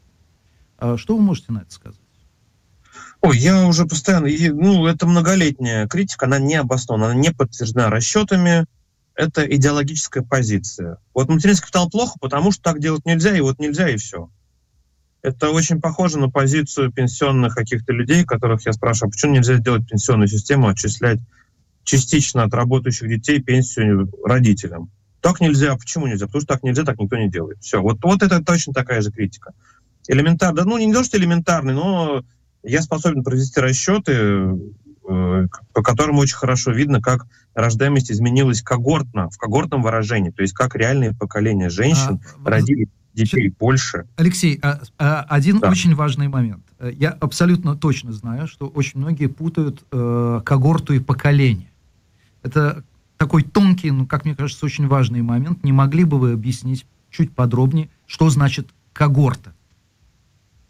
[0.77, 1.99] А что вы можете на это сказать?
[3.21, 8.65] Ой, я уже постоянно, ну, это многолетняя критика, она не обоснована, она не подтверждена расчетами,
[9.13, 10.97] это идеологическая позиция.
[11.13, 14.29] Вот материнский капитал плохо, потому что так делать нельзя, и вот нельзя, и все.
[15.21, 19.87] Это очень похоже на позицию пенсионных каких-то людей, которых я спрашиваю, а почему нельзя сделать
[19.87, 21.19] пенсионную систему, отчислять
[21.83, 24.89] частично от работающих детей пенсию родителям.
[25.19, 25.75] Так нельзя.
[25.75, 26.25] Почему нельзя?
[26.25, 27.59] Потому что так нельзя, так никто не делает.
[27.61, 27.81] Все.
[27.81, 29.53] Вот, вот это точно такая же критика.
[30.07, 32.23] Элементарно, ну не то, что элементарный, но
[32.63, 39.37] я способен провести расчеты, э, по которым очень хорошо видно, как рождаемость изменилась когортно, в
[39.37, 44.05] когортном выражении, то есть как реальные поколения женщин а, родили детей больше.
[44.15, 45.69] Алексей, а, а, один да.
[45.69, 46.63] очень важный момент.
[46.79, 51.69] Я абсолютно точно знаю, что очень многие путают э, когорту и поколение.
[52.41, 52.83] Это
[53.17, 55.63] такой тонкий, ну, как мне кажется, очень важный момент.
[55.63, 59.53] Не могли бы вы объяснить чуть подробнее, что значит когорта?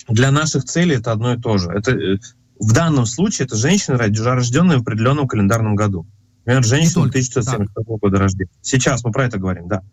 [0.08, 1.70] Для наших целей это одно и то же.
[1.72, 2.18] Это, э,
[2.60, 6.06] в данном случае это женщины, рожденные в определенном календарном году.
[6.46, 8.52] Например, женщина 1972 года рождения.
[8.62, 9.84] Сейчас мы про это говорим, да.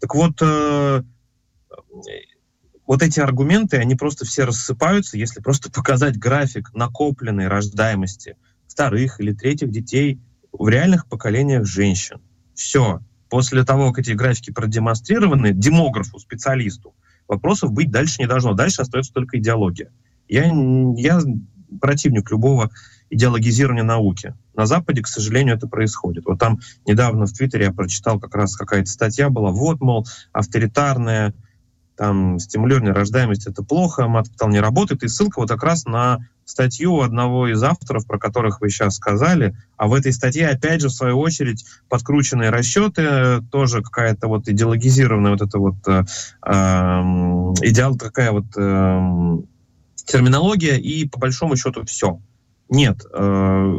[0.00, 1.02] Так вот, э,
[2.86, 8.36] вот эти аргументы, они просто все рассыпаются, если просто показать график накопленной рождаемости
[8.68, 10.20] вторых или третьих детей
[10.52, 12.20] в реальных поколениях женщин.
[12.54, 13.00] Все.
[13.28, 16.94] После того, как эти графики продемонстрированы демографу, специалисту,
[17.28, 18.54] вопросов быть дальше не должно.
[18.54, 19.90] Дальше остается только идеология.
[20.28, 20.44] Я,
[20.96, 21.20] я
[21.80, 22.70] противник любого
[23.10, 24.34] идеологизирования науки.
[24.54, 26.24] На Западе, к сожалению, это происходит.
[26.26, 31.34] Вот там недавно в Твиттере я прочитал как раз какая-то статья была, вот, мол, авторитарная
[31.96, 37.00] там стимулирование рождаемости это плохо, мат-капитал не работает, и ссылка вот как раз на статью
[37.00, 40.92] одного из авторов, про которых вы сейчас сказали, а в этой статье, опять же, в
[40.92, 46.04] свою очередь, подкрученные расчеты, тоже какая-то вот идеологизированная вот эта вот э,
[46.46, 49.38] эм, идеал, такая вот э,
[50.04, 52.20] терминология, и по большому счету все.
[52.68, 53.74] Нет, э,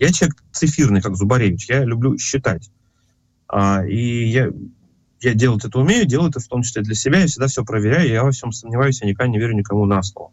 [0.00, 2.70] я человек цифирный, как Зубаревич, я люблю считать.
[3.48, 4.50] А, и я,
[5.20, 8.08] я делать это умею, делаю это в том числе для себя, я всегда все проверяю,
[8.08, 10.32] я во всем сомневаюсь, я никогда не верю никому на слово.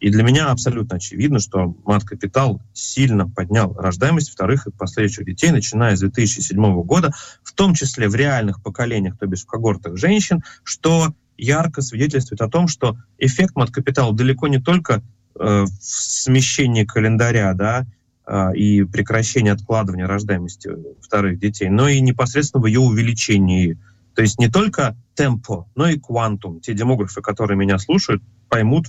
[0.00, 5.94] И для меня абсолютно очевидно, что мат-капитал сильно поднял рождаемость вторых и последующих детей, начиная
[5.94, 11.14] с 2007 года, в том числе в реальных поколениях, то бишь в когортах женщин, что
[11.36, 15.02] ярко свидетельствует о том, что эффект мат-капитала далеко не только
[15.38, 17.84] э, в смещении календаря, да,
[18.26, 20.70] э, и прекращении откладывания рождаемости
[21.02, 23.78] вторых детей, но и непосредственно в ее увеличении
[24.14, 26.60] то есть не только темпо, но и квантум.
[26.60, 28.86] Те демографы, которые меня слушают, поймут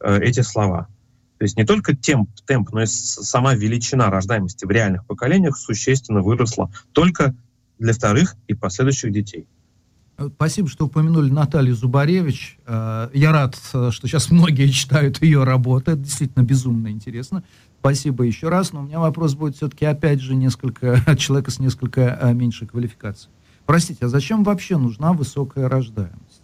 [0.00, 0.88] э, эти слова.
[1.38, 6.22] То есть не только темп, темп, но и сама величина рождаемости в реальных поколениях существенно
[6.22, 7.34] выросла только
[7.78, 9.46] для вторых и последующих детей.
[10.18, 12.58] Э, спасибо, что упомянули Наталью Зубаревич.
[12.66, 15.92] Э, я рад, э, что сейчас многие читают ее работы.
[15.92, 17.42] Это действительно безумно интересно.
[17.80, 18.72] Спасибо еще раз.
[18.72, 23.30] Но у меня вопрос будет все-таки, опять же, несколько человека с несколько меньшей квалификацией.
[23.66, 26.42] Простите, а зачем вообще нужна высокая рождаемость?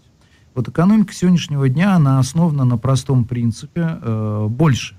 [0.55, 4.97] Вот экономика сегодняшнего дня, она основана на простом принципе э, больше.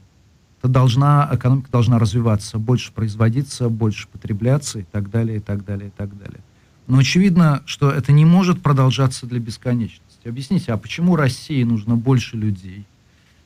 [0.59, 5.89] Это должна, экономика должна развиваться, больше производиться, больше потребляться и так далее, и так далее,
[5.89, 6.39] и так далее.
[6.87, 10.27] Но очевидно, что это не может продолжаться для бесконечности.
[10.27, 12.85] Объясните, а почему России нужно больше людей?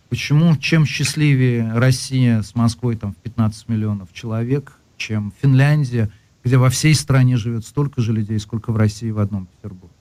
[0.09, 6.11] Почему, чем счастливее Россия с Москвой там, в 15 миллионов человек, чем Финляндия–
[6.47, 9.93] где во всей стране живет столько же людей, сколько в России в одном Петербурге.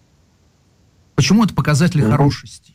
[1.16, 2.74] Почему это показатель ну, хорошести?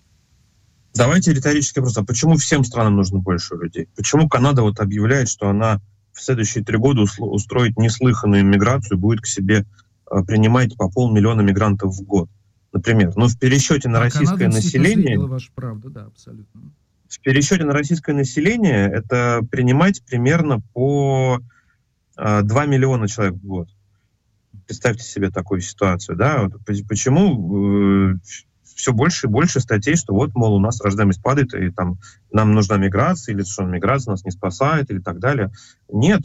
[0.94, 1.98] Давайте риторический вопрос.
[1.98, 3.88] А почему всем странам нужно больше людей?
[3.96, 5.80] Почему Канада вот объявляет, что она
[6.12, 9.66] в следующие три года устроит неслыханную иммиграцию, будет к себе
[10.06, 12.30] а, принимать по полмиллиона мигрантов в год?
[12.74, 15.18] Например, ну в пересчете на а российское Канада население...
[15.18, 16.62] Ваша правда, да, абсолютно.
[17.08, 21.42] В пересчете на российское население это принимать примерно по
[22.16, 23.70] 2 а, миллиона человек в год.
[24.68, 26.50] Представьте себе такую ситуацию, да?
[26.88, 28.16] Почему э,
[28.82, 32.00] все больше и больше статей, что вот, мол, у нас рождаемость падает, и там
[32.32, 35.52] нам нужна миграция, или что миграция нас не спасает, или так далее.
[35.88, 36.22] Нет.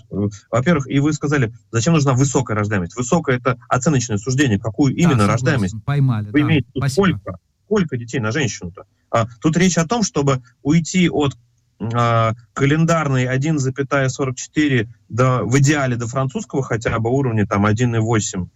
[0.51, 2.97] Во-первых, и вы сказали, зачем нужна высокая рождаемость?
[2.97, 5.85] Высокая— это оценочное суждение, какую да, именно согласен, рождаемость.
[5.85, 6.47] Поймали, вы да.
[6.47, 7.39] имеете сколько?
[7.67, 8.85] Сколько детей на женщину-то?
[9.11, 11.37] А, тут речь о том, чтобы уйти от
[11.79, 18.49] календарный 1,44 до, в идеале до французского хотя бы уровня там 1,8,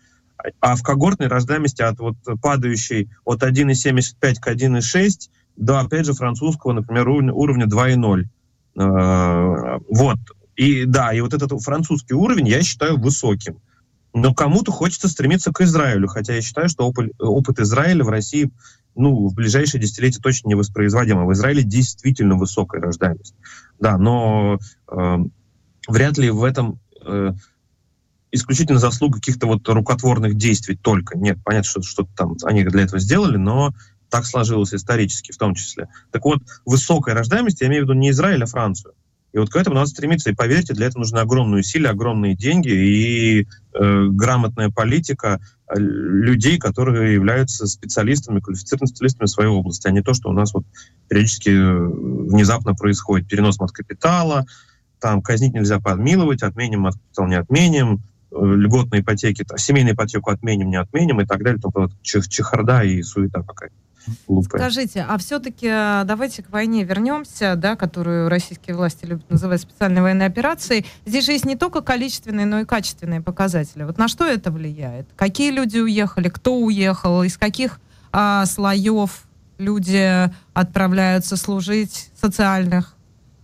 [0.60, 6.72] а в когортной рождаемости от вот падающей от 1,75 к 1,6 до, опять же, французского,
[6.72, 8.24] например, уровня, уровня 2,0.
[8.78, 10.18] А, вот.
[10.56, 13.58] И да, и вот этот французский уровень я считаю высоким.
[14.12, 18.50] Но кому-то хочется стремиться к Израилю, хотя я считаю, что опыт, опыт Израиля в России
[18.94, 21.24] ну, в ближайшие десятилетия точно не воспроизводимо.
[21.26, 23.34] В Израиле действительно высокая рождаемость.
[23.78, 24.58] Да, но
[24.90, 25.16] э,
[25.88, 27.32] вряд ли в этом э,
[28.32, 31.16] исключительно заслуга каких-то вот рукотворных действий только.
[31.16, 33.72] Нет, понятно, что что-то там они для этого сделали, но
[34.08, 35.88] так сложилось исторически в том числе.
[36.10, 38.94] Так вот, высокая рождаемость, я имею в виду не Израиль, а Францию.
[39.32, 40.30] И вот к этому надо стремиться.
[40.30, 45.40] И поверьте, для этого нужны огромные усилия, огромные деньги и э, грамотная политика
[45.76, 50.52] людей, которые являются специалистами, квалифицированными специалистами в своей области, а не то, что у нас
[50.52, 50.64] вот
[51.08, 51.86] периодически э,
[52.30, 53.28] внезапно происходит.
[53.28, 54.46] Перенос от капитала,
[55.00, 58.00] там казнить нельзя подмиловать, отменим от капитала не отменим,
[58.32, 61.60] э, льготные ипотеки, семейную ипотеку отменим, не отменим и так далее.
[61.62, 63.74] Вот чехарда и суета какая-то.
[64.26, 64.60] Глупые.
[64.60, 65.68] Скажите, а все-таки
[66.04, 70.86] давайте к войне вернемся, да, которую российские власти любят называть специальной военной операцией.
[71.06, 73.84] Здесь же есть не только количественные, но и качественные показатели.
[73.84, 75.08] Вот на что это влияет?
[75.16, 77.80] Какие люди уехали, кто уехал, из каких
[78.12, 79.24] а, слоев
[79.58, 82.96] люди отправляются служить, социальных?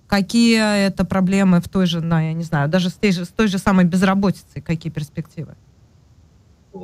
[0.07, 3.29] Какие это проблемы в той же, ну, я не знаю, даже с той же, с
[3.29, 5.57] той же самой безработицей, какие перспективы?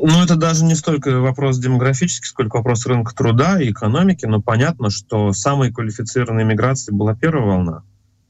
[0.01, 4.24] Ну, это даже не столько вопрос демографический, сколько вопрос рынка труда и экономики.
[4.27, 7.82] Но понятно, что самой квалифицированной миграцией была первая волна,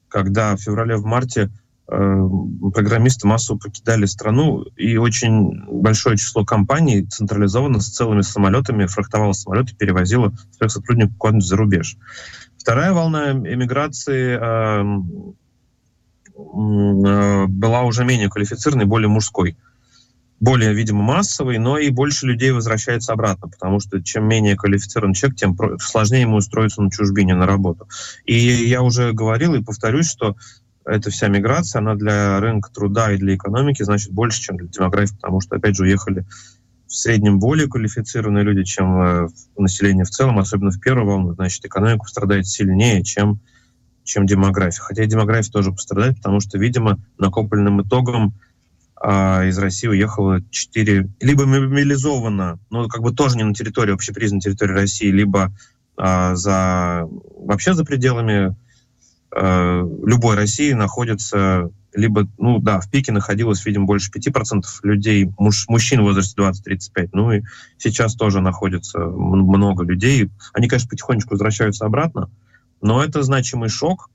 [0.09, 1.51] когда в феврале, в марте
[1.89, 2.29] э,
[2.75, 9.77] программисты массово покидали страну, и очень большое число компаний централизованно с целыми самолетами фрахтовало самолеты,
[9.77, 11.97] перевозило своих сотрудников куда-нибудь за рубеж.
[12.59, 14.85] Вторая волна эмиграции э,
[16.37, 19.57] э, была уже менее квалифицированной, более мужской
[20.43, 25.39] более, видимо, массовый, но и больше людей возвращается обратно, потому что чем менее квалифицирован человек,
[25.39, 27.89] тем сложнее ему устроиться на чужбине на работу.
[28.25, 30.35] И я уже говорил и повторюсь, что
[30.85, 35.15] эта вся миграция, она для рынка труда и для экономики значит больше, чем для демографии,
[35.15, 36.27] потому что, опять же, уехали
[36.89, 41.65] в среднем более квалифицированные люди, чем э, население в целом, особенно в первую волну, значит,
[41.65, 43.39] экономика пострадает сильнее, чем,
[44.03, 44.83] чем демография.
[44.83, 48.35] Хотя и демография тоже пострадает, потому что, видимо, накопленным итогом
[49.05, 54.41] а, из России уехало 4, либо мобилизовано, но как бы тоже не на территории, общепризнанной
[54.41, 55.53] территории России, либо
[55.97, 58.55] а, за, вообще за пределами
[59.35, 65.67] а, любой России находится либо, ну да, в пике находилось, видимо, больше 5% людей, муж,
[65.69, 67.43] мужчин в возрасте 20-35, ну и
[67.79, 70.31] сейчас тоже находится много людей.
[70.55, 72.31] Они, конечно, потихонечку возвращаются обратно,
[72.81, 74.11] но это значимый шок.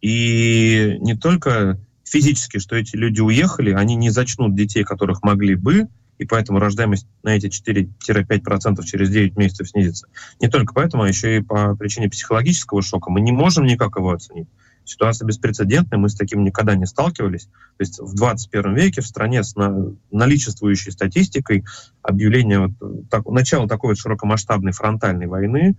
[0.00, 5.88] И не только физически, что эти люди уехали, они не зачнут детей, которых могли бы,
[6.18, 10.06] и поэтому рождаемость на эти 4-5% через 9 месяцев снизится.
[10.40, 13.10] Не только поэтому, а еще и по причине психологического шока.
[13.10, 14.48] Мы не можем никак его оценить.
[14.84, 17.46] Ситуация беспрецедентная, мы с таким никогда не сталкивались.
[17.46, 21.64] То есть в 21 веке в стране с на, наличествующей статистикой
[22.02, 25.76] объявление вот, так, начала такой вот широкомасштабной фронтальной войны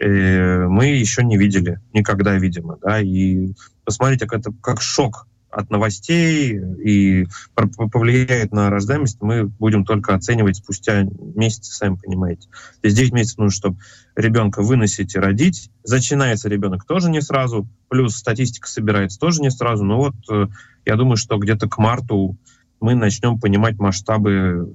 [0.00, 2.78] э, мы еще не видели, никогда, видимо.
[2.82, 3.00] Да?
[3.00, 3.52] И
[3.84, 10.56] посмотрите, как это как шок от новостей и повлияет на рождаемость, мы будем только оценивать
[10.56, 12.48] спустя месяцы, сами понимаете.
[12.82, 13.78] Здесь 9 месяцев нужно, чтобы
[14.14, 15.70] ребенка выносить и родить.
[15.82, 19.84] Зачинается ребенок тоже не сразу, плюс статистика собирается тоже не сразу.
[19.84, 20.46] Но вот э,
[20.86, 22.36] я думаю, что где-то к марту
[22.80, 24.72] мы начнем понимать масштабы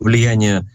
[0.00, 0.68] влияния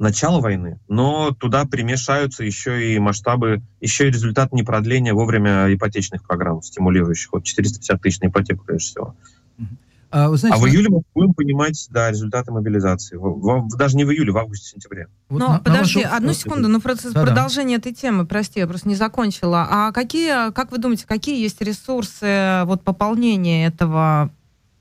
[0.00, 6.62] начала войны, но туда примешаются еще и масштабы, еще и результат непродления вовремя ипотечных программ,
[6.62, 7.32] стимулирующих.
[7.32, 9.14] Вот 450 тысяч на ипотеку, прежде всего.
[10.12, 13.16] А, знаете, а в июле мы будем понимать да, результаты мобилизации.
[13.16, 15.06] В, в, даже не в июле, в августе-сентябре.
[15.28, 16.16] Вот Но на, подожди, на вашу...
[16.16, 17.90] одну секунду, ну просто да, продолжение да.
[17.90, 19.68] этой темы, прости, я просто не закончила.
[19.70, 24.32] А какие, как вы думаете, какие есть ресурсы вот пополнения этого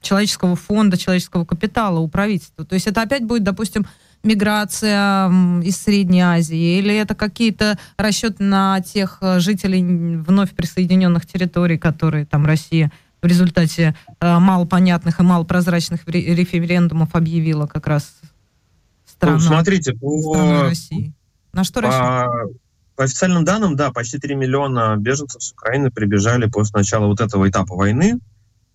[0.02, 2.66] человеческого фонда, человеческого капитала у правительства?
[2.66, 3.86] То есть это опять будет, допустим,
[4.24, 5.30] миграция
[5.62, 9.84] из Средней Азии, или это какие-то расчеты на тех э, жителей
[10.18, 12.92] вновь присоединенных территорий, которые там Россия
[13.22, 18.14] в результате э, малопонятных и малопрозрачных референдумов объявила как раз
[19.06, 19.38] страну.
[19.38, 21.14] Ну, смотрите, по, России.
[21.54, 22.58] На что рассчитывать?
[22.96, 27.50] По официальным данным, да, почти 3 миллиона беженцев с Украины прибежали после начала вот этого
[27.50, 28.20] этапа войны.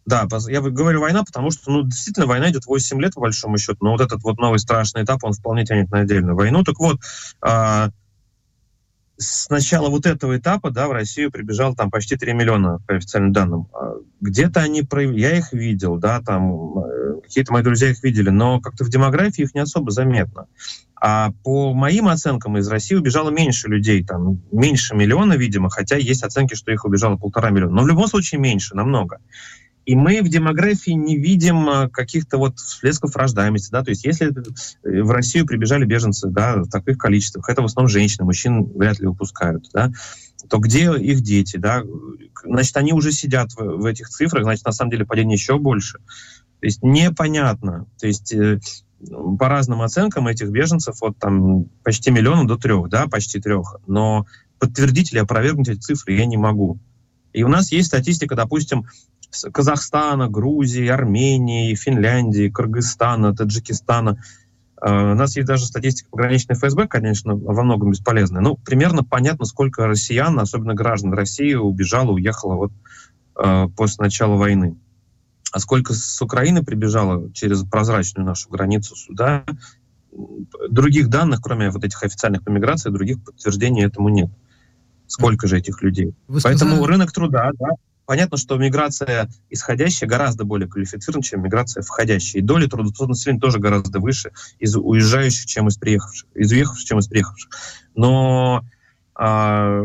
[0.06, 3.78] Да, я говорю война, потому что, ну, действительно, война идет 8 лет, по большому счету,
[3.80, 6.62] но вот этот вот новый страшный этап, он вполне тянет на отдельную войну.
[6.62, 7.00] Так вот,
[7.40, 7.88] а,
[9.16, 13.32] с начала вот этого этапа, да, в Россию прибежало там почти 3 миллиона, по официальным
[13.32, 13.68] данным.
[13.72, 14.82] А где-то они,
[15.16, 19.42] я их видел, да, там, э, какие-то мои друзья их видели, но как-то в демографии
[19.42, 20.46] их не особо заметно.
[21.00, 26.22] А по моим оценкам из России убежало меньше людей, там, меньше миллиона, видимо, хотя есть
[26.22, 27.74] оценки, что их убежало полтора миллиона.
[27.74, 29.18] Но в любом случае меньше, намного.
[29.86, 34.28] И мы в демографии не видим э, каких-то вот всплесков рождаемости, да, то есть если
[34.28, 38.98] э, в Россию прибежали беженцы, да, в таких количествах, это в основном женщины, мужчин вряд
[38.98, 39.92] ли выпускают, да,
[40.48, 41.82] то где их дети, да,
[42.44, 45.98] значит, они уже сидят в, в этих цифрах, значит, на самом деле падение еще больше.
[46.60, 48.60] То есть непонятно, то есть э,
[49.38, 54.26] по разным оценкам этих беженцев от там почти миллиона до трех, да, почти трех, но
[54.58, 56.78] подтвердить или опровергнуть эти цифры я не могу.
[57.34, 58.86] И у нас есть статистика, допустим,
[59.52, 64.22] Казахстана, Грузии, Армении, Финляндии, Кыргызстана, Таджикистана.
[64.80, 68.42] Э, у нас есть даже статистика пограничной ФСБ, конечно, во многом бесполезная.
[68.42, 72.72] Но примерно понятно, сколько россиян, особенно граждан России, убежало, уехало вот
[73.42, 74.76] э, после начала войны.
[75.52, 79.44] А сколько с Украины прибежало через прозрачную нашу границу сюда,
[80.68, 84.30] других данных, кроме вот этих официальных по миграции, других подтверждений этому нет.
[85.06, 86.14] Сколько же этих людей?
[86.28, 87.68] Вы Поэтому сказали- рынок труда, да,
[88.06, 92.42] понятно, что миграция исходящая гораздо более квалифицирована, чем миграция входящая.
[92.42, 96.98] И доля трудоспособного населения тоже гораздо выше из уезжающих, чем из приехавших, из уехавших, чем
[96.98, 97.50] из приехавших.
[97.94, 98.64] Но
[99.14, 99.82] а,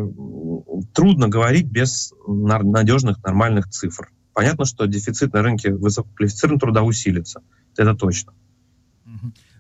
[0.93, 4.09] трудно говорить без надежных, нормальных цифр.
[4.33, 7.41] Понятно, что дефицит на рынке высококвалифицированного труда усилится.
[7.77, 8.33] Это точно.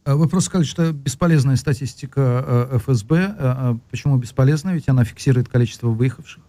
[0.05, 3.15] А Вы просто сказали, что бесполезная статистика э, ФСБ.
[3.15, 4.73] Э, э, Почему бесполезна?
[4.73, 6.41] Ведь она фиксирует количество выехавших.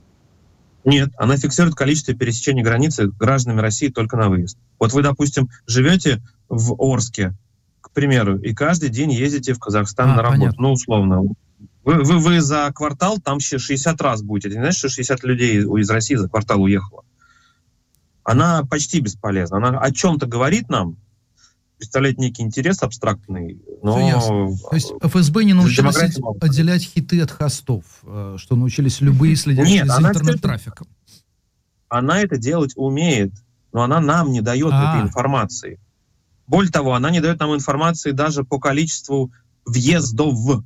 [0.85, 4.59] Нет, она фиксирует количество пересечений границы гражданами России только на выезд.
[4.79, 7.35] Вот вы, допустим, живете в Орске,
[7.81, 10.63] к примеру, и каждый день ездите в Казахстан А, на работу, понятно.
[10.63, 11.23] ну, условно.
[11.85, 14.49] Вы, вы, вы за квартал там ще 60 раз будете.
[14.49, 17.05] Не знаешь, что 60 людей из России за квартал уехало?
[18.23, 19.57] Она почти бесполезна.
[19.57, 20.97] Она о чем-то говорит нам,
[21.81, 23.99] представляет некий интерес абстрактный, но...
[23.99, 24.55] Ясно.
[24.69, 25.97] То есть ФСБ не научилась
[26.39, 30.87] отделять хиты от хостов, э, что научились любые следящие Нет, за интернет-трафиком.
[31.89, 33.33] она это делать умеет,
[33.73, 34.99] но она нам не дает А.
[34.99, 35.81] этой информации.
[36.47, 39.33] Более того, она не дает нам информации даже по количеству
[39.65, 40.63] въездов.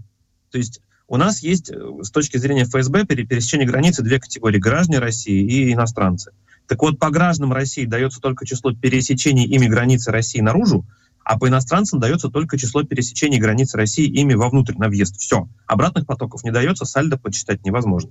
[0.51, 4.59] То есть у нас есть э, с точки зрения ФСБ при пересечении границы две категории–
[4.59, 6.33] граждане России и иностранцы.
[6.67, 10.85] Так вот, по гражданам России дается только число пересечений ими границы России наружу,
[11.25, 15.17] а по иностранцам дается только число пересечений границы России ими вовнутрь на въезд.
[15.17, 15.49] Все.
[15.67, 18.11] Обратных потоков не дается, сальдо подсчитать невозможно.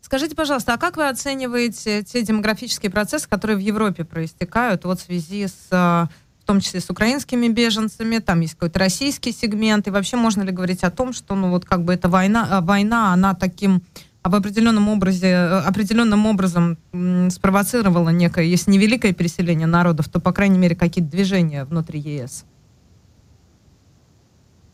[0.00, 5.02] Скажите, пожалуйста, а как вы оцениваете те демографические процессы, которые в Европе проистекают вот в
[5.02, 6.06] связи с, э,
[6.42, 10.52] в том числе с украинскими беженцами, там есть какой-то российский сегмент, и вообще можно ли
[10.52, 13.82] говорить о том, что ну вот как бы эта война, э, война она таким
[14.26, 20.18] об определенном образе, э, определенным образом м, спровоцировала некое, если не великое переселение народов, то,
[20.18, 22.44] по крайней мере, какие-то движения внутри ЕС?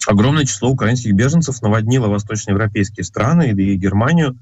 [0.09, 4.37] огромное число украинских беженцев наводнило восточноевропейские страны и Германию.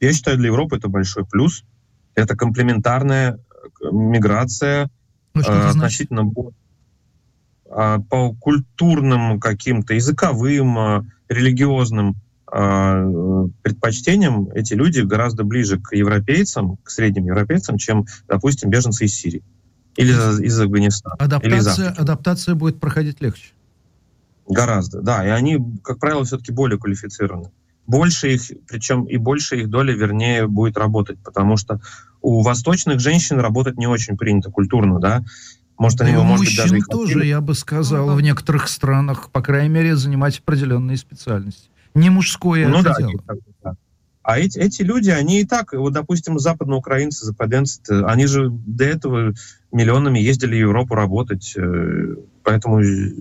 [0.00, 1.64] Я считаю, для Европы это большой плюс.
[2.14, 3.38] Это комплементарная э,
[3.90, 4.90] миграция
[5.34, 6.30] Ну, что э, относительно
[7.70, 12.16] а, по культурным каким-то языковым, религиозным
[12.52, 19.14] э, предпочтениям эти люди гораздо ближе к европейцам, к средним европейцам, чем, допустим, беженцы из
[19.14, 19.42] Сирии
[19.96, 21.14] или из, Афганистана.
[21.18, 22.00] Или из Адаптация, Африки.
[22.00, 23.52] адаптация будет проходить легче.
[24.48, 25.26] Гораздо, да.
[25.26, 27.50] И они, как правило, все-таки более квалифицированы.
[27.86, 31.80] Больше их, причем и больше их доля, вернее, будет работать, потому что
[32.20, 35.24] у восточных женщин работать не очень принято культурно, да.
[35.78, 38.16] Может, они, И у может быть, мужчин даже их тоже, я бы сказал, Мгм.
[38.16, 41.68] в некоторых странах, по крайней мере, занимать определенные специальности.
[41.96, 43.10] Не мужское Ну это да, дело.
[43.10, 43.76] и так, да.
[44.22, 49.32] А эти, эти люди, они и так, вот, допустим, западноукраинцы, западенцы, они же до этого
[49.72, 53.12] миллионами ездили в Европу работать, э, поэтому э,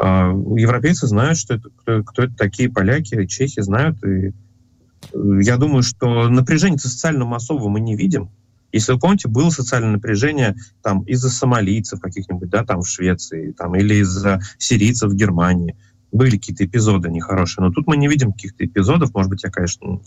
[0.00, 4.32] а, европейцы знают, что это, кто, кто это такие поляки, чехи знают, и э,
[5.42, 8.30] я думаю, что напряжение социально-массового мы не видим.
[8.72, 13.74] Если вы помните, было социальное напряжение там из-за сомалийцев каких-нибудь, да, там в Швеции, там,
[13.74, 15.76] или из-за сирийцев в Германии
[16.12, 17.64] были какие-то эпизоды нехорошие.
[17.64, 19.14] Но тут мы не видим каких-то эпизодов.
[19.14, 20.00] Может быть, я, конечно,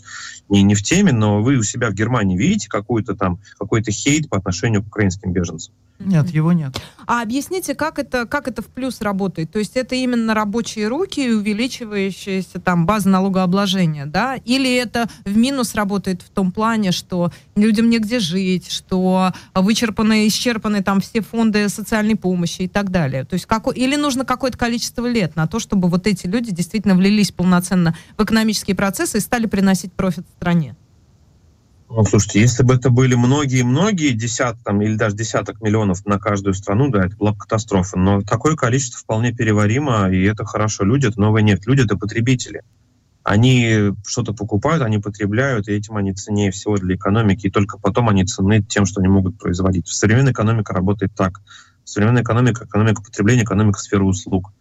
[0.48, 4.28] не, не в теме, но вы у себя в Германии видите какую-то там, какой-то хейт
[4.28, 5.74] по отношению к украинским беженцам?
[6.00, 6.76] Нет, его нет.
[7.06, 9.52] А объясните, как это, как это в плюс работает?
[9.52, 14.36] То есть это именно рабочие руки и увеличивающаяся там база налогообложения, да?
[14.44, 20.82] Или это в минус работает в том плане, что людям негде жить, что вычерпаны, исчерпаны
[20.82, 23.24] там все фонды социальной помощи и так далее?
[23.24, 26.96] То есть какой, или нужно какое-то количество лет на то, чтобы вот эти люди действительно
[26.96, 30.74] влились полноценно в экономические процессы и стали приносить профит стране?
[31.96, 36.54] Ну, слушайте, если бы это были многие-многие десяток там, или даже десяток миллионов на каждую
[36.54, 37.96] страну, да, это была бы катастрофа.
[37.96, 40.82] Но такое количество вполне переваримо, и это хорошо.
[40.82, 42.62] Люди— это новая нефть, люди— это потребители.
[43.22, 48.08] Они что-то покупают, они потребляют, и этим они ценнее всего для экономики, и только потом
[48.08, 49.86] они ценны тем, что они могут производить.
[49.86, 51.42] Современная экономика работает так.
[51.84, 54.52] Современная экономика— экономика потребления, экономика сферы услуг.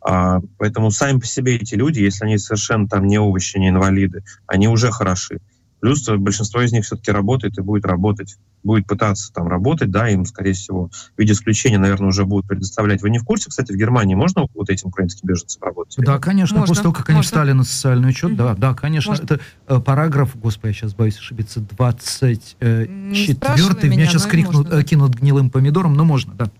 [0.00, 4.24] А, поэтому сами по себе эти люди, если они совершенно там не овощи, не инвалиды,
[4.48, 5.38] они уже хороши.
[5.84, 10.08] Плюс э, большинство из них все-таки работает и будет работать, будет пытаться там работать, да,
[10.08, 13.02] им, скорее всего, в виде исключения, наверное, уже будут предоставлять.
[13.02, 15.94] Вы не в курсе, кстати, в Германии можно вот этим украинским беженцам работать?
[15.98, 17.26] Да, конечно, Можно, после того, как они можно.
[17.26, 18.60] встали на социальный учет, да, Мгм.
[18.60, 19.10] да, конечно.
[19.10, 19.24] Можно.
[19.24, 24.54] Это э, параграф, господи, я сейчас боюсь ошибиться, 24 Не спрашивай меня, меня, сейчас крикнут,
[24.54, 24.80] можно, да.
[24.80, 26.50] э, кинут гнилым помидором, но можно, да.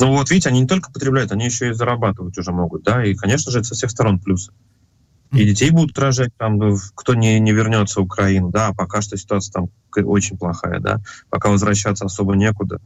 [0.00, 3.14] Ну вот, видите, они не только потребляют, они еще и зарабатывать уже могут, да, и,
[3.14, 4.50] конечно же, это со всех сторон плюсы.
[5.32, 9.16] И детей будут рожать там, в- кто не, не вернется в Украину, да, пока что
[9.16, 9.70] ситуация там
[10.04, 12.80] очень плохая, да, пока возвращаться особо некуда.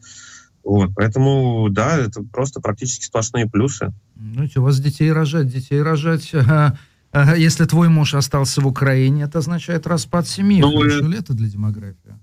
[0.63, 3.93] Вот, поэтому, да, это просто практически сплошные плюсы.
[4.15, 6.33] Ну, у вас детей рожать, детей рожать.
[7.37, 10.61] Если твой муж остался в Украине, это означает распад семьи.
[10.61, 12.15] Ну, Хорошо ли это для демографии?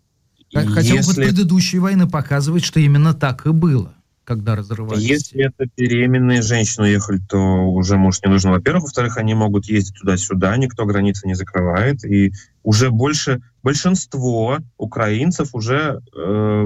[0.53, 0.97] Хотя если...
[0.97, 3.93] опыт предыдущей войны показывает, что именно так и было
[4.23, 5.03] когда разрывались?
[5.03, 8.83] Если это беременные женщины уехали, то уже муж не нужен, во-первых.
[8.83, 12.03] Во-вторых, они могут ездить туда-сюда, никто границы не закрывает.
[12.05, 12.31] И
[12.63, 16.65] уже больше, большинство украинцев уже э,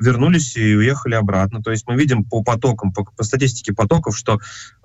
[0.00, 1.62] вернулись и уехали обратно.
[1.62, 4.38] То есть мы видим по потокам, по, по статистике потоков, что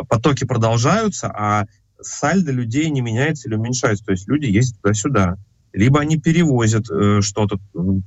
[0.07, 1.65] потоки продолжаются, а
[2.01, 4.05] сальдо людей не меняется или уменьшается.
[4.05, 5.37] То есть люди ездят туда-сюда
[5.73, 7.59] либо они перевозят э, что-то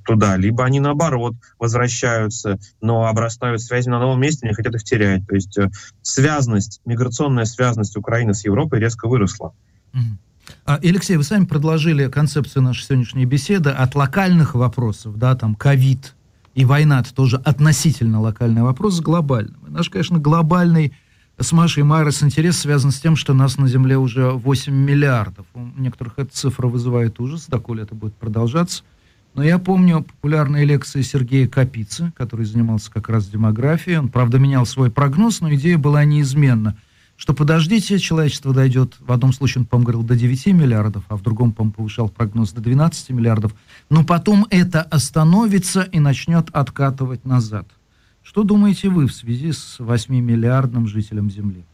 [0.05, 5.27] туда, либо они наоборот возвращаются, но обрастают связью на новом месте, не хотят их терять.
[5.27, 5.71] То есть э,
[6.03, 9.53] связность, миграционная связность Украины с Европой резко выросла.
[10.65, 16.15] А, Алексей, вы сами предложили концепцию нашей сегодняшней беседы от локальных вопросов, да, там ковид
[16.55, 19.59] и война, это тоже относительно локальный вопрос с глобальным.
[19.69, 20.93] Наш, конечно, глобальный
[21.39, 25.47] с Машей Майрос интерес связан с тем, что нас на Земле уже 8 миллиардов.
[25.55, 28.85] У некоторых эта цифра вызывает ужас, доколе это будет продолжаться.
[29.35, 33.99] Но я помню популярные лекции Сергея Капицы, который занимался как раз демографией.
[33.99, 36.77] Он, правда, менял свой прогноз, но идея была неизменна.
[37.17, 41.23] Что подождите, человечество дойдет, в одном случае он, по-моему, говорил до 9 миллиардов, а в
[41.23, 43.55] другом, по-моему, повышал прогноз до 12 миллиардов.
[43.89, 47.67] Но потом это остановится и начнет откатывать назад.
[48.33, 51.67] Что думаете вы в связи с 8-миллиардным жителем Земли?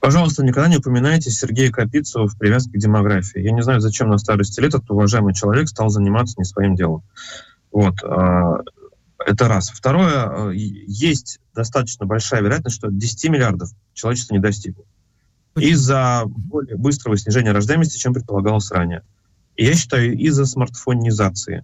[0.00, 3.38] Пожалуйста, никогда не упоминайте Сергея Капицу в привязке к демографии.
[3.38, 7.04] Я не знаю, зачем на старости лет этот уважаемый человек стал заниматься не своим делом.
[7.70, 8.02] Вот.
[8.02, 8.62] А,
[9.24, 9.70] это раз.
[9.70, 14.82] Второе, а, есть достаточно большая вероятность, что 10 миллиардов человечество не достигло.
[15.54, 19.04] Из-за более быстрого снижения рождаемости, чем предполагалось ранее.
[19.54, 21.62] И я считаю, из-за смартфонизации,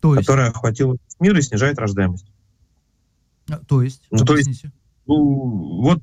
[0.00, 0.26] То есть?
[0.26, 2.26] которая охватила мир и снижает рождаемость.
[3.48, 4.02] А, то есть?
[4.10, 4.64] Ну, то есть,
[5.06, 6.00] ну, вот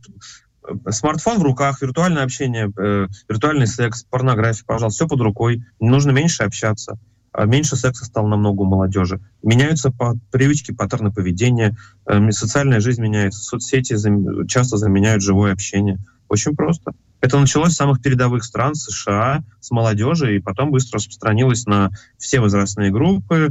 [0.67, 5.63] э, смартфон в руках, виртуальное общение, э, виртуальный секс, порнография, пожалуйста, все под рукой.
[5.79, 6.99] Не нужно меньше общаться.
[7.31, 9.21] А меньше секса стало намного у молодежи.
[9.43, 15.99] Меняются по, привычки, паттерны поведения, э, социальная жизнь меняется, соцсети зам, часто заменяют живое общение.
[16.27, 16.93] Очень просто.
[17.21, 22.39] Это началось с самых передовых стран США, с молодежи, и потом быстро распространилось на все
[22.39, 23.49] возрастные группы,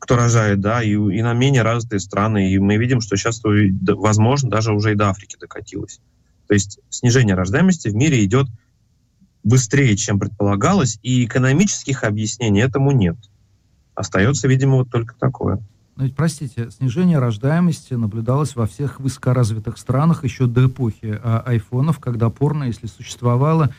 [0.00, 2.52] кто рожает, да, и, и на менее развитые страны.
[2.52, 6.00] И мы видим, что сейчас, возможно, даже уже и до Африки докатилось.
[6.48, 8.48] То есть снижение рождаемости в мире идет
[9.44, 13.16] быстрее, чем предполагалось, и экономических объяснений этому нет.
[13.94, 15.62] Остается, видимо, вот только такое.
[15.96, 21.98] Но ведь, простите, снижение рождаемости наблюдалось во всех высокоразвитых странах еще до эпохи а, айфонов,
[21.98, 23.70] когда порно, если существовало,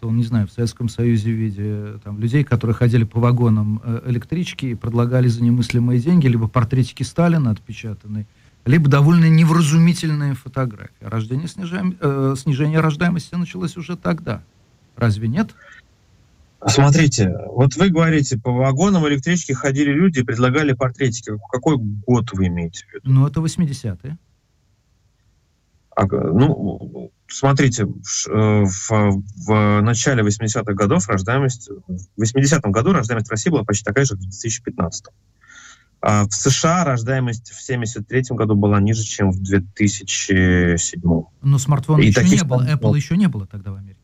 [0.00, 4.02] то, не знаю, в Советском Союзе в виде там, людей, которые ходили по вагонам э,
[4.06, 8.26] электрички и предлагали за немыслимые деньги либо портретики Сталина отпечатанные,
[8.64, 10.92] либо довольно невразумительные фотографии.
[11.00, 14.42] Рождение снижаем, э, снижение рождаемости началось уже тогда.
[14.96, 15.50] Разве нет?
[16.66, 21.32] Смотрите, вот вы говорите, по вагонам электрички ходили люди и предлагали портретики.
[21.50, 23.02] Какой год вы имеете в виду?
[23.04, 24.18] Ну, это 80-е.
[25.94, 33.30] А, ну, смотрите, в, э, в, в начале 80-х годов рождаемость, в 80-м году рождаемость
[33.30, 35.06] России была почти такая же, как в 2015
[36.00, 41.00] а в США рождаемость в 73 году была ниже, чем в 2007.
[41.42, 44.00] Но смартфона еще не было, Apple еще не было тогда в Америке.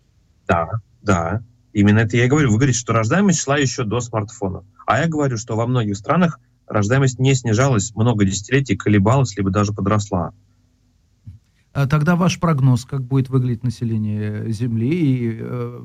[0.46, 0.68] Да,
[1.02, 1.42] да.
[1.72, 2.50] Именно это я и говорю.
[2.50, 4.64] Вы говорите, что рождаемость шла еще до смартфонов.
[4.86, 9.72] А я говорю, что во многих странах рождаемость не снижалась много десятилетий, колебалась, либо даже
[9.72, 10.32] подросла.
[11.74, 14.90] А тогда ваш прогноз, как будет выглядеть население Земли.
[14.90, 15.80] И, э,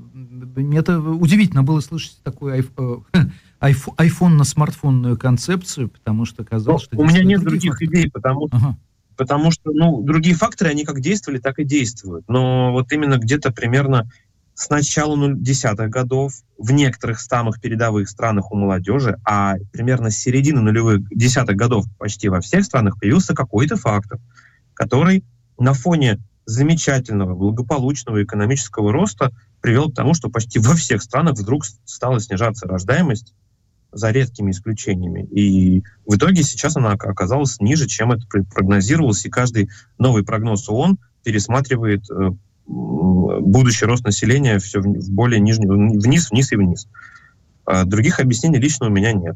[0.73, 2.97] это удивительно было слышать такой айф, э,
[3.59, 6.95] айф, айфонно-смартфонную концепцию, потому что казалось, что...
[6.95, 7.91] У меня нет других факторы.
[7.91, 8.77] идей, потому, ага.
[9.17, 12.23] потому что ну, другие факторы, они как действовали, так и действуют.
[12.27, 14.07] Но вот именно где-то примерно
[14.53, 20.61] с начала десятых годов в некоторых самых передовых странах у молодежи, а примерно с середины
[20.61, 24.19] нулевых десятых годов почти во всех странах появился какой-то фактор,
[24.75, 25.23] который
[25.59, 29.31] на фоне замечательного, благополучного экономического роста
[29.61, 33.33] привел к тому, что почти во всех странах вдруг стала снижаться рождаемость,
[33.91, 35.23] за редкими исключениями.
[35.31, 40.99] И в итоге сейчас она оказалась ниже, чем это прогнозировалось, и каждый новый прогноз ООН
[41.23, 42.29] пересматривает э,
[42.67, 46.87] будущий рост населения все в более нижний, вниз, вниз и вниз.
[47.65, 49.35] А других объяснений лично у меня нет.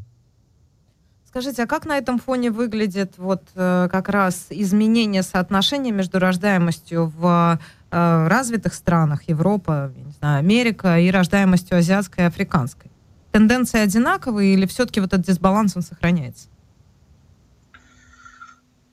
[1.34, 7.12] Скажите, а как на этом фоне выглядит вот э, как раз изменение соотношения между рождаемостью
[7.18, 7.58] в
[7.90, 12.88] э, развитых странах, Европа, не знаю, Америка, и рождаемостью азиатской и африканской?
[13.32, 16.46] Тенденции одинаковые или все-таки вот этот дисбаланс он сохраняется?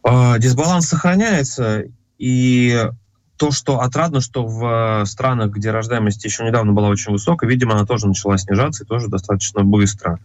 [0.02, 1.84] А, дисбаланс сохраняется,
[2.18, 2.90] и
[3.38, 7.86] то, что отрадно, что в странах, где рождаемость еще недавно была очень высокой, видимо, она
[7.86, 10.20] тоже начала снижаться и тоже достаточно быстро.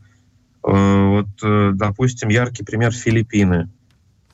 [0.66, 1.28] Вот,
[1.76, 3.70] допустим, яркий пример Филиппины.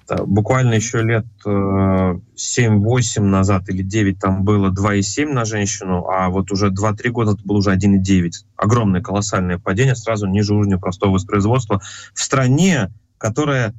[0.09, 6.71] Буквально еще лет 7-8 назад или 9 там было 2,7 на женщину, а вот уже
[6.71, 8.31] 2-3 года это было уже 1,9.
[8.57, 11.83] Огромное колоссальное падение, сразу ниже уровня простого воспроизводства
[12.15, 13.75] в стране, которая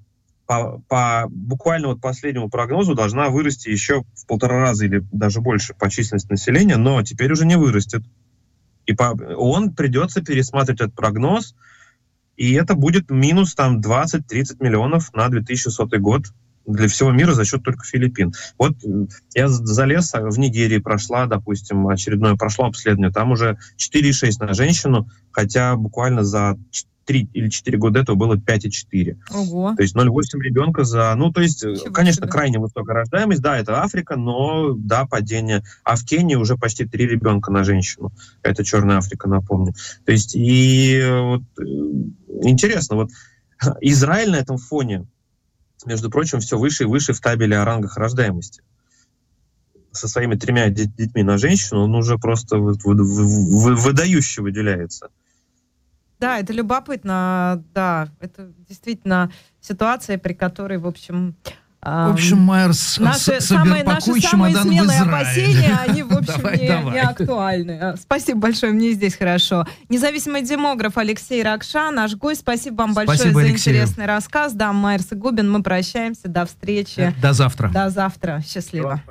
[0.46, 5.74] по, по буквально вот последнему прогнозу должна вырасти еще в полтора раза или даже больше
[5.74, 8.04] по численности населения, но теперь уже не вырастет.
[8.86, 11.56] И по, он придется пересматривать этот прогноз,
[12.36, 16.26] и это будет минус там 20-30 миллионов на 2100 год
[16.66, 18.34] для всего мира за счет только Филиппин.
[18.58, 18.76] Вот
[19.34, 25.76] я залез, в Нигерии прошла, допустим, очередное прошло обследование, там уже 4,6 на женщину, хотя
[25.76, 26.58] буквально за
[27.06, 29.18] 3 или 4 года этого было 5,4.
[29.32, 29.74] Ого.
[29.76, 31.14] То есть 0,8 ребенка за...
[31.16, 32.32] Ну, то есть, Чего конечно, себе.
[32.32, 35.64] крайне высокая рождаемость, да, это Африка, но, да, падение.
[35.84, 38.12] А в Кении уже почти 3 ребенка на женщину.
[38.42, 39.74] Это Черная Африка, напомню.
[40.06, 41.64] То есть, и вот э,
[42.48, 43.10] интересно, вот
[43.82, 45.06] Израиль на этом фоне,
[45.86, 48.62] между прочим, все выше и выше в табеле о рангах рождаемости.
[49.92, 55.10] Со своими тремя де- детьми на женщину он уже просто вы- вы- вы- выдающе выделяется.
[56.24, 59.30] Да, это любопытно, да, это действительно
[59.60, 61.36] ситуация, при которой, в общем...
[61.82, 66.94] В общем, Майерс, Наши самые, наши самые смелые опасения, они, в общем, Давай, не, давай.
[66.94, 67.72] не актуальны.
[67.82, 69.68] А, Спасибо большое, мне здесь хорошо.
[69.90, 72.40] Независимый демограф Алексей Ракша, наш гость.
[72.40, 73.76] Спасибо вам большое Спасибо, за Алексею.
[73.76, 74.54] интересный рассказ.
[74.54, 76.30] Да, Майерс и Губин, мы прощаемся.
[76.30, 77.14] До встречи.
[77.22, 77.68] До завтра.
[77.68, 78.42] До завтра.
[78.48, 79.02] Счастливо.